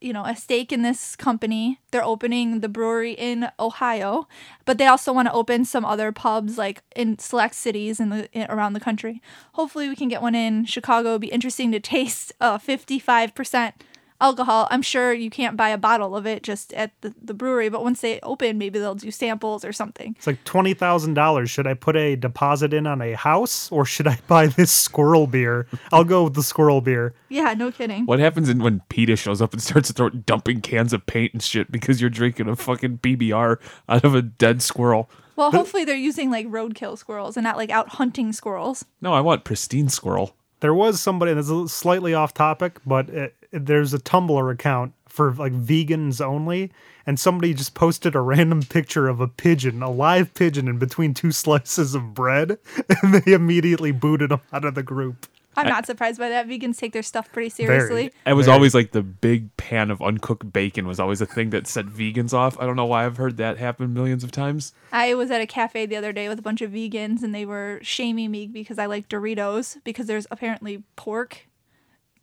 you 0.06 0.14
know, 0.14 0.24
a 0.24 0.36
stake 0.36 0.72
in 0.72 0.84
this 0.84 1.16
company. 1.16 1.80
They're 1.90 2.04
opening 2.04 2.60
the 2.60 2.70
brewery 2.70 3.14
in 3.14 3.50
Ohio, 3.60 4.28
but 4.66 4.78
they 4.78 4.86
also 4.86 5.12
want 5.12 5.28
to 5.28 5.34
open 5.34 5.66
some 5.66 5.84
other 5.84 6.12
pubs 6.12 6.58
like 6.58 6.84
in 6.96 7.18
select 7.18 7.56
cities 7.56 8.00
in 8.00 8.10
the 8.10 8.30
in, 8.32 8.46
around 8.50 8.74
the 8.74 8.80
country. 8.80 9.22
Hopefully, 9.54 9.90
we 9.90 9.96
can 9.96 10.08
get 10.08 10.22
one 10.22 10.36
in 10.36 10.66
Chicago. 10.66 11.10
It'd 11.10 11.22
be 11.22 11.28
interesting 11.28 11.72
to 11.72 11.80
taste 11.80 12.32
uh, 12.40 12.60
fifty-five 12.60 13.34
percent 13.34 13.74
alcohol. 14.22 14.68
I'm 14.72 14.82
sure 14.82 15.14
you 15.14 15.30
can't 15.30 15.58
buy 15.58 15.70
a 15.70 15.78
bottle 15.78 16.16
of 16.16 16.26
it 16.26 16.44
just 16.44 16.74
at 16.74 16.92
the, 17.02 17.14
the 17.22 17.34
brewery, 17.34 17.70
but 17.70 17.84
once 17.84 18.02
they 18.02 18.20
open, 18.22 18.58
maybe 18.58 18.80
they'll 18.80 18.96
do 18.96 19.12
samples 19.12 19.66
or 19.66 19.74
something. 19.74 20.16
it's 20.18 20.28
like 20.28 20.44
$20,000. 20.46 21.50
Should 21.50 21.68
I 21.68 21.74
put 21.74 21.96
a 21.96 22.16
deposit 22.16 22.74
in 22.74 22.88
on 22.88 23.02
a 23.02 23.14
house 23.14 23.72
or 23.72 23.86
should 23.86 24.08
I 24.08 24.20
buy 24.28 24.48
this 24.48 24.72
squirrel 24.72 25.28
beer? 25.28 25.68
I'll 25.92 26.04
go 26.04 26.26
with 26.26 26.34
the 26.36 26.44
squirrel 26.44 26.82
beer. 26.82 27.14
Yeah, 27.30 27.54
no 27.54 27.72
kidding. 27.72 28.06
What 28.06 28.20
happens 28.20 28.50
in, 28.50 28.60
when 28.60 28.82
PETA 28.90 29.16
shows 29.16 29.42
up 29.42 29.54
and 29.54 29.62
starts 29.62 29.92
throw, 29.92 30.10
dumping 30.10 30.62
cans 30.62 30.94
of 30.94 31.06
paint 31.06 31.34
and 31.34 31.42
shit 31.44 31.72
because 31.72 32.02
you're 32.02 32.10
drinking 32.10 32.48
a 32.48 32.56
fucking 32.56 33.00
PBR 33.00 33.58
out 33.90 34.04
of 34.04 34.16
a 34.16 34.22
dead 34.22 34.62
squirrel? 34.62 35.10
Well, 35.36 35.52
hopefully 35.52 35.84
they're 35.84 35.96
using 35.98 36.32
like 36.32 36.48
roadkill 36.48 36.98
squirrels 36.98 37.36
and 37.36 37.44
not 37.44 37.58
like 37.58 37.70
out 37.70 37.90
hunting 37.90 38.32
squirrels. 38.32 38.86
No, 39.02 39.14
I 39.14 39.20
want 39.20 39.44
pristine 39.44 39.90
squirrel. 39.90 40.36
There 40.62 40.74
was 40.74 41.02
somebody 41.02 41.34
that's 41.34 41.50
a 41.50 41.68
slightly 41.68 42.14
off 42.14 42.34
topic, 42.34 42.80
but 42.86 43.10
it, 43.10 43.36
there's 43.52 43.94
a 43.94 44.00
Tumblr 44.00 44.52
account 44.52 44.94
for 45.08 45.34
like 45.34 45.54
vegans 45.54 46.20
only, 46.20 46.72
and 47.06 47.20
somebody 47.20 47.54
just 47.54 47.74
posted 47.74 48.16
a 48.16 48.22
random 48.22 48.62
picture 48.64 49.08
of 49.08 49.22
a 49.22 49.28
pigeon, 49.28 49.82
a 49.82 49.90
live 49.90 50.34
pigeon, 50.34 50.68
in 50.68 50.78
between 50.78 51.14
two 51.14 51.32
slices 51.32 51.96
of 51.96 52.14
bread, 52.14 52.58
and 53.02 53.14
they 53.14 53.34
immediately 53.34 53.92
booted 53.92 54.32
him 54.32 54.42
out 54.52 54.66
of 54.66 54.76
the 54.76 54.84
group. 54.84 55.28
I'm 55.58 55.68
not 55.68 55.86
surprised 55.86 56.20
by 56.20 56.30
that. 56.30 56.48
Vegans 56.48 56.78
take 56.78 56.94
their 56.94 57.04
stuff 57.04 57.32
pretty 57.32 57.50
seriously. 57.50 58.12
It 58.26 58.34
was 58.34 58.48
Very. 58.48 58.56
always 58.56 58.76
like 58.76 58.92
the 58.92 59.02
big 59.02 59.56
pan 59.58 59.90
of 59.90 60.02
uncooked 60.02 60.52
bacon 60.52 60.88
was 60.88 61.00
always 61.00 61.22
a 61.22 61.26
thing 61.26 61.52
that 61.52 61.68
set 61.68 61.86
vegans 61.86 62.34
off. 62.34 62.60
I 62.60 62.66
don't 62.66 62.76
know 62.76 62.86
why 62.86 63.06
I've 63.06 63.18
heard 63.18 63.38
that 63.38 63.58
happen 63.58 63.94
millions 63.94 64.24
of 64.24 64.32
times. 64.32 64.74
I 64.92 65.14
was 65.14 65.32
at 65.32 65.42
a 65.42 65.48
cafe 65.48 65.86
the 65.86 65.96
other 65.96 66.12
day 66.12 66.28
with 66.28 66.40
a 66.40 66.42
bunch 66.42 66.62
of 66.62 66.72
vegans 66.72 67.24
and 67.24 67.34
they 67.34 67.46
were 67.46 67.80
shaming 67.82 68.32
me 68.32 68.48
because 68.48 68.78
I 68.78 68.86
like 68.86 69.08
Doritos 69.08 69.78
because 69.84 70.08
there's 70.08 70.28
apparently 70.30 70.84
pork, 70.96 71.48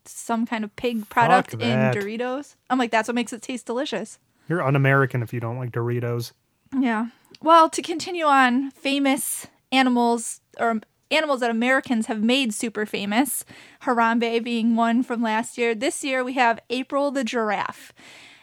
some 0.05 0.45
kind 0.45 0.63
of 0.63 0.75
pig 0.75 1.09
product 1.09 1.53
in 1.53 1.59
that. 1.59 1.95
Doritos. 1.95 2.55
I'm 2.69 2.77
like, 2.77 2.91
that's 2.91 3.07
what 3.07 3.15
makes 3.15 3.33
it 3.33 3.41
taste 3.41 3.65
delicious. 3.65 4.19
You're 4.49 4.61
un-American 4.61 5.23
if 5.23 5.33
you 5.33 5.39
don't 5.39 5.57
like 5.57 5.71
Doritos. 5.71 6.31
Yeah. 6.77 7.07
Well, 7.41 7.69
to 7.69 7.81
continue 7.81 8.25
on, 8.25 8.71
famous 8.71 9.47
animals 9.71 10.41
or 10.59 10.81
animals 11.11 11.41
that 11.41 11.51
Americans 11.51 12.07
have 12.07 12.21
made 12.21 12.53
super 12.53 12.85
famous, 12.85 13.45
Harambe 13.83 14.43
being 14.43 14.75
one 14.75 15.03
from 15.03 15.21
last 15.21 15.57
year. 15.57 15.75
This 15.75 16.03
year 16.03 16.23
we 16.23 16.33
have 16.33 16.59
April 16.69 17.11
the 17.11 17.23
giraffe. 17.23 17.93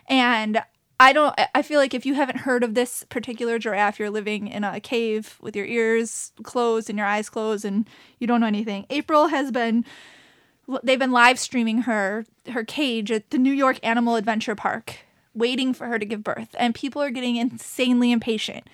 And 0.08 0.62
I 0.98 1.12
don't 1.12 1.34
I 1.54 1.62
feel 1.62 1.80
like 1.80 1.94
if 1.94 2.04
you 2.04 2.14
haven't 2.14 2.40
heard 2.40 2.62
of 2.62 2.74
this 2.74 3.04
particular 3.08 3.58
giraffe, 3.58 3.98
you're 3.98 4.10
living 4.10 4.48
in 4.48 4.64
a 4.64 4.80
cave 4.80 5.38
with 5.40 5.56
your 5.56 5.64
ears 5.64 6.32
closed 6.42 6.90
and 6.90 6.98
your 6.98 7.06
eyes 7.06 7.30
closed 7.30 7.64
and 7.64 7.88
you 8.18 8.26
don't 8.26 8.40
know 8.40 8.46
anything. 8.46 8.86
April 8.90 9.28
has 9.28 9.50
been 9.50 9.84
they've 10.82 10.98
been 10.98 11.12
live 11.12 11.38
streaming 11.38 11.82
her 11.82 12.24
her 12.50 12.64
cage 12.64 13.10
at 13.10 13.30
the 13.30 13.38
New 13.38 13.52
York 13.52 13.78
Animal 13.82 14.16
Adventure 14.16 14.54
Park, 14.54 14.98
waiting 15.34 15.72
for 15.72 15.86
her 15.86 15.98
to 15.98 16.04
give 16.04 16.24
birth, 16.24 16.54
and 16.58 16.74
people 16.74 17.02
are 17.02 17.10
getting 17.10 17.36
insanely 17.36 18.12
impatient. 18.12 18.68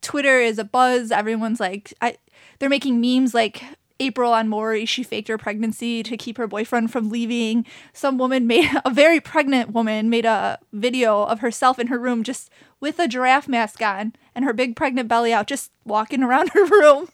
Twitter 0.00 0.40
is 0.40 0.58
a 0.58 0.64
buzz. 0.64 1.10
Everyone's 1.10 1.60
like, 1.60 1.94
I, 2.00 2.16
they're 2.58 2.68
making 2.68 3.00
memes 3.00 3.34
like 3.34 3.62
April 4.00 4.32
on 4.32 4.48
Maury. 4.48 4.84
She 4.84 5.02
faked 5.02 5.28
her 5.28 5.38
pregnancy 5.38 6.02
to 6.02 6.16
keep 6.16 6.36
her 6.38 6.46
boyfriend 6.46 6.90
from 6.90 7.08
leaving. 7.08 7.64
Some 7.92 8.18
woman 8.18 8.46
made 8.46 8.70
a 8.84 8.90
very 8.90 9.20
pregnant 9.20 9.70
woman 9.70 10.10
made 10.10 10.24
a 10.24 10.58
video 10.72 11.22
of 11.22 11.40
herself 11.40 11.78
in 11.78 11.86
her 11.88 11.98
room 11.98 12.22
just 12.22 12.50
with 12.80 12.98
a 12.98 13.08
giraffe 13.08 13.48
mask 13.48 13.80
on 13.82 14.14
and 14.34 14.44
her 14.44 14.52
big 14.52 14.76
pregnant 14.76 15.08
belly 15.08 15.32
out, 15.32 15.46
just 15.46 15.70
walking 15.84 16.22
around 16.22 16.48
her 16.54 16.66
room. 16.66 17.08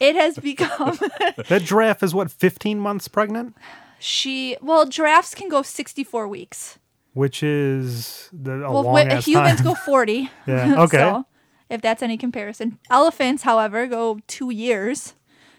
It 0.00 0.14
has 0.16 0.38
become 0.38 0.98
That 1.48 1.62
giraffe 1.64 2.02
is 2.02 2.14
what 2.14 2.30
15 2.30 2.78
months 2.78 3.08
pregnant, 3.08 3.54
she. 3.98 4.56
Well, 4.60 4.86
giraffes 4.86 5.34
can 5.34 5.48
go 5.48 5.62
64 5.62 6.28
weeks. 6.28 6.78
which 7.14 7.42
is 7.42 8.28
the 8.32 8.62
a 8.64 8.70
well, 8.70 8.82
long 8.82 9.10
humans 9.22 9.56
time. 9.60 9.64
go 9.64 9.74
40. 9.86 10.30
Yeah, 10.46 10.74
okay. 10.82 10.98
so, 10.98 11.26
if 11.70 11.80
that's 11.80 12.02
any 12.02 12.16
comparison. 12.16 12.78
Elephants, 12.90 13.42
however, 13.42 13.86
go 13.86 14.20
two 14.26 14.50
years. 14.50 15.14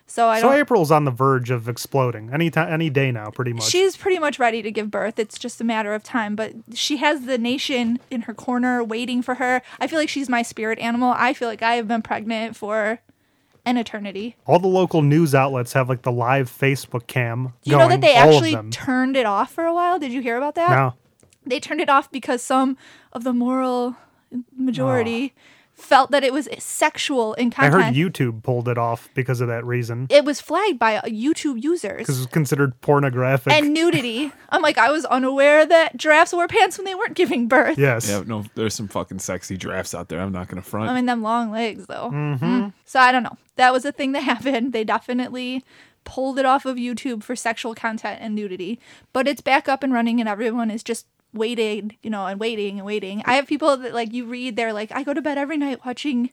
So 0.09 0.29
I 0.29 0.39
so. 0.39 0.53
April's 0.53 0.89
on 0.89 1.03
the 1.03 1.11
verge 1.11 1.51
of 1.51 1.67
exploding 1.67 2.29
any 2.31 2.49
time, 2.49 2.71
any 2.71 2.89
day 2.89 3.11
now, 3.11 3.29
pretty 3.29 3.51
much. 3.51 3.65
She's 3.65 3.97
pretty 3.97 4.19
much 4.19 4.39
ready 4.39 4.61
to 4.61 4.71
give 4.71 4.89
birth. 4.89 5.19
It's 5.19 5.37
just 5.37 5.59
a 5.59 5.65
matter 5.65 5.93
of 5.93 6.01
time. 6.01 6.33
But 6.33 6.53
she 6.73 6.95
has 6.97 7.25
the 7.25 7.37
nation 7.37 7.99
in 8.09 8.21
her 8.21 8.33
corner 8.33 8.81
waiting 8.81 9.21
for 9.21 9.35
her. 9.35 9.61
I 9.81 9.87
feel 9.87 9.99
like 9.99 10.07
she's 10.07 10.29
my 10.29 10.43
spirit 10.43 10.79
animal. 10.79 11.13
I 11.17 11.33
feel 11.33 11.49
like 11.49 11.61
I 11.61 11.73
have 11.75 11.89
been 11.89 12.01
pregnant 12.01 12.55
for 12.55 12.99
an 13.67 13.77
eternity. 13.77 14.35
All 14.45 14.59
the 14.59 14.67
local 14.67 15.01
news 15.01 15.35
outlets 15.35 15.73
have 15.73 15.89
like 15.89 16.03
the 16.03 16.11
live 16.11 16.49
Facebook 16.49 17.05
cam. 17.07 17.53
Do 17.63 17.71
you 17.71 17.77
know 17.77 17.89
that 17.89 18.01
they 18.01 18.15
actually 18.15 18.55
turned 18.69 19.17
it 19.17 19.25
off 19.25 19.51
for 19.51 19.65
a 19.65 19.73
while? 19.73 19.99
Did 19.99 20.13
you 20.13 20.21
hear 20.21 20.37
about 20.37 20.55
that? 20.55 20.71
No. 20.71 20.93
They 21.45 21.59
turned 21.59 21.81
it 21.81 21.89
off 21.89 22.09
because 22.09 22.41
some 22.41 22.77
of 23.11 23.23
the 23.23 23.33
moral 23.33 23.97
majority 24.55 25.33
oh. 25.35 25.41
Felt 25.77 26.09
that 26.11 26.23
it 26.23 26.33
was 26.33 26.49
sexual 26.57 27.35
in 27.35 27.51
content. 27.51 27.75
I 27.75 27.83
heard 27.85 27.93
YouTube 27.93 28.41
pulled 28.43 28.67
it 28.67 28.77
off 28.77 29.09
because 29.13 29.41
of 29.41 29.47
that 29.47 29.63
reason. 29.63 30.07
it 30.09 30.25
was 30.25 30.41
flagged 30.41 30.79
by 30.79 30.97
uh, 30.97 31.03
YouTube 31.03 31.63
users. 31.63 31.99
Because 31.99 32.15
users 32.15 32.25
it's 32.25 32.33
considered 32.33 32.79
pornographic. 32.81 33.53
and 33.53 33.73
nudity. 33.73 34.31
I'm 34.49 34.61
like, 34.61 34.77
I 34.77 34.91
was 34.91 35.05
unaware 35.05 35.65
that 35.65 35.95
giraffes 35.95 36.33
wore 36.33 36.47
pants 36.47 36.77
when 36.77 36.85
they 36.85 36.95
weren't 36.95 37.13
giving 37.13 37.47
birth. 37.47 37.77
yes. 37.77 38.09
Yeah, 38.09 38.23
no, 38.25 38.43
there's 38.55 38.73
some 38.73 38.87
fucking 38.87 39.19
sexy 39.19 39.55
giraffes 39.55 39.93
out 39.93 40.09
there. 40.09 40.19
I'm 40.19 40.31
not 40.31 40.47
gonna 40.47 40.61
front. 40.63 40.89
I 40.89 40.95
mean, 40.95 41.05
them 41.05 41.21
long 41.21 41.51
legs 41.51 41.85
though. 41.85 42.09
Mm-hmm. 42.11 42.45
Mm. 42.45 42.73
So 42.85 42.99
I 42.99 43.11
don't 43.11 43.23
know. 43.23 43.37
That 43.55 43.71
was 43.71 43.85
a 43.85 43.91
thing 43.91 44.11
that 44.13 44.23
happened. 44.23 44.73
They 44.73 44.83
definitely 44.83 45.63
pulled 46.03 46.39
it 46.39 46.45
off 46.45 46.65
of 46.65 46.77
YouTube 46.77 47.21
for 47.21 47.35
sexual 47.35 47.75
content 47.75 48.19
and 48.21 48.33
nudity, 48.33 48.79
but 49.13 49.27
it's 49.27 49.41
back 49.41 49.67
up 49.69 49.83
and 49.83 49.91
running, 49.93 50.19
and 50.19 50.27
everyone 50.29 50.71
is 50.71 50.81
just 50.81 51.05
waiting, 51.37 51.97
you 52.01 52.09
know, 52.09 52.25
and 52.25 52.39
waiting 52.39 52.77
and 52.77 52.85
waiting. 52.85 53.21
I 53.25 53.35
have 53.35 53.47
people 53.47 53.75
that 53.77 53.93
like 53.93 54.13
you 54.13 54.25
read, 54.25 54.55
they're 54.55 54.73
like, 54.73 54.91
I 54.91 55.03
go 55.03 55.13
to 55.13 55.21
bed 55.21 55.37
every 55.37 55.57
night 55.57 55.85
watching 55.85 56.31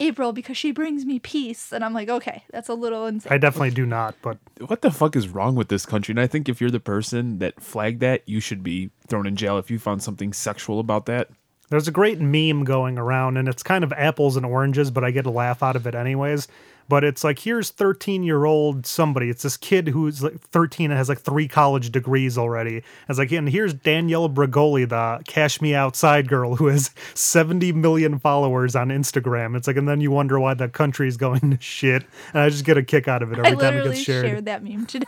April 0.00 0.32
because 0.32 0.56
she 0.56 0.72
brings 0.72 1.04
me 1.04 1.20
peace, 1.20 1.72
and 1.72 1.84
I'm 1.84 1.94
like, 1.94 2.08
okay, 2.08 2.42
that's 2.50 2.68
a 2.68 2.74
little 2.74 3.06
insane. 3.06 3.32
I 3.32 3.38
definitely 3.38 3.70
do 3.70 3.86
not, 3.86 4.16
but 4.22 4.38
what 4.66 4.82
the 4.82 4.90
fuck 4.90 5.14
is 5.14 5.28
wrong 5.28 5.54
with 5.54 5.68
this 5.68 5.86
country? 5.86 6.12
And 6.12 6.20
I 6.20 6.26
think 6.26 6.48
if 6.48 6.60
you're 6.60 6.70
the 6.70 6.80
person 6.80 7.38
that 7.38 7.60
flagged 7.60 8.00
that, 8.00 8.22
you 8.26 8.40
should 8.40 8.62
be 8.62 8.90
thrown 9.06 9.26
in 9.26 9.36
jail 9.36 9.56
if 9.58 9.70
you 9.70 9.78
found 9.78 10.02
something 10.02 10.32
sexual 10.32 10.80
about 10.80 11.06
that. 11.06 11.28
There's 11.70 11.88
a 11.88 11.92
great 11.92 12.20
meme 12.20 12.64
going 12.64 12.98
around, 12.98 13.36
and 13.36 13.48
it's 13.48 13.62
kind 13.62 13.84
of 13.84 13.92
apples 13.92 14.36
and 14.36 14.44
oranges, 14.44 14.90
but 14.90 15.04
I 15.04 15.10
get 15.10 15.26
a 15.26 15.30
laugh 15.30 15.62
out 15.62 15.76
of 15.76 15.86
it 15.86 15.94
anyways. 15.94 16.48
But 16.88 17.02
it's 17.04 17.24
like, 17.24 17.38
here's 17.38 17.70
13 17.70 18.22
year 18.22 18.44
old 18.44 18.86
somebody. 18.86 19.30
It's 19.30 19.42
this 19.42 19.56
kid 19.56 19.88
who's 19.88 20.22
like 20.22 20.38
13 20.40 20.90
and 20.90 20.98
has 20.98 21.08
like 21.08 21.20
three 21.20 21.48
college 21.48 21.90
degrees 21.90 22.36
already. 22.36 22.82
It's 23.08 23.18
like, 23.18 23.32
and 23.32 23.48
here's 23.48 23.72
Danielle 23.72 24.28
Bregoli, 24.28 24.88
the 24.88 25.22
Cash 25.26 25.60
Me 25.60 25.74
Outside 25.74 26.28
girl 26.28 26.56
who 26.56 26.66
has 26.66 26.90
70 27.14 27.72
million 27.72 28.18
followers 28.18 28.76
on 28.76 28.88
Instagram. 28.88 29.56
It's 29.56 29.66
like, 29.66 29.76
and 29.76 29.88
then 29.88 30.00
you 30.00 30.10
wonder 30.10 30.38
why 30.38 30.54
the 30.54 30.68
country's 30.68 31.16
going 31.16 31.52
to 31.52 31.60
shit. 31.60 32.04
And 32.32 32.42
I 32.42 32.48
just 32.50 32.64
get 32.64 32.76
a 32.76 32.82
kick 32.82 33.08
out 33.08 33.22
of 33.22 33.32
it 33.32 33.38
I 33.38 33.48
every 33.48 33.56
time 33.58 33.78
it 33.78 33.84
gets 33.84 34.00
shared. 34.00 34.26
shared 34.26 34.44
that 34.44 34.62
meme 34.62 34.86
today. 34.86 35.06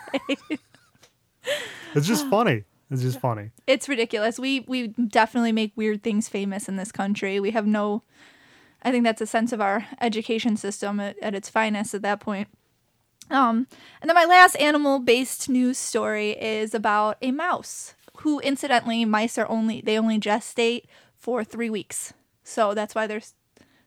It's 1.95 2.07
just 2.07 2.29
funny. 2.29 2.65
It's 2.91 3.03
just 3.03 3.21
funny. 3.21 3.51
it's 3.67 3.89
ridiculous. 3.89 4.39
We 4.39 4.61
we 4.69 4.89
definitely 4.89 5.53
make 5.53 5.73
weird 5.77 6.03
things 6.03 6.29
famous 6.29 6.69
in 6.69 6.77
this 6.77 6.93
country. 6.93 7.41
We 7.41 7.51
have 7.53 7.67
no 7.67 8.03
I 8.83 8.91
think 8.91 9.05
that's 9.05 9.21
a 9.21 9.27
sense 9.27 9.53
of 9.53 9.61
our 9.61 9.87
education 10.01 10.57
system 10.57 11.01
at, 11.01 11.19
at 11.21 11.35
its 11.35 11.49
finest 11.49 11.95
at 11.95 12.03
that 12.03 12.21
point. 12.21 12.49
Um, 13.31 13.67
and 14.01 14.09
then 14.09 14.15
my 14.15 14.25
last 14.25 14.55
animal-based 14.57 15.49
news 15.49 15.79
story 15.79 16.31
is 16.33 16.75
about 16.75 17.17
a 17.21 17.33
mouse 17.33 17.95
who 18.19 18.39
incidentally 18.41 19.05
mice 19.05 19.37
are 19.37 19.49
only 19.49 19.81
they 19.81 19.99
only 19.99 20.21
gestate 20.21 20.85
for 21.17 21.43
3 21.43 21.69
weeks. 21.71 22.13
So 22.45 22.73
that's 22.75 22.95
why 22.95 23.07
there's 23.09 23.35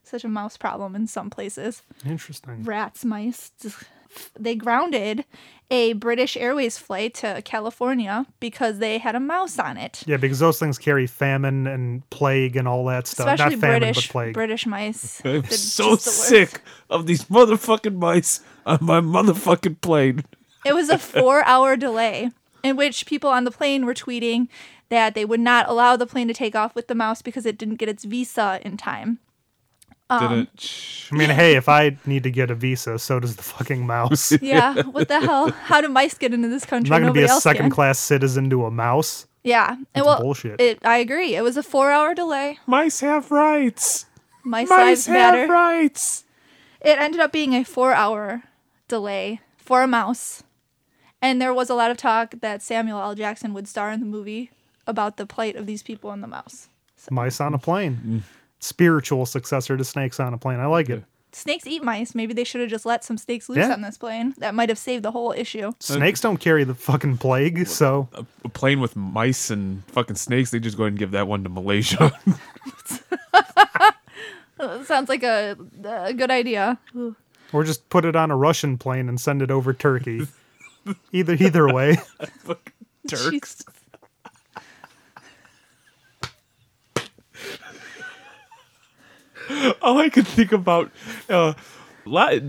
such 0.02 0.24
a 0.24 0.28
mouse 0.28 0.56
problem 0.56 0.94
in 0.94 1.06
some 1.06 1.30
places 1.30 1.82
Interesting. 2.04 2.64
rats, 2.64 3.04
mice. 3.04 3.52
They 4.38 4.54
grounded 4.54 5.24
a 5.70 5.92
British 5.92 6.36
Airways 6.36 6.78
flight 6.78 7.14
to 7.14 7.42
California 7.44 8.26
because 8.40 8.78
they 8.78 8.98
had 8.98 9.14
a 9.14 9.20
mouse 9.20 9.58
on 9.58 9.76
it. 9.76 10.02
Yeah, 10.04 10.16
because 10.16 10.40
those 10.40 10.58
things 10.58 10.78
carry 10.78 11.06
famine 11.06 11.66
and 11.66 12.08
plague 12.10 12.56
and 12.56 12.66
all 12.66 12.84
that 12.86 13.06
stuff. 13.06 13.28
Especially 13.28 13.56
Not 13.56 13.60
famine, 13.60 13.78
British 13.80 14.08
but 14.08 14.12
plague. 14.12 14.34
British 14.34 14.66
mice. 14.66 15.20
I'm 15.24 15.42
They're 15.42 15.50
so 15.52 15.90
just 15.90 16.04
the 16.04 16.10
worst. 16.10 16.28
sick 16.52 16.62
of 16.90 17.06
these 17.06 17.24
motherfucking 17.26 17.96
mice 17.96 18.40
on 18.66 18.78
my 18.82 19.00
motherfucking 19.00 19.80
plane. 19.80 20.24
It 20.64 20.74
was 20.74 20.88
a 20.90 20.98
four-hour 20.98 21.76
delay 21.76 22.30
in 22.62 22.76
which 22.76 23.06
people 23.06 23.30
on 23.30 23.44
the 23.44 23.50
plane 23.50 23.86
were 23.86 23.94
tweeting 23.94 24.48
that 24.90 25.14
they 25.14 25.24
would 25.24 25.40
not 25.40 25.68
allow 25.68 25.96
the 25.96 26.06
plane 26.06 26.26
to 26.28 26.34
take 26.34 26.56
off 26.56 26.74
with 26.74 26.88
the 26.88 26.94
mouse 26.94 27.22
because 27.22 27.46
it 27.46 27.56
didn't 27.56 27.76
get 27.76 27.88
its 27.88 28.04
visa 28.04 28.60
in 28.62 28.76
time. 28.76 29.20
Um, 30.10 30.28
Didn't. 30.28 31.08
I 31.12 31.16
mean, 31.16 31.30
hey, 31.30 31.54
if 31.54 31.68
I 31.68 31.96
need 32.04 32.24
to 32.24 32.30
get 32.30 32.50
a 32.50 32.54
visa, 32.54 32.98
so 32.98 33.20
does 33.20 33.36
the 33.36 33.42
fucking 33.42 33.86
mouse. 33.86 34.32
Yeah, 34.42 34.82
what 34.82 35.08
the 35.08 35.20
hell? 35.20 35.50
How 35.50 35.80
do 35.80 35.88
mice 35.88 36.14
get 36.18 36.34
into 36.34 36.48
this 36.48 36.64
country? 36.66 36.92
I'm 36.94 37.00
not 37.02 37.06
going 37.06 37.14
to 37.14 37.20
be 37.20 37.24
a 37.24 37.30
else 37.30 37.44
can. 37.44 37.54
second 37.54 37.70
class 37.70 37.98
citizen 37.98 38.50
to 38.50 38.64
a 38.66 38.70
mouse. 38.70 39.26
Yeah, 39.44 39.76
and 39.94 40.04
well, 40.04 40.20
bullshit. 40.20 40.60
It, 40.60 40.84
I 40.84 40.98
agree. 40.98 41.34
It 41.36 41.42
was 41.42 41.56
a 41.56 41.62
four-hour 41.62 42.14
delay. 42.14 42.58
Mice 42.66 43.00
have 43.00 43.30
rights. 43.30 44.06
Mice, 44.44 44.68
Mice 44.68 45.06
have 45.06 45.34
matter. 45.34 45.52
rights. 45.52 46.24
It 46.80 46.98
ended 46.98 47.20
up 47.20 47.32
being 47.32 47.54
a 47.54 47.64
four 47.64 47.92
hour 47.92 48.42
delay 48.88 49.40
for 49.56 49.82
a 49.82 49.86
mouse. 49.86 50.42
And 51.22 51.40
there 51.40 51.52
was 51.54 51.68
a 51.70 51.74
lot 51.74 51.90
of 51.90 51.96
talk 51.96 52.34
that 52.40 52.62
Samuel 52.62 53.00
L. 53.00 53.14
Jackson 53.14 53.52
would 53.52 53.68
star 53.68 53.90
in 53.90 54.00
the 54.00 54.06
movie 54.06 54.50
about 54.86 55.16
the 55.18 55.26
plight 55.26 55.56
of 55.56 55.66
these 55.66 55.82
people 55.82 56.10
and 56.10 56.22
the 56.22 56.26
mouse. 56.26 56.68
Mice 57.10 57.40
on 57.40 57.54
a 57.54 57.58
plane. 57.58 58.00
Mm. 58.04 58.22
Spiritual 58.60 59.26
successor 59.26 59.76
to 59.76 59.84
snakes 59.84 60.20
on 60.20 60.32
a 60.34 60.38
plane. 60.38 60.60
I 60.60 60.66
like 60.66 60.88
it. 60.88 61.02
Snakes 61.32 61.66
eat 61.66 61.82
mice. 61.84 62.14
Maybe 62.14 62.34
they 62.34 62.42
should 62.44 62.60
have 62.60 62.70
just 62.70 62.84
let 62.84 63.04
some 63.04 63.16
snakes 63.16 63.48
loose 63.48 63.58
Yeah. 63.58 63.72
on 63.72 63.82
this 63.82 63.96
plane. 63.96 64.34
That 64.38 64.54
might 64.54 64.68
have 64.68 64.78
saved 64.78 65.04
the 65.04 65.12
whole 65.12 65.32
issue. 65.32 65.72
Snakes 65.78 66.20
don't 66.20 66.38
carry 66.38 66.64
the 66.64 66.74
fucking 66.74 67.18
plague, 67.18 67.66
so 67.68 68.08
A 68.44 68.48
plane 68.48 68.80
with 68.80 68.96
mice 68.96 69.48
and 69.50 69.84
fucking 69.86 70.16
snakes, 70.16 70.50
they 70.50 70.58
just 70.58 70.76
go 70.76 70.82
ahead 70.84 70.92
and 70.92 70.98
give 70.98 71.12
that 71.12 71.28
one 71.28 71.44
to 71.44 71.48
Malaysia. 71.48 72.12
Uh, 74.58 74.82
Sounds 74.84 75.08
like 75.08 75.22
a, 75.22 75.56
a 75.84 76.12
good 76.12 76.30
idea. 76.30 76.78
or 77.52 77.64
just 77.64 77.88
put 77.90 78.04
it 78.04 78.16
on 78.16 78.30
a 78.30 78.36
Russian 78.36 78.76
plane 78.76 79.08
and 79.08 79.20
send 79.20 79.40
it 79.40 79.50
over 79.50 79.72
Turkey. 79.72 80.26
either 81.12 81.34
either 81.34 81.72
way. 81.72 81.96
Turks. 83.08 83.30
Jesus. 83.30 83.64
All 89.82 89.98
I 89.98 90.08
could 90.08 90.26
think 90.26 90.52
about 90.52 90.90
uh, 91.28 91.54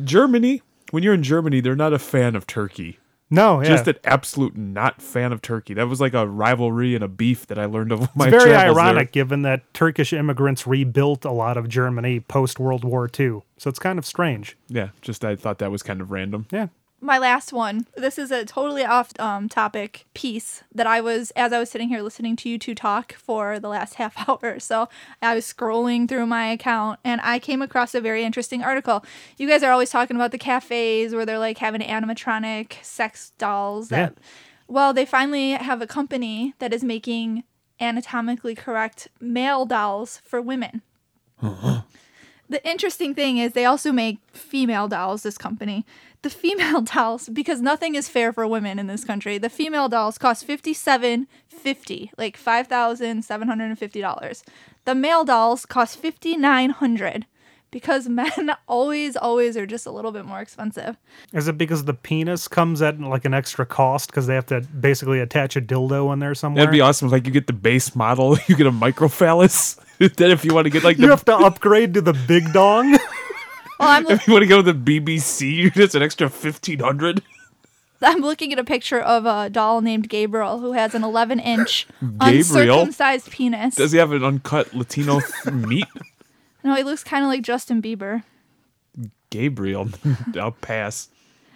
Germany. 0.03 0.61
When 0.91 1.03
you're 1.03 1.13
in 1.13 1.23
Germany, 1.23 1.61
they're 1.61 1.75
not 1.75 1.93
a 1.93 1.99
fan 1.99 2.35
of 2.35 2.45
turkey. 2.45 2.99
No, 3.33 3.61
yeah. 3.61 3.69
Just 3.69 3.87
an 3.87 3.95
absolute 4.03 4.57
not 4.57 5.01
fan 5.01 5.31
of 5.31 5.41
turkey. 5.41 5.73
That 5.73 5.87
was 5.87 6.01
like 6.01 6.13
a 6.13 6.27
rivalry 6.27 6.95
and 6.95 7.03
a 7.03 7.07
beef 7.07 7.47
that 7.47 7.57
I 7.57 7.63
learned 7.63 7.93
of 7.93 8.13
my 8.13 8.25
it's 8.27 8.31
very 8.31 8.49
travels 8.51 8.75
there. 8.75 8.83
ironic 8.85 9.13
given 9.13 9.43
that 9.43 9.73
Turkish 9.73 10.11
immigrants 10.11 10.67
rebuilt 10.67 11.23
a 11.23 11.31
lot 11.31 11.55
of 11.55 11.69
Germany 11.69 12.19
post 12.19 12.59
World 12.59 12.83
War 12.83 13.09
II. 13.17 13.41
So 13.57 13.69
it's 13.69 13.79
kind 13.79 13.97
of 13.97 14.05
strange. 14.05 14.57
Yeah, 14.67 14.89
just 15.01 15.23
I 15.23 15.37
thought 15.37 15.59
that 15.59 15.71
was 15.71 15.81
kind 15.81 16.01
of 16.01 16.11
random. 16.11 16.45
Yeah. 16.51 16.67
My 17.01 17.17
last 17.17 17.51
one. 17.51 17.87
This 17.97 18.19
is 18.19 18.31
a 18.31 18.45
totally 18.45 18.85
off 18.85 19.11
um, 19.19 19.49
topic 19.49 20.05
piece 20.13 20.63
that 20.73 20.85
I 20.85 21.01
was, 21.01 21.31
as 21.31 21.51
I 21.51 21.59
was 21.59 21.69
sitting 21.69 21.89
here 21.89 22.01
listening 22.01 22.35
to 22.37 22.49
you 22.49 22.59
two 22.59 22.75
talk 22.75 23.13
for 23.13 23.59
the 23.59 23.67
last 23.67 23.93
half 24.01 24.29
hour 24.29 24.39
or 24.41 24.59
so, 24.59 24.87
I 25.21 25.35
was 25.35 25.51
scrolling 25.51 26.07
through 26.07 26.27
my 26.27 26.47
account 26.47 26.99
and 27.03 27.19
I 27.21 27.39
came 27.39 27.61
across 27.61 27.95
a 27.95 28.01
very 28.01 28.23
interesting 28.23 28.61
article. 28.61 29.03
You 29.37 29.49
guys 29.49 29.63
are 29.63 29.71
always 29.71 29.89
talking 29.89 30.15
about 30.15 30.31
the 30.31 30.37
cafes 30.37 31.13
where 31.13 31.25
they're 31.25 31.39
like 31.39 31.57
having 31.57 31.81
animatronic 31.81 32.83
sex 32.83 33.31
dolls. 33.37 33.89
That, 33.89 34.17
Well, 34.67 34.93
they 34.93 35.05
finally 35.05 35.51
have 35.51 35.81
a 35.81 35.87
company 35.87 36.53
that 36.59 36.73
is 36.73 36.83
making 36.83 37.43
anatomically 37.79 38.53
correct 38.53 39.07
male 39.19 39.65
dolls 39.65 40.21
for 40.23 40.39
women. 40.41 40.83
The 42.51 42.69
interesting 42.69 43.15
thing 43.15 43.37
is 43.37 43.53
they 43.53 43.63
also 43.63 43.93
make 43.93 44.19
female 44.33 44.89
dolls, 44.89 45.23
this 45.23 45.37
company. 45.37 45.85
The 46.21 46.29
female 46.29 46.81
dolls, 46.95 47.29
because 47.29 47.61
nothing 47.61 47.95
is 47.95 48.07
fair 48.07 48.31
for 48.31 48.45
women 48.47 48.79
in 48.79 48.87
this 48.87 49.03
country, 49.03 49.37
the 49.37 49.49
female 49.49 49.89
dolls 49.89 50.17
cost 50.17 50.45
fifty 50.45 50.73
seven 50.73 51.27
fifty, 51.47 52.11
like 52.17 52.37
five 52.37 52.67
thousand 52.67 53.23
seven 53.23 53.47
hundred 53.47 53.65
and 53.65 53.79
fifty 53.79 54.01
dollars. 54.01 54.43
The 54.85 54.95
male 54.95 55.23
dolls 55.23 55.65
cost 55.65 55.97
fifty 55.97 56.37
nine 56.37 56.71
hundred 56.71 57.25
because 57.71 58.07
men 58.09 58.51
always, 58.67 59.15
always 59.15 59.57
are 59.57 59.65
just 59.65 59.85
a 59.85 59.91
little 59.91 60.11
bit 60.11 60.25
more 60.25 60.41
expensive. 60.41 60.97
Is 61.33 61.47
it 61.47 61.57
because 61.57 61.85
the 61.85 61.93
penis 61.93 62.47
comes 62.47 62.81
at 62.81 62.99
like 62.99 63.25
an 63.25 63.33
extra 63.33 63.65
cost 63.65 64.09
because 64.09 64.27
they 64.27 64.35
have 64.35 64.45
to 64.47 64.61
basically 64.61 65.19
attach 65.19 65.55
a 65.55 65.61
dildo 65.61 66.13
in 66.13 66.19
there 66.19 66.35
somewhere? 66.35 66.65
That'd 66.65 66.73
be 66.77 66.81
awesome. 66.81 67.09
Like 67.09 67.25
you 67.25 67.31
get 67.31 67.47
the 67.47 67.53
base 67.53 67.95
model, 67.95 68.37
you 68.47 68.55
get 68.55 68.67
a 68.67 68.71
microphallus. 68.71 69.79
then 69.97 70.31
if 70.31 70.45
you 70.45 70.53
want 70.53 70.65
to 70.65 70.69
get 70.69 70.83
like 70.83 70.97
the... 70.97 71.03
You 71.03 71.07
the 71.07 71.15
have 71.15 71.25
to 71.25 71.35
upgrade 71.37 71.93
to 71.95 72.01
the 72.01 72.13
big 72.13 72.53
dong. 72.53 72.97
I'm, 73.81 74.05
if 74.09 74.27
you 74.27 74.33
want 74.33 74.43
to 74.43 74.47
go 74.47 74.61
to 74.61 74.73
the 74.73 75.01
BBC, 75.01 75.75
it's 75.75 75.95
an 75.95 76.03
extra 76.03 76.29
fifteen 76.29 76.79
hundred. 76.79 77.21
I'm 78.03 78.21
looking 78.21 78.51
at 78.51 78.59
a 78.59 78.63
picture 78.63 78.99
of 78.99 79.25
a 79.25 79.49
doll 79.49 79.81
named 79.81 80.09
Gabriel 80.09 80.59
who 80.59 80.71
has 80.73 80.95
an 80.95 81.03
11 81.03 81.39
inch 81.39 81.85
uncircumcised 82.19 83.29
penis. 83.29 83.75
Does 83.75 83.91
he 83.91 83.99
have 83.99 84.11
an 84.11 84.23
uncut 84.23 84.73
Latino 84.73 85.19
meat? 85.51 85.85
no, 86.63 86.73
he 86.73 86.83
looks 86.83 87.03
kind 87.03 87.23
of 87.23 87.29
like 87.29 87.43
Justin 87.43 87.79
Bieber. 87.79 88.23
Gabriel, 89.29 89.89
I'll 90.35 90.51
pass. 90.51 91.09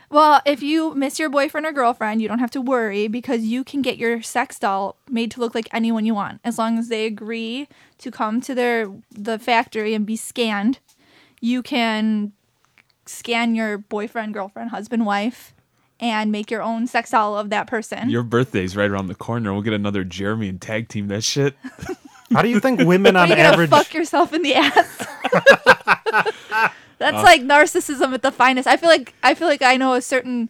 Well, 0.10 0.42
if 0.46 0.62
you 0.62 0.94
miss 0.94 1.20
your 1.20 1.30
boyfriend 1.30 1.66
or 1.66 1.72
girlfriend, 1.72 2.22
you 2.22 2.28
don't 2.28 2.40
have 2.40 2.52
to 2.52 2.62
worry 2.62 3.08
because 3.08 3.42
you 3.42 3.64
can 3.64 3.82
get 3.82 3.98
your 3.98 4.22
sex 4.22 4.60
doll 4.60 4.96
made 5.10 5.32
to 5.32 5.40
look 5.40 5.56
like 5.56 5.68
anyone 5.74 6.06
you 6.06 6.14
want 6.14 6.40
as 6.44 6.58
long 6.58 6.78
as 6.78 6.90
they 6.90 7.06
agree 7.06 7.68
to 7.98 8.12
come 8.12 8.40
to 8.42 8.54
their 8.54 8.88
the 9.12 9.40
factory 9.40 9.94
and 9.94 10.06
be 10.06 10.16
scanned. 10.16 10.80
You 11.46 11.62
can 11.62 12.32
scan 13.06 13.54
your 13.54 13.78
boyfriend, 13.78 14.34
girlfriend, 14.34 14.72
husband, 14.72 15.06
wife 15.06 15.54
and 16.00 16.32
make 16.32 16.50
your 16.50 16.64
own 16.64 16.88
sex 16.88 17.12
doll 17.12 17.38
of 17.38 17.52
that 17.52 17.68
person. 17.68 18.10
Your 18.10 18.24
birthday's 18.24 18.76
right 18.76 18.90
around 18.90 19.08
the 19.08 19.16
corner. 19.16 19.54
We'll 19.54 19.62
get 19.62 19.74
another 19.74 20.04
Jeremy 20.04 20.50
and 20.50 20.60
tag 20.60 20.90
team 20.90 21.08
that 21.10 21.24
shit. 21.24 21.56
How 22.34 22.42
do 22.42 22.50
you 22.50 22.60
think 22.60 22.80
women 22.82 23.16
on 23.22 23.30
you 23.30 23.36
average? 23.36 23.70
fuck 23.70 23.94
yourself 23.94 24.34
in 24.34 24.42
the 24.42 24.56
ass? 24.56 25.08
That's 26.98 27.18
Uh. 27.18 27.22
like 27.22 27.42
narcissism 27.42 28.14
at 28.14 28.24
the 28.24 28.32
finest. 28.32 28.68
I 28.68 28.76
feel 28.78 28.90
like 28.90 29.14
I 29.22 29.36
feel 29.36 29.48
like 29.48 29.62
I 29.62 29.78
know 29.78 29.94
a 29.94 30.02
certain 30.02 30.50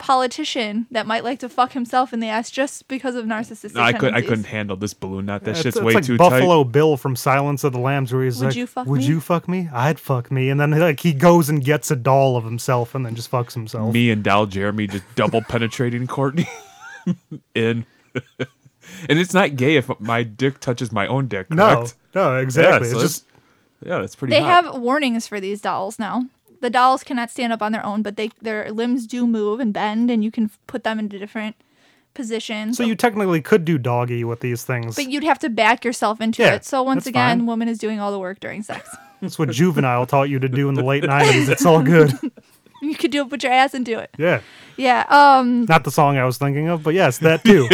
politician 0.00 0.86
that 0.90 1.06
might 1.06 1.22
like 1.22 1.38
to 1.38 1.48
fuck 1.48 1.72
himself 1.72 2.12
in 2.12 2.18
the 2.18 2.26
ass 2.28 2.50
just 2.50 2.88
because 2.88 3.14
of 3.14 3.24
narcissistic. 3.26 3.74
No, 3.74 3.82
I 3.82 3.92
could 3.92 4.08
I 4.08 4.20
tendencies. 4.22 4.28
couldn't 4.28 4.44
handle 4.46 4.76
this 4.76 4.94
balloon 4.94 5.26
knot. 5.26 5.44
That 5.44 5.52
It's, 5.52 5.60
shit's 5.62 5.76
it's 5.76 5.84
way 5.84 5.92
like 5.94 6.04
too 6.04 6.16
Buffalo 6.16 6.64
tight. 6.64 6.72
Bill 6.72 6.96
from 6.96 7.14
Silence 7.14 7.62
of 7.62 7.72
the 7.72 7.78
Lambs, 7.78 8.12
where 8.12 8.24
he's 8.24 8.38
Would 8.40 8.46
like, 8.46 8.56
you 8.56 8.66
fuck 8.66 8.86
"Would 8.88 9.00
me?" 9.00 9.06
you 9.06 9.20
fuck 9.20 9.46
me? 9.48 9.68
I'd 9.72 10.00
fuck 10.00 10.32
me," 10.32 10.50
and 10.50 10.58
then 10.58 10.70
like 10.72 11.00
he 11.00 11.12
goes 11.12 11.48
and 11.48 11.62
gets 11.64 11.90
a 11.90 11.96
doll 11.96 12.36
of 12.36 12.44
himself 12.44 12.94
and 12.96 13.06
then 13.06 13.14
just 13.14 13.30
fucks 13.30 13.52
himself. 13.54 13.94
Me 13.94 14.10
and 14.10 14.24
Dal 14.24 14.46
Jeremy 14.46 14.88
just 14.88 15.04
double 15.14 15.42
penetrating 15.42 16.06
Courtney 16.08 16.48
in. 17.54 17.86
and 19.08 19.18
it's 19.18 19.34
not 19.34 19.56
gay 19.56 19.76
if 19.76 19.88
my 20.00 20.22
dick 20.22 20.60
touches 20.60 20.90
my 20.90 21.06
own 21.06 21.28
dick. 21.28 21.50
No, 21.50 21.76
Correct? 21.76 21.94
no, 22.14 22.36
exactly. 22.38 22.88
Yeah, 22.88 22.94
it's 22.94 23.00
so 23.00 23.00
just 23.00 23.24
yeah, 23.84 23.98
that's 24.00 24.16
pretty. 24.16 24.32
They 24.34 24.40
hot. 24.42 24.64
have 24.64 24.78
warnings 24.80 25.26
for 25.26 25.40
these 25.40 25.60
dolls 25.60 25.98
now. 25.98 26.24
The 26.60 26.70
dolls 26.70 27.02
cannot 27.02 27.30
stand 27.30 27.52
up 27.52 27.62
on 27.62 27.72
their 27.72 27.84
own, 27.84 28.02
but 28.02 28.16
they 28.16 28.30
their 28.42 28.70
limbs 28.70 29.06
do 29.06 29.26
move 29.26 29.60
and 29.60 29.72
bend, 29.72 30.10
and 30.10 30.22
you 30.22 30.30
can 30.30 30.50
put 30.66 30.84
them 30.84 30.98
into 30.98 31.18
different 31.18 31.56
positions. 32.12 32.76
so 32.76 32.82
you 32.82 32.94
technically 32.96 33.40
could 33.40 33.64
do 33.64 33.78
doggy 33.78 34.24
with 34.24 34.40
these 34.40 34.64
things. 34.64 34.96
but 34.96 35.08
you'd 35.08 35.24
have 35.24 35.38
to 35.38 35.48
back 35.48 35.84
yourself 35.84 36.20
into 36.20 36.42
Yeah, 36.42 36.54
it. 36.56 36.64
So 36.64 36.82
once 36.82 37.06
again, 37.06 37.38
fine. 37.38 37.46
woman 37.46 37.68
is 37.68 37.78
doing 37.78 38.00
all 38.00 38.10
the 38.12 38.18
work 38.18 38.40
during 38.40 38.62
sex. 38.62 38.88
That's 39.20 39.38
what 39.38 39.50
juvenile 39.50 40.06
taught 40.06 40.28
you 40.28 40.38
to 40.38 40.48
do 40.48 40.68
in 40.68 40.74
the 40.74 40.82
late 40.84 41.04
'90s. 41.16 41.48
It's 41.48 41.64
all 41.64 41.82
good. 41.82 42.12
you 42.82 42.94
could 42.96 43.10
do 43.10 43.22
it, 43.22 43.30
put 43.30 43.42
your 43.42 43.52
ass 43.52 43.74
into 43.74 43.98
it. 43.98 44.10
Yeah, 44.18 44.40
Yeah. 44.76 45.04
Um. 45.08 45.64
not 45.66 45.84
the 45.84 45.90
song 45.90 46.18
I 46.18 46.24
was 46.24 46.36
thinking 46.36 46.68
of, 46.68 46.82
but 46.82 46.94
yes, 46.94 47.18
that 47.18 47.44
too. 47.44 47.68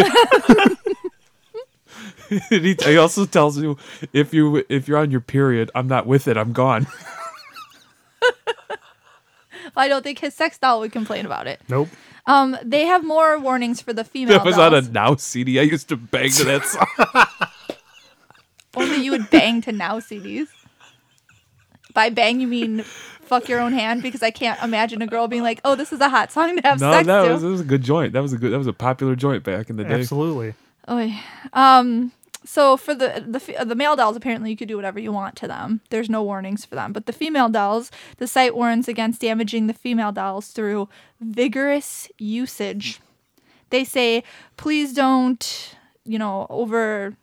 He, 2.50 2.74
he 2.84 2.96
also 2.96 3.24
tells 3.24 3.56
you 3.56 3.78
if 4.12 4.34
you 4.34 4.64
if 4.68 4.88
you're 4.88 4.98
on 4.98 5.12
your 5.12 5.20
period, 5.20 5.70
I'm 5.76 5.86
not 5.86 6.06
with 6.06 6.26
it. 6.28 6.36
I'm 6.36 6.52
gone. 6.52 6.86
I 9.76 9.88
don't 9.88 10.02
think 10.02 10.18
his 10.18 10.34
sex 10.34 10.58
doll 10.58 10.80
would 10.80 10.92
complain 10.92 11.26
about 11.26 11.46
it. 11.46 11.60
nope. 11.68 11.88
Um, 12.26 12.56
they 12.64 12.86
have 12.86 13.04
more 13.04 13.38
warnings 13.38 13.80
for 13.80 13.92
the 13.92 14.02
female 14.02 14.38
That 14.38 14.44
was 14.44 14.58
on 14.58 14.74
a. 14.74 14.82
Now 14.82 15.14
CD. 15.14 15.60
I 15.60 15.62
used 15.62 15.88
to 15.90 15.96
bang 15.96 16.30
to 16.30 16.44
that 16.44 16.64
song. 16.64 17.26
Only 18.76 18.96
you 18.96 19.12
would 19.12 19.30
bang 19.30 19.60
to 19.62 19.72
now 19.72 20.00
CDs. 20.00 20.48
By 21.94 22.10
bang, 22.10 22.40
you 22.40 22.48
mean 22.48 22.82
fuck 22.82 23.48
your 23.48 23.60
own 23.60 23.72
hand 23.72 24.02
because 24.02 24.22
I 24.22 24.30
can't 24.30 24.60
imagine 24.62 25.02
a 25.02 25.06
girl 25.06 25.28
being 25.28 25.42
like, 25.42 25.60
"Oh, 25.64 25.76
this 25.76 25.92
is 25.92 26.00
a 26.00 26.08
hot 26.08 26.32
song 26.32 26.56
to 26.56 26.68
have 26.68 26.80
no, 26.80 26.92
sex 26.92 27.06
that 27.06 27.24
to." 27.24 27.32
was, 27.32 27.42
that 27.42 27.48
was 27.48 27.60
a 27.60 27.64
good 27.64 27.82
joint. 27.82 28.12
That 28.12 28.22
was 28.22 28.32
a 28.32 28.38
good. 28.38 28.52
That 28.52 28.58
was 28.58 28.66
a 28.66 28.72
popular 28.72 29.14
joint 29.14 29.44
back 29.44 29.70
in 29.70 29.76
the 29.76 29.84
day. 29.84 29.94
Absolutely. 29.94 30.54
Oy. 30.90 31.18
Um. 31.52 32.12
So 32.46 32.76
for 32.76 32.94
the 32.94 33.24
the 33.26 33.64
the 33.64 33.74
male 33.74 33.96
dolls, 33.96 34.16
apparently 34.16 34.50
you 34.50 34.56
could 34.56 34.68
do 34.68 34.76
whatever 34.76 34.98
you 35.00 35.12
want 35.12 35.36
to 35.36 35.48
them. 35.48 35.80
There's 35.90 36.08
no 36.08 36.22
warnings 36.22 36.64
for 36.64 36.76
them. 36.76 36.92
But 36.92 37.06
the 37.06 37.12
female 37.12 37.48
dolls, 37.48 37.90
the 38.18 38.26
site 38.26 38.56
warns 38.56 38.88
against 38.88 39.20
damaging 39.20 39.66
the 39.66 39.74
female 39.74 40.12
dolls 40.12 40.48
through 40.48 40.88
vigorous 41.20 42.08
usage. 42.18 43.00
They 43.70 43.82
say, 43.84 44.22
please 44.56 44.94
don't, 44.94 45.76
you 46.04 46.18
know, 46.18 46.46
over 46.48 47.16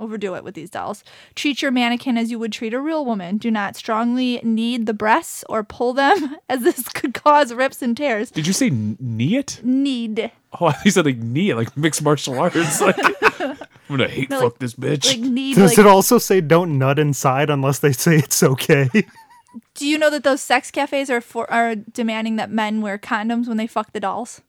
overdo 0.00 0.34
it 0.34 0.42
with 0.42 0.54
these 0.54 0.70
dolls. 0.70 1.04
Treat 1.34 1.60
your 1.60 1.70
mannequin 1.70 2.16
as 2.16 2.30
you 2.30 2.38
would 2.38 2.52
treat 2.52 2.72
a 2.72 2.80
real 2.80 3.04
woman. 3.04 3.36
Do 3.36 3.50
not 3.50 3.76
strongly 3.76 4.40
knead 4.42 4.86
the 4.86 4.94
breasts 4.94 5.44
or 5.48 5.62
pull 5.62 5.92
them, 5.92 6.36
as 6.48 6.62
this 6.62 6.88
could 6.88 7.14
cause 7.14 7.52
rips 7.52 7.82
and 7.82 7.96
tears. 7.96 8.30
Did 8.30 8.46
you 8.46 8.52
say 8.52 8.70
knee 8.70 9.36
it? 9.36 9.60
Knead. 9.62 10.32
Oh, 10.58 10.70
he 10.82 10.90
said 10.90 11.04
like 11.04 11.18
knee 11.18 11.54
like 11.54 11.76
mixed 11.76 12.02
martial 12.02 12.38
arts. 12.38 12.80
Like 12.80 12.96
I'm 13.90 13.96
gonna 13.96 14.08
hate 14.08 14.30
No, 14.30 14.36
fuck 14.40 14.52
like- 14.52 14.58
this 14.60 14.74
bitch. 14.74 15.06
Like 15.08 15.20
knead. 15.20 15.56
Does 15.56 15.72
like, 15.72 15.78
it 15.78 15.86
also 15.86 16.18
say 16.18 16.40
don't 16.40 16.78
nut 16.78 16.98
inside 16.98 17.50
unless 17.50 17.80
they 17.80 17.92
say 17.92 18.16
it's 18.18 18.42
okay? 18.42 18.88
Do 19.74 19.86
you 19.86 19.98
know 19.98 20.10
that 20.10 20.22
those 20.22 20.40
sex 20.40 20.70
cafes 20.70 21.10
are 21.10 21.20
for 21.20 21.50
are 21.52 21.74
demanding 21.74 22.36
that 22.36 22.50
men 22.52 22.80
wear 22.82 22.98
condoms 22.98 23.48
when 23.48 23.56
they 23.56 23.66
fuck 23.66 23.92
the 23.92 24.00
dolls? 24.00 24.42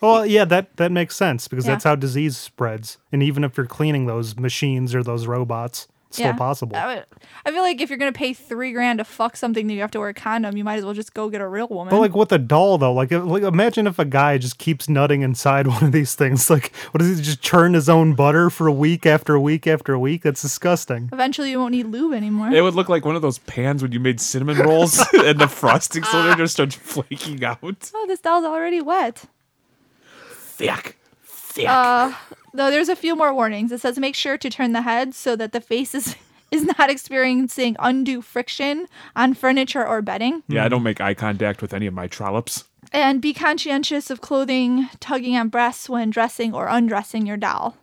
well, 0.00 0.26
yeah, 0.26 0.44
that 0.44 0.76
that 0.78 0.90
makes 0.92 1.14
sense 1.16 1.46
because 1.48 1.64
Yeah. 1.64 1.72
that's 1.72 1.84
how 1.84 1.94
disease 1.94 2.36
spreads. 2.36 2.98
And 3.12 3.22
even 3.22 3.44
if 3.44 3.56
you're 3.56 3.66
cleaning 3.66 4.06
those 4.06 4.36
machines 4.36 4.94
or 4.94 5.02
those 5.02 5.26
robots, 5.26 5.86
it's 6.18 6.28
still 6.28 6.34
possible. 6.34 6.76
I, 6.76 6.86
would- 6.96 7.04
I 7.44 7.50
feel 7.50 7.62
like 7.62 7.80
if 7.80 7.90
you're 7.90 7.98
gonna 7.98 8.12
pay 8.12 8.32
three 8.32 8.72
grand 8.72 8.98
to 8.98 9.04
fuck 9.04 9.36
something 9.36 9.66
that 9.66 9.74
you 9.74 9.80
have 9.80 9.90
to 9.92 9.98
wear 9.98 10.08
a 10.08 10.14
condom, 10.14 10.56
you 10.56 10.64
might 10.64 10.76
as 10.78 10.84
well 10.84 10.94
just 10.94 11.14
go 11.14 11.28
get 11.30 11.40
a 11.40 11.48
real 11.48 11.68
woman. 11.68 11.90
But 11.90 12.00
like 12.00 12.14
with 12.14 12.32
a 12.32 12.38
doll 12.38 12.78
though, 12.78 12.92
like, 12.92 13.10
like 13.10 13.42
imagine 13.42 13.86
if 13.86 13.98
a 13.98 14.04
guy 14.04 14.38
just 14.38 14.58
keeps 14.58 14.88
nutting 14.88 15.22
inside 15.22 15.66
one 15.66 15.84
of 15.84 15.92
these 15.92 16.14
things. 16.14 16.48
Like, 16.50 16.74
what 16.90 16.98
does 17.00 17.16
he 17.18 17.22
just 17.22 17.42
churn 17.42 17.74
his 17.74 17.88
own 17.88 18.14
butter 18.14 18.50
for 18.50 18.66
a 18.66 18.72
week 18.72 19.06
after 19.06 19.38
week 19.38 19.66
after 19.66 19.98
week? 19.98 20.22
That's 20.22 20.42
disgusting. 20.42 21.08
Eventually, 21.12 21.50
you 21.50 21.58
won't 21.58 21.72
need 21.72 21.86
lube 21.86 22.14
anymore. 22.14 22.50
it 22.52 22.60
would 22.62 22.74
look 22.74 22.88
like 22.88 23.04
one 23.04 23.16
of 23.16 23.22
those 23.22 23.38
pans 23.38 23.82
when 23.82 23.92
you 23.92 24.00
made 24.00 24.20
cinnamon 24.20 24.58
rolls 24.58 24.98
and 25.12 25.38
the 25.38 25.48
frosting 25.48 26.02
soldier 26.04 26.34
just 26.34 26.54
starts 26.54 26.74
flaking 26.74 27.44
out. 27.44 27.58
oh, 27.94 28.04
this 28.08 28.20
doll's 28.20 28.44
already 28.44 28.80
wet. 28.80 29.24
Thick. 30.30 30.98
Thick. 31.56 31.68
Uh, 31.68 32.12
though 32.52 32.70
there's 32.70 32.90
a 32.90 32.96
few 32.96 33.16
more 33.16 33.32
warnings. 33.32 33.72
It 33.72 33.80
says 33.80 33.98
make 33.98 34.14
sure 34.14 34.36
to 34.36 34.50
turn 34.50 34.72
the 34.72 34.82
head 34.82 35.14
so 35.14 35.36
that 35.36 35.52
the 35.52 35.60
face 35.60 35.94
is 35.94 36.14
is 36.50 36.64
not 36.64 36.90
experiencing 36.90 37.76
undue 37.78 38.20
friction 38.20 38.86
on 39.16 39.32
furniture 39.34 39.84
or 39.84 40.02
bedding. 40.02 40.42
yeah, 40.48 40.64
I 40.64 40.68
don't 40.68 40.82
make 40.82 41.00
eye 41.00 41.14
contact 41.14 41.60
with 41.62 41.72
any 41.74 41.86
of 41.86 41.94
my 41.94 42.06
trollops. 42.06 42.64
And 42.92 43.20
be 43.20 43.32
conscientious 43.34 44.10
of 44.10 44.20
clothing 44.20 44.88
tugging 45.00 45.36
on 45.36 45.48
breasts 45.48 45.88
when 45.88 46.10
dressing 46.10 46.54
or 46.54 46.68
undressing 46.68 47.26
your 47.26 47.36
doll. 47.38 47.76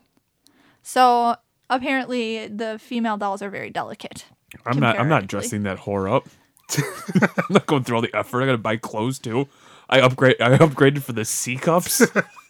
So 0.82 1.36
apparently, 1.69 2.47
the 2.47 2.78
female 2.80 3.17
dolls 3.17 3.41
are 3.41 3.49
very 3.49 3.71
delicate. 3.71 4.26
I'm 4.67 4.80
not. 4.80 4.99
I'm 4.99 5.09
not 5.09 5.26
dressing 5.26 5.63
that 5.63 5.80
whore 5.80 6.13
up. 6.13 6.30
I'm 7.17 7.45
not 7.49 7.65
going 7.65 7.84
through 7.84 7.95
all 7.95 8.01
the 8.03 8.15
effort. 8.15 8.43
I 8.43 8.45
gotta 8.45 8.57
buy 8.59 8.78
clothes 8.78 9.17
too. 9.17 9.47
I 9.89 9.99
upgrade. 9.99 10.39
I 10.39 10.57
upgraded 10.57 11.01
for 11.01 11.13
the 11.13 11.26
C 11.26 11.55
cups. 11.57 12.03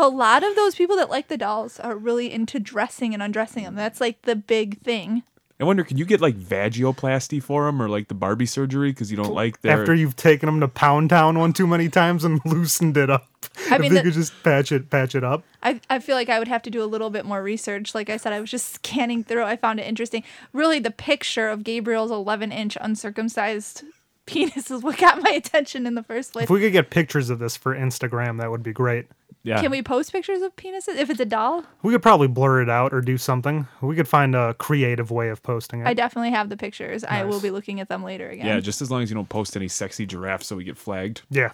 A 0.00 0.08
lot 0.08 0.44
of 0.44 0.54
those 0.54 0.76
people 0.76 0.94
that 0.96 1.10
like 1.10 1.26
the 1.26 1.36
dolls 1.36 1.80
are 1.80 1.96
really 1.96 2.32
into 2.32 2.60
dressing 2.60 3.12
and 3.14 3.22
undressing 3.22 3.64
them. 3.64 3.74
That's 3.74 4.00
like 4.00 4.22
the 4.22 4.36
big 4.36 4.80
thing. 4.80 5.24
I 5.60 5.64
wonder, 5.64 5.82
can 5.82 5.96
you 5.98 6.04
get 6.04 6.20
like 6.20 6.36
vagioplasty 6.36 7.42
for 7.42 7.66
them 7.66 7.82
or 7.82 7.88
like 7.88 8.06
the 8.06 8.14
Barbie 8.14 8.46
surgery 8.46 8.92
because 8.92 9.10
you 9.10 9.16
don't 9.16 9.34
like 9.34 9.60
their? 9.60 9.80
After 9.80 9.92
you've 9.92 10.14
taken 10.14 10.46
them 10.46 10.60
to 10.60 10.68
Pound 10.68 11.10
Town 11.10 11.36
one 11.36 11.52
too 11.52 11.66
many 11.66 11.88
times 11.88 12.22
and 12.22 12.40
loosened 12.46 12.96
it 12.96 13.10
up, 13.10 13.26
I 13.68 13.74
if 13.74 13.80
mean, 13.80 13.92
they 13.92 13.98
the- 13.98 14.04
could 14.04 14.12
just 14.12 14.32
patch 14.44 14.70
it, 14.70 14.88
patch 14.88 15.16
it 15.16 15.24
up. 15.24 15.42
I, 15.64 15.80
I 15.90 15.98
feel 15.98 16.14
like 16.14 16.28
I 16.28 16.38
would 16.38 16.46
have 16.46 16.62
to 16.62 16.70
do 16.70 16.80
a 16.80 16.86
little 16.86 17.10
bit 17.10 17.24
more 17.24 17.42
research. 17.42 17.92
Like 17.92 18.08
I 18.08 18.18
said, 18.18 18.32
I 18.32 18.40
was 18.40 18.52
just 18.52 18.68
scanning 18.72 19.24
through. 19.24 19.42
I 19.42 19.56
found 19.56 19.80
it 19.80 19.86
interesting. 19.88 20.22
Really, 20.52 20.78
the 20.78 20.92
picture 20.92 21.48
of 21.48 21.64
Gabriel's 21.64 22.12
11 22.12 22.52
inch 22.52 22.78
uncircumcised 22.80 23.82
penis 24.26 24.70
is 24.70 24.84
what 24.84 24.98
got 24.98 25.20
my 25.20 25.30
attention 25.30 25.86
in 25.88 25.96
the 25.96 26.04
first 26.04 26.34
place. 26.34 26.44
If 26.44 26.50
we 26.50 26.60
could 26.60 26.72
get 26.72 26.90
pictures 26.90 27.30
of 27.30 27.40
this 27.40 27.56
for 27.56 27.74
Instagram, 27.74 28.38
that 28.38 28.52
would 28.52 28.62
be 28.62 28.72
great. 28.72 29.06
Yeah. 29.42 29.60
Can 29.60 29.70
we 29.70 29.82
post 29.82 30.12
pictures 30.12 30.42
of 30.42 30.54
penises 30.56 30.96
if 30.96 31.10
it's 31.10 31.20
a 31.20 31.24
doll? 31.24 31.64
We 31.82 31.92
could 31.92 32.02
probably 32.02 32.28
blur 32.28 32.62
it 32.62 32.68
out 32.68 32.92
or 32.92 33.00
do 33.00 33.16
something. 33.16 33.66
We 33.80 33.96
could 33.96 34.08
find 34.08 34.34
a 34.34 34.54
creative 34.54 35.10
way 35.10 35.28
of 35.28 35.42
posting 35.42 35.80
it. 35.80 35.86
I 35.86 35.94
definitely 35.94 36.30
have 36.30 36.48
the 36.48 36.56
pictures. 36.56 37.04
I 37.04 37.24
will 37.24 37.40
be 37.40 37.50
looking 37.50 37.80
at 37.80 37.88
them 37.88 38.02
later 38.02 38.28
again. 38.28 38.46
Yeah, 38.46 38.60
just 38.60 38.82
as 38.82 38.90
long 38.90 39.02
as 39.02 39.10
you 39.10 39.14
don't 39.14 39.28
post 39.28 39.56
any 39.56 39.68
sexy 39.68 40.06
giraffes, 40.06 40.46
so 40.46 40.56
we 40.56 40.64
get 40.64 40.76
flagged. 40.76 41.22
yeah. 41.30 41.52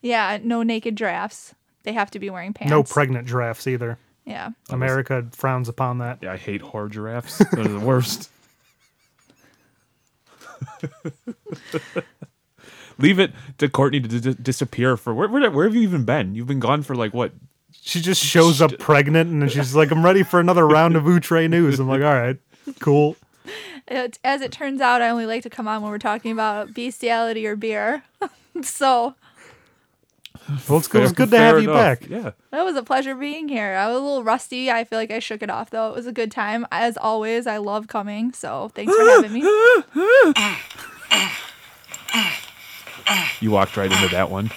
Yeah, 0.00 0.38
no 0.42 0.62
naked 0.62 0.94
giraffes. 0.96 1.54
They 1.82 1.92
have 1.92 2.10
to 2.12 2.20
be 2.20 2.30
wearing 2.30 2.52
pants. 2.52 2.70
No 2.70 2.84
pregnant 2.84 3.26
giraffes 3.26 3.66
either. 3.66 3.98
Yeah. 4.24 4.50
America 4.70 5.26
frowns 5.32 5.68
upon 5.68 5.98
that. 5.98 6.18
Yeah, 6.22 6.32
I 6.34 6.36
hate 6.36 6.62
whore 6.62 6.88
giraffes. 6.88 7.38
They're 7.52 7.64
the 7.64 7.80
worst. 7.80 8.30
Leave 12.98 13.18
it 13.20 13.32
to 13.58 13.68
Courtney 13.68 14.00
to 14.00 14.20
d- 14.20 14.34
disappear 14.42 14.96
for 14.96 15.14
where, 15.14 15.28
where? 15.28 15.50
Where 15.50 15.64
have 15.66 15.74
you 15.74 15.82
even 15.82 16.04
been? 16.04 16.34
You've 16.34 16.46
been 16.48 16.60
gone 16.60 16.82
for 16.82 16.94
like 16.94 17.14
what? 17.14 17.32
She 17.82 18.00
just 18.00 18.22
shows 18.22 18.60
up 18.60 18.78
pregnant 18.78 19.30
and 19.30 19.40
then 19.40 19.48
she's 19.48 19.74
like, 19.74 19.90
I'm 19.90 20.04
ready 20.04 20.22
for 20.22 20.40
another 20.40 20.66
round 20.66 20.96
of 20.96 21.06
Outre 21.06 21.48
news. 21.48 21.78
I'm 21.80 21.88
like, 21.88 22.02
all 22.02 22.12
right, 22.14 22.36
cool. 22.80 23.16
It, 23.86 24.18
as 24.24 24.42
it 24.42 24.52
turns 24.52 24.80
out, 24.82 25.00
I 25.00 25.08
only 25.08 25.24
like 25.26 25.42
to 25.44 25.50
come 25.50 25.66
on 25.68 25.80
when 25.80 25.90
we're 25.90 25.98
talking 25.98 26.32
about 26.32 26.74
bestiality 26.74 27.46
or 27.46 27.56
beer. 27.56 28.02
so 28.62 29.14
Well, 30.68 30.78
it's 30.78 30.88
good, 30.88 31.04
it's 31.04 31.12
good 31.12 31.30
to 31.30 31.36
fair 31.36 31.54
have 31.54 31.62
you 31.62 31.70
enough. 31.70 32.00
back. 32.00 32.08
Yeah. 32.10 32.32
that 32.50 32.64
was 32.64 32.76
a 32.76 32.82
pleasure 32.82 33.14
being 33.14 33.48
here. 33.48 33.74
I 33.74 33.86
was 33.86 33.96
a 33.96 34.00
little 34.00 34.24
rusty. 34.24 34.70
I 34.70 34.84
feel 34.84 34.98
like 34.98 35.10
I 35.10 35.20
shook 35.20 35.42
it 35.42 35.48
off 35.50 35.70
though. 35.70 35.88
It 35.88 35.94
was 35.94 36.06
a 36.06 36.12
good 36.12 36.30
time. 36.30 36.66
As 36.70 36.98
always, 36.98 37.46
I 37.46 37.56
love 37.58 37.86
coming. 37.86 38.32
So 38.32 38.70
thanks 38.74 38.94
for 38.94 39.02
having 39.02 39.32
me. 39.32 39.40
You 43.40 43.50
walked 43.50 43.76
right 43.76 43.90
into 43.90 44.08
that 44.08 44.30
one. 44.30 44.50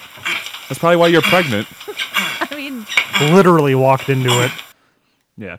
That's 0.68 0.78
probably 0.78 0.96
why 0.96 1.08
you're 1.08 1.22
pregnant. 1.22 1.68
I 2.14 2.54
mean, 2.54 2.86
Literally 3.34 3.74
walked 3.74 4.08
into 4.08 4.30
it. 4.42 4.50
Yeah. 5.36 5.58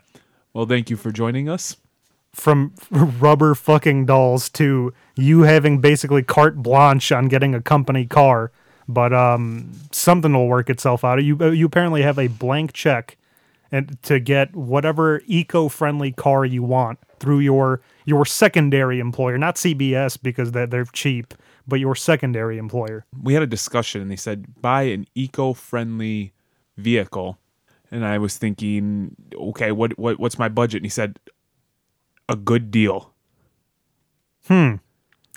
Well, 0.54 0.66
thank 0.66 0.90
you 0.90 0.98
for 0.98 1.12
joining 1.12 1.50
us. 1.50 1.78
From 2.34 2.74
rubber 2.92 3.54
fucking 3.54 4.06
dolls 4.08 4.50
to 4.50 4.94
you 5.16 5.42
having 5.42 5.80
basically 5.82 6.24
carte 6.24 6.58
blanche 6.58 7.12
on 7.12 7.28
getting 7.28 7.54
a 7.54 7.62
company 7.62 8.06
car. 8.06 8.52
But 8.88 9.14
um, 9.14 9.72
something 9.92 10.34
will 10.34 10.48
work 10.48 10.70
itself 10.70 11.04
out. 11.04 11.24
You 11.24 11.52
you 11.52 11.66
apparently 11.66 12.02
have 12.02 12.20
a 12.20 12.28
blank 12.28 12.74
check, 12.74 13.18
and 13.72 14.02
to 14.04 14.20
get 14.20 14.56
whatever 14.56 15.22
eco-friendly 15.26 16.12
car 16.14 16.44
you 16.44 16.64
want 16.64 17.00
through 17.20 17.40
your 17.40 17.82
your 18.06 18.26
secondary 18.26 19.00
employer, 19.00 19.38
not 19.38 19.56
CBS 19.56 20.22
because 20.22 20.52
they're, 20.52 20.68
they're 20.68 20.86
cheap, 20.86 21.34
but 21.68 21.80
your 21.80 21.96
secondary 21.96 22.58
employer. 22.58 23.06
we 23.22 23.34
had 23.34 23.44
a 23.44 23.48
discussion 23.48 24.02
and 24.02 24.12
they 24.12 24.16
said 24.16 24.46
buy 24.62 24.84
an 24.84 25.06
eco-friendly 25.16 26.34
vehicle 26.78 27.38
and 27.92 28.06
i 28.06 28.18
was 28.18 28.38
thinking 28.38 29.16
okay 29.36 29.72
what, 29.72 29.98
what 30.00 30.20
what's 30.20 30.40
my 30.40 30.50
budget 30.50 30.78
and 30.80 30.86
he 30.86 30.90
said 30.90 31.20
a 32.30 32.36
good 32.36 32.72
deal 32.72 33.12
Hmm. 34.48 34.76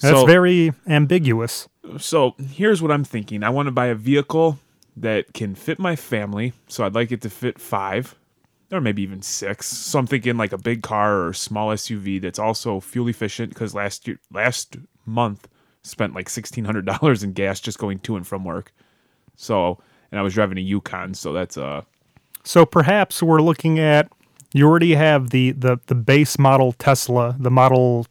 That's 0.03 0.19
So- 0.21 0.27
very 0.27 0.73
ambiguous. 0.89 1.69
so 1.99 2.35
here's 2.51 2.83
what 2.83 2.91
i'm 2.91 3.05
thinking 3.05 3.45
i 3.45 3.49
want 3.51 3.67
to 3.69 3.71
buy 3.71 3.87
a 3.87 3.95
vehicle 3.95 4.59
that 4.97 5.33
can 5.35 5.55
fit 5.55 5.79
my 5.79 5.95
family 5.95 6.53
so 6.67 6.85
i'd 6.85 6.95
like 6.97 7.13
it 7.13 7.21
to 7.23 7.31
fit 7.31 7.61
five 7.61 8.17
or 8.73 8.81
maybe 8.81 9.03
even 9.03 9.23
six 9.23 9.69
so 9.69 9.99
i'm 10.01 10.07
thinking 10.09 10.37
like 10.37 10.53
a 10.53 10.59
big 10.59 10.83
car 10.83 11.25
or 11.29 11.33
small 11.33 11.69
suv 11.69 12.21
that's 12.21 12.41
also 12.41 12.81
fuel 12.81 13.07
efficient 13.09 13.51
because 13.51 13.73
last 13.75 14.09
year 14.09 14.19
last 14.33 14.77
month 15.05 15.47
spent 15.87 16.15
like 16.15 16.29
$1600 16.29 17.25
in 17.25 17.33
gas 17.33 17.61
just 17.61 17.79
going 17.79 17.99
to 18.01 18.17
and 18.17 18.27
from 18.27 18.45
work 18.45 18.73
so 19.37 19.79
and 20.11 20.19
i 20.19 20.23
was 20.23 20.35
driving 20.35 20.59
a 20.59 20.61
yukon 20.61 21.15
so 21.15 21.33
that's 21.33 21.57
uh 21.57 21.83
So 22.45 22.65
perhaps 22.67 23.23
we're 23.23 23.43
looking 23.43 23.79
at 23.79 24.11
you 24.53 24.67
already 24.67 24.95
have 24.95 25.31
the 25.31 25.53
the 25.53 25.79
the 25.87 25.95
base 25.95 26.39
model 26.39 26.73
Tesla, 26.73 27.37
the 27.39 27.51
Model 27.51 28.07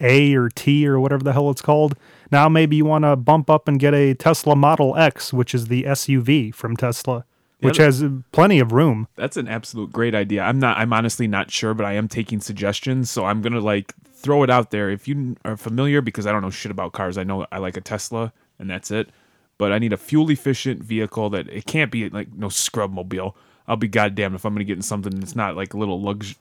A 0.00 0.34
or 0.34 0.48
T 0.48 0.86
or 0.86 0.98
whatever 1.00 1.22
the 1.22 1.32
hell 1.32 1.50
it's 1.50 1.62
called. 1.62 1.94
Now 2.30 2.48
maybe 2.48 2.76
you 2.76 2.84
want 2.84 3.04
to 3.04 3.16
bump 3.16 3.48
up 3.48 3.68
and 3.68 3.78
get 3.80 3.94
a 3.94 4.14
Tesla 4.14 4.56
Model 4.56 4.96
X, 4.96 5.32
which 5.32 5.54
is 5.54 5.68
the 5.68 5.84
SUV 5.84 6.52
from 6.54 6.76
Tesla, 6.76 7.24
which 7.60 7.78
Yeah. 7.78 7.84
has 7.86 8.04
plenty 8.32 8.58
of 8.60 8.72
room. 8.72 9.08
That's 9.16 9.36
an 9.36 9.48
absolute 9.48 9.92
great 9.92 10.14
idea. 10.14 10.42
I'm 10.42 10.58
not. 10.58 10.76
I'm 10.78 10.92
honestly 10.92 11.26
not 11.26 11.50
sure, 11.50 11.74
but 11.74 11.86
I 11.86 11.92
am 11.94 12.08
taking 12.08 12.40
suggestions. 12.40 13.10
So 13.10 13.24
I'm 13.24 13.40
gonna 13.42 13.60
like 13.60 13.94
throw 14.14 14.42
it 14.42 14.50
out 14.50 14.70
there. 14.70 14.90
If 14.90 15.06
you 15.08 15.36
are 15.44 15.56
familiar, 15.56 16.00
because 16.00 16.26
I 16.26 16.32
don't 16.32 16.42
know 16.42 16.50
shit 16.50 16.70
about 16.70 16.92
cars. 16.92 17.16
I 17.18 17.24
know 17.24 17.46
I 17.52 17.58
like 17.58 17.76
a 17.76 17.80
Tesla, 17.80 18.32
and 18.58 18.68
that's 18.68 18.90
it. 18.90 19.10
But 19.58 19.72
I 19.72 19.78
need 19.78 19.92
a 19.92 19.98
fuel 19.98 20.30
efficient 20.30 20.82
vehicle 20.82 21.28
that 21.30 21.48
it 21.48 21.66
can't 21.66 21.90
be 21.90 22.08
like 22.08 22.32
no 22.34 22.48
scrub 22.48 22.92
mobile. 22.92 23.36
I'll 23.68 23.76
be 23.76 23.88
goddamn 23.88 24.34
if 24.34 24.44
I'm 24.44 24.54
gonna 24.54 24.64
get 24.64 24.76
in 24.76 24.82
something 24.82 25.20
that's 25.20 25.36
not 25.36 25.54
like 25.56 25.74
a 25.74 25.78
little 25.78 26.00
lux- 26.00 26.34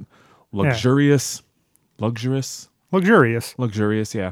luxurious, 0.52 1.42
luxurious, 2.00 2.70
Luxurious. 2.92 3.56
luxurious. 3.58 4.16
Yeah. 4.16 4.32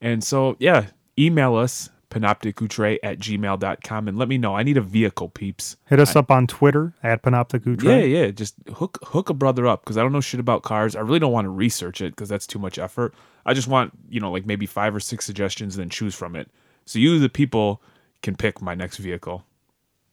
And 0.00 0.24
so 0.24 0.56
yeah, 0.58 0.86
email 1.18 1.54
us 1.54 1.90
panopticoutre 2.12 2.98
at 3.02 3.18
gmail.com 3.18 4.08
and 4.08 4.18
let 4.18 4.28
me 4.28 4.38
know. 4.38 4.54
I 4.54 4.62
need 4.62 4.76
a 4.76 4.82
vehicle, 4.82 5.30
peeps. 5.30 5.76
Hit 5.86 5.98
us 5.98 6.14
up 6.14 6.30
on 6.30 6.46
Twitter 6.46 6.92
at 7.02 7.22
Panoptic 7.22 7.66
Outre. 7.66 7.88
Yeah, 7.88 8.04
yeah. 8.04 8.30
Just 8.30 8.54
hook 8.74 8.98
hook 9.02 9.30
a 9.30 9.34
brother 9.34 9.66
up 9.66 9.82
because 9.82 9.96
I 9.96 10.02
don't 10.02 10.12
know 10.12 10.20
shit 10.20 10.40
about 10.40 10.62
cars. 10.62 10.94
I 10.94 11.00
really 11.00 11.18
don't 11.18 11.32
want 11.32 11.46
to 11.46 11.50
research 11.50 12.00
it 12.00 12.14
because 12.14 12.28
that's 12.28 12.46
too 12.46 12.58
much 12.58 12.78
effort. 12.78 13.14
I 13.46 13.54
just 13.54 13.68
want 13.68 13.92
you 14.08 14.20
know 14.20 14.30
like 14.30 14.46
maybe 14.46 14.66
five 14.66 14.94
or 14.94 15.00
six 15.00 15.24
suggestions 15.24 15.76
and 15.76 15.82
then 15.82 15.90
choose 15.90 16.14
from 16.14 16.36
it. 16.36 16.50
So 16.84 16.98
you, 16.98 17.18
the 17.18 17.28
people, 17.28 17.80
can 18.22 18.36
pick 18.36 18.62
my 18.62 18.74
next 18.74 18.98
vehicle. 18.98 19.44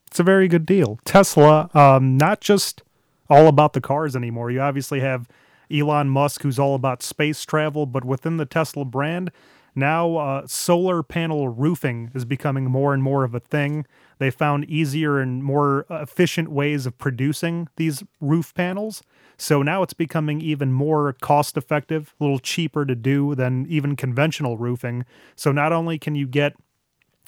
It's 0.07 0.19
a 0.19 0.23
very 0.23 0.47
good 0.47 0.65
deal. 0.65 0.99
Tesla, 1.05 1.69
um, 1.73 2.17
not 2.17 2.41
just 2.41 2.81
all 3.29 3.47
about 3.47 3.73
the 3.73 3.81
cars 3.81 4.15
anymore. 4.15 4.49
You 4.49 4.61
obviously 4.61 4.99
have 5.01 5.29
Elon 5.71 6.09
Musk, 6.09 6.41
who's 6.41 6.57
all 6.57 6.73
about 6.73 7.03
space 7.03 7.45
travel, 7.45 7.85
but 7.85 8.03
within 8.03 8.37
the 8.37 8.45
Tesla 8.45 8.85
brand, 8.85 9.31
now 9.75 10.17
uh, 10.17 10.47
solar 10.47 11.03
panel 11.03 11.49
roofing 11.49 12.11
is 12.13 12.25
becoming 12.25 12.65
more 12.65 12.93
and 12.93 13.03
more 13.03 13.23
of 13.23 13.33
a 13.35 13.39
thing. 13.39 13.85
They 14.17 14.31
found 14.31 14.65
easier 14.65 15.19
and 15.19 15.43
more 15.43 15.85
efficient 15.89 16.51
ways 16.51 16.85
of 16.85 16.97
producing 16.97 17.69
these 17.77 18.03
roof 18.19 18.53
panels. 18.53 19.01
So 19.37 19.61
now 19.61 19.83
it's 19.83 19.93
becoming 19.93 20.41
even 20.41 20.73
more 20.73 21.13
cost 21.21 21.55
effective, 21.55 22.13
a 22.19 22.23
little 22.23 22.39
cheaper 22.39 22.85
to 22.85 22.95
do 22.95 23.35
than 23.35 23.65
even 23.69 23.95
conventional 23.95 24.57
roofing. 24.57 25.05
So 25.35 25.51
not 25.51 25.71
only 25.71 25.97
can 25.97 26.15
you 26.15 26.27
get 26.27 26.55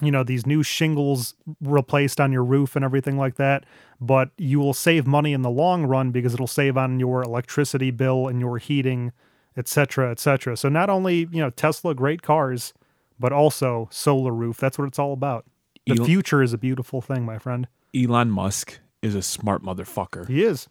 you 0.02 0.12
know 0.12 0.24
these 0.24 0.46
new 0.46 0.64
shingles 0.64 1.36
replaced 1.62 2.20
on 2.20 2.32
your 2.32 2.44
roof 2.44 2.76
and 2.76 2.84
everything 2.84 3.18
like 3.18 3.36
that 3.36 3.66
but 4.00 4.32
you 4.38 4.60
will 4.60 4.74
save 4.74 5.06
money 5.06 5.32
in 5.32 5.44
the 5.44 5.50
long 5.50 5.86
run 5.86 6.12
because 6.12 6.34
it'll 6.34 6.48
save 6.48 6.76
on 6.76 7.00
your 7.00 7.22
electricity 7.22 7.92
bill 7.92 8.28
and 8.28 8.40
your 8.40 8.58
heating 8.58 9.12
etc 9.58 10.12
etc 10.12 10.56
so 10.56 10.70
not 10.70 10.90
only 10.90 11.28
you 11.32 11.42
know 11.42 11.50
tesla 11.50 11.94
great 11.94 12.22
cars 12.22 12.74
but 13.20 13.32
also 13.32 13.88
solar 13.92 14.32
roof 14.32 14.58
that's 14.58 14.78
what 14.78 14.88
it's 14.88 15.00
all 15.00 15.14
about 15.14 15.46
the 15.88 16.04
future 16.06 16.42
is 16.42 16.54
a 16.54 16.58
beautiful 16.58 17.02
thing 17.02 17.26
my 17.26 17.38
friend 17.38 17.68
Elon 17.96 18.32
Musk 18.32 18.80
is 19.02 19.16
a 19.16 19.22
smart 19.22 19.64
motherfucker. 19.64 20.28
he 20.28 20.44
is 20.44 20.68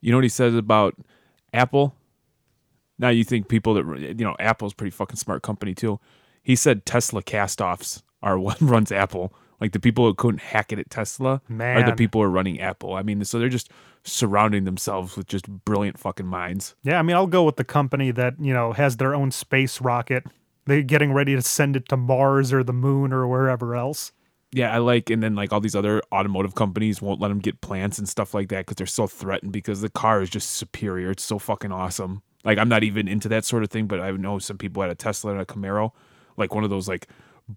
You 0.00 0.10
know 0.10 0.18
what 0.18 0.24
he 0.24 0.28
says 0.30 0.54
about 0.54 0.94
Apple? 1.52 1.94
Now 2.98 3.08
you 3.08 3.24
think 3.24 3.48
people 3.48 3.74
that 3.74 4.16
you 4.18 4.24
know 4.24 4.36
Apple's 4.38 4.74
pretty 4.74 4.90
fucking 4.90 5.16
smart 5.16 5.42
company 5.42 5.74
too. 5.74 5.98
He 6.42 6.56
said 6.56 6.86
Tesla 6.86 7.22
cast-offs 7.22 8.02
are 8.22 8.38
what 8.38 8.60
runs 8.60 8.92
Apple. 8.92 9.32
Like 9.60 9.72
the 9.72 9.80
people 9.80 10.06
who 10.06 10.14
couldn't 10.14 10.40
hack 10.40 10.72
it 10.72 10.78
at 10.78 10.90
Tesla 10.90 11.40
are 11.76 11.90
the 11.90 11.96
people 11.96 12.20
who 12.20 12.24
are 12.26 12.30
running 12.30 12.60
Apple. 12.60 12.94
I 12.94 13.02
mean, 13.02 13.24
so 13.24 13.38
they're 13.38 13.48
just 13.48 13.70
surrounding 14.04 14.64
themselves 14.64 15.16
with 15.16 15.26
just 15.26 15.46
brilliant 15.66 15.98
fucking 15.98 16.26
minds. 16.26 16.74
yeah 16.82 16.98
i 16.98 17.02
mean 17.02 17.14
i'll 17.14 17.26
go 17.26 17.44
with 17.44 17.56
the 17.56 17.64
company 17.64 18.10
that 18.10 18.32
you 18.40 18.50
know 18.54 18.72
has 18.72 18.96
their 18.96 19.14
own 19.14 19.30
space 19.30 19.78
rocket 19.82 20.24
they're 20.64 20.80
getting 20.80 21.12
ready 21.12 21.34
to 21.34 21.42
send 21.42 21.76
it 21.76 21.86
to 21.86 21.98
mars 21.98 22.50
or 22.50 22.64
the 22.64 22.72
moon 22.72 23.12
or 23.12 23.26
wherever 23.28 23.76
else 23.76 24.12
Yeah, 24.52 24.74
I 24.74 24.78
like, 24.78 25.10
and 25.10 25.22
then 25.22 25.34
like 25.36 25.52
all 25.52 25.60
these 25.60 25.76
other 25.76 26.02
automotive 26.10 26.54
companies 26.54 27.00
won't 27.02 27.20
let 27.20 27.28
them 27.28 27.38
get 27.40 27.60
plants 27.60 27.98
and 27.98 28.08
stuff 28.08 28.32
like 28.34 28.48
that 28.48 28.64
because 28.66 28.76
they're 28.76 28.86
so 28.86 29.06
threatened 29.06 29.52
because 29.52 29.80
the 29.80 29.90
car 29.90 30.22
is 30.22 30.30
just 30.30 30.50
superior. 30.52 31.10
It's 31.12 31.22
so 31.22 31.38
fucking 31.38 31.70
awesome. 31.70 32.22
Like 32.42 32.58
I'm 32.58 32.68
not 32.68 32.82
even 32.82 33.06
into 33.06 33.28
that 33.28 33.44
sort 33.44 33.62
of 33.62 33.70
thing, 33.70 33.86
but 33.86 34.00
I 34.00 34.10
know 34.10 34.38
some 34.40 34.58
people 34.58 34.82
had 34.82 34.90
a 34.90 34.96
Tesla 34.96 35.32
and 35.32 35.40
a 35.40 35.44
Camaro, 35.44 35.92
like 36.36 36.52
one 36.54 36.64
of 36.64 36.70
those 36.70 36.88
like 36.88 37.06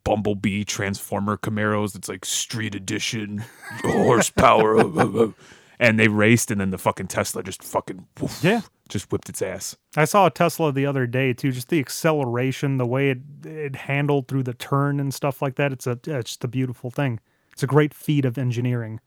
bumblebee 0.04 0.64
transformer 0.64 1.38
Camaros. 1.38 1.96
It's 1.96 2.10
like 2.10 2.26
street 2.26 2.76
edition 2.76 3.44
horsepower, 3.84 5.34
and 5.80 6.00
they 6.00 6.08
raced, 6.08 6.52
and 6.52 6.60
then 6.62 6.72
the 6.72 6.78
fucking 6.78 7.08
Tesla 7.08 7.44
just 7.44 7.64
fucking 7.64 8.06
woof, 8.20 8.40
Yeah. 8.44 8.62
just 8.90 9.12
whipped 9.12 9.30
its 9.30 9.42
ass. 9.42 9.76
I 9.96 10.06
saw 10.06 10.26
a 10.28 10.32
Tesla 10.32 10.72
the 10.72 10.86
other 10.86 11.06
day 11.08 11.34
too. 11.34 11.52
Just 11.52 11.70
the 11.70 11.80
acceleration, 11.80 12.78
the 12.78 12.86
way 12.86 13.10
it 13.12 13.20
it 13.46 13.76
handled 13.76 14.28
through 14.28 14.44
the 14.44 14.54
turn 14.54 15.00
and 15.00 15.14
stuff 15.14 15.42
like 15.42 15.56
that. 15.56 15.72
It's 15.72 15.88
a 15.88 16.00
it's 16.08 16.32
just 16.32 16.44
a 16.44 16.48
beautiful 16.48 16.90
thing. 16.92 17.20
It's 17.52 17.64
a 17.64 17.68
great 17.68 17.94
feat 17.94 18.26
of 18.26 18.38
engineering. 18.38 19.00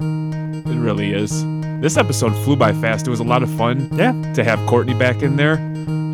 It 0.00 0.78
really 0.78 1.12
is. 1.12 1.44
This 1.80 1.96
episode 1.96 2.30
flew 2.44 2.56
by 2.56 2.72
fast. 2.72 3.06
It 3.06 3.10
was 3.10 3.20
a 3.20 3.24
lot 3.24 3.42
of 3.42 3.50
fun. 3.56 3.88
Yeah. 3.96 4.12
To 4.34 4.42
have 4.44 4.58
Courtney 4.68 4.94
back 4.94 5.22
in 5.22 5.36
there. 5.36 5.56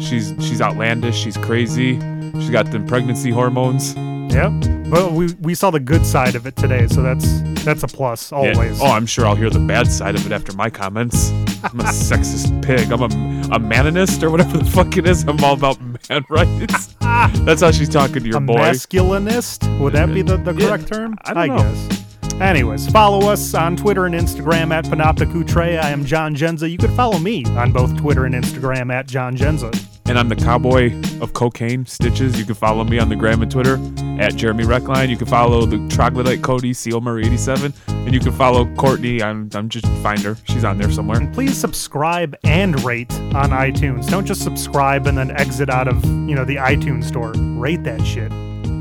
She's 0.00 0.34
she's 0.40 0.60
outlandish. 0.60 1.16
She's 1.16 1.36
crazy. 1.36 1.94
She's 2.34 2.50
got 2.50 2.70
them 2.70 2.86
pregnancy 2.86 3.30
hormones. 3.30 3.94
Yeah. 4.34 4.48
But 4.90 5.12
we 5.12 5.32
we 5.40 5.54
saw 5.54 5.70
the 5.70 5.80
good 5.80 6.04
side 6.06 6.34
of 6.34 6.46
it 6.46 6.56
today, 6.56 6.86
so 6.86 7.02
that's 7.02 7.40
that's 7.64 7.82
a 7.82 7.86
plus 7.88 8.30
Yeah. 8.32 8.38
always. 8.38 8.80
Oh, 8.80 8.86
I'm 8.86 9.06
sure 9.06 9.26
I'll 9.26 9.34
hear 9.34 9.50
the 9.50 9.58
bad 9.58 9.90
side 9.90 10.14
of 10.14 10.24
it 10.26 10.32
after 10.32 10.52
my 10.54 10.68
comments. 10.70 11.30
I'm 11.64 11.80
a 11.80 11.84
sexist 11.92 12.62
pig. 12.64 12.90
I'm 12.92 13.02
a, 13.02 13.06
a 13.54 13.58
manonist 13.58 14.22
or 14.22 14.30
whatever 14.30 14.58
the 14.58 14.64
fuck 14.64 14.96
it 14.96 15.06
is. 15.06 15.24
I'm 15.24 15.42
all 15.44 15.54
about 15.54 15.78
man 16.10 16.24
rights. 16.28 16.94
That's 17.00 17.60
how 17.62 17.70
she's 17.70 17.88
talking 17.88 18.22
to 18.22 18.26
your 18.28 18.38
a 18.38 18.40
boy. 18.40 18.56
masculinist? 18.56 19.78
Would 19.78 19.92
that 19.94 20.12
be 20.12 20.22
the, 20.22 20.36
the 20.38 20.52
Yeah, 20.54 20.68
correct 20.76 20.88
term? 20.92 21.16
I 21.24 21.34
don't 21.34 21.56
know. 21.56 21.62
guess. 21.62 21.98
Anyways, 22.40 22.88
follow 22.90 23.28
us 23.30 23.54
on 23.54 23.76
Twitter 23.76 24.06
and 24.06 24.14
Instagram 24.14 24.72
at 24.72 24.84
Panopticoutre. 24.86 25.80
I 25.80 25.90
am 25.90 26.04
John 26.04 26.34
Genza. 26.34 26.68
You 26.68 26.78
can 26.78 26.94
follow 26.96 27.18
me 27.18 27.44
on 27.56 27.70
both 27.72 27.96
Twitter 27.96 28.24
and 28.24 28.34
Instagram 28.34 28.92
at 28.92 29.06
John 29.06 29.36
Genza. 29.36 29.70
And 30.06 30.18
I'm 30.18 30.28
the 30.28 30.36
cowboy 30.36 30.92
of 31.20 31.32
cocaine, 31.32 31.86
Stitches. 31.86 32.38
You 32.38 32.44
can 32.44 32.54
follow 32.54 32.84
me 32.84 32.98
on 32.98 33.08
the 33.08 33.16
gram 33.16 33.40
and 33.42 33.50
Twitter 33.50 33.78
at 34.20 34.36
Jeremy 34.36 34.64
Reckline. 34.64 35.08
You 35.08 35.16
can 35.16 35.26
follow 35.26 35.64
the 35.64 35.86
troglodyte 35.88 36.42
Cody, 36.42 36.74
Seal 36.74 37.00
Murray 37.00 37.24
87. 37.24 37.72
And 37.88 38.12
you 38.12 38.20
can 38.20 38.32
follow 38.32 38.66
Courtney. 38.74 39.22
I'm, 39.22 39.48
I'm 39.54 39.68
just 39.68 39.86
find 40.02 40.20
her. 40.20 40.36
She's 40.44 40.64
on 40.64 40.78
there 40.78 40.90
somewhere. 40.90 41.18
And 41.18 41.32
Please 41.32 41.56
subscribe 41.56 42.36
and 42.44 42.82
rate 42.84 43.12
on 43.12 43.50
iTunes. 43.50 44.10
Don't 44.10 44.26
just 44.26 44.42
subscribe 44.42 45.06
and 45.06 45.16
then 45.16 45.30
exit 45.30 45.70
out 45.70 45.88
of, 45.88 46.04
you 46.04 46.34
know, 46.34 46.44
the 46.44 46.56
iTunes 46.56 47.04
store. 47.04 47.32
Rate 47.32 47.84
that 47.84 48.04
shit. 48.04 48.30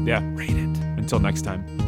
Yeah. 0.06 0.22
Rate 0.34 0.50
it. 0.50 0.78
Until 0.98 1.20
next 1.20 1.44
time. 1.44 1.81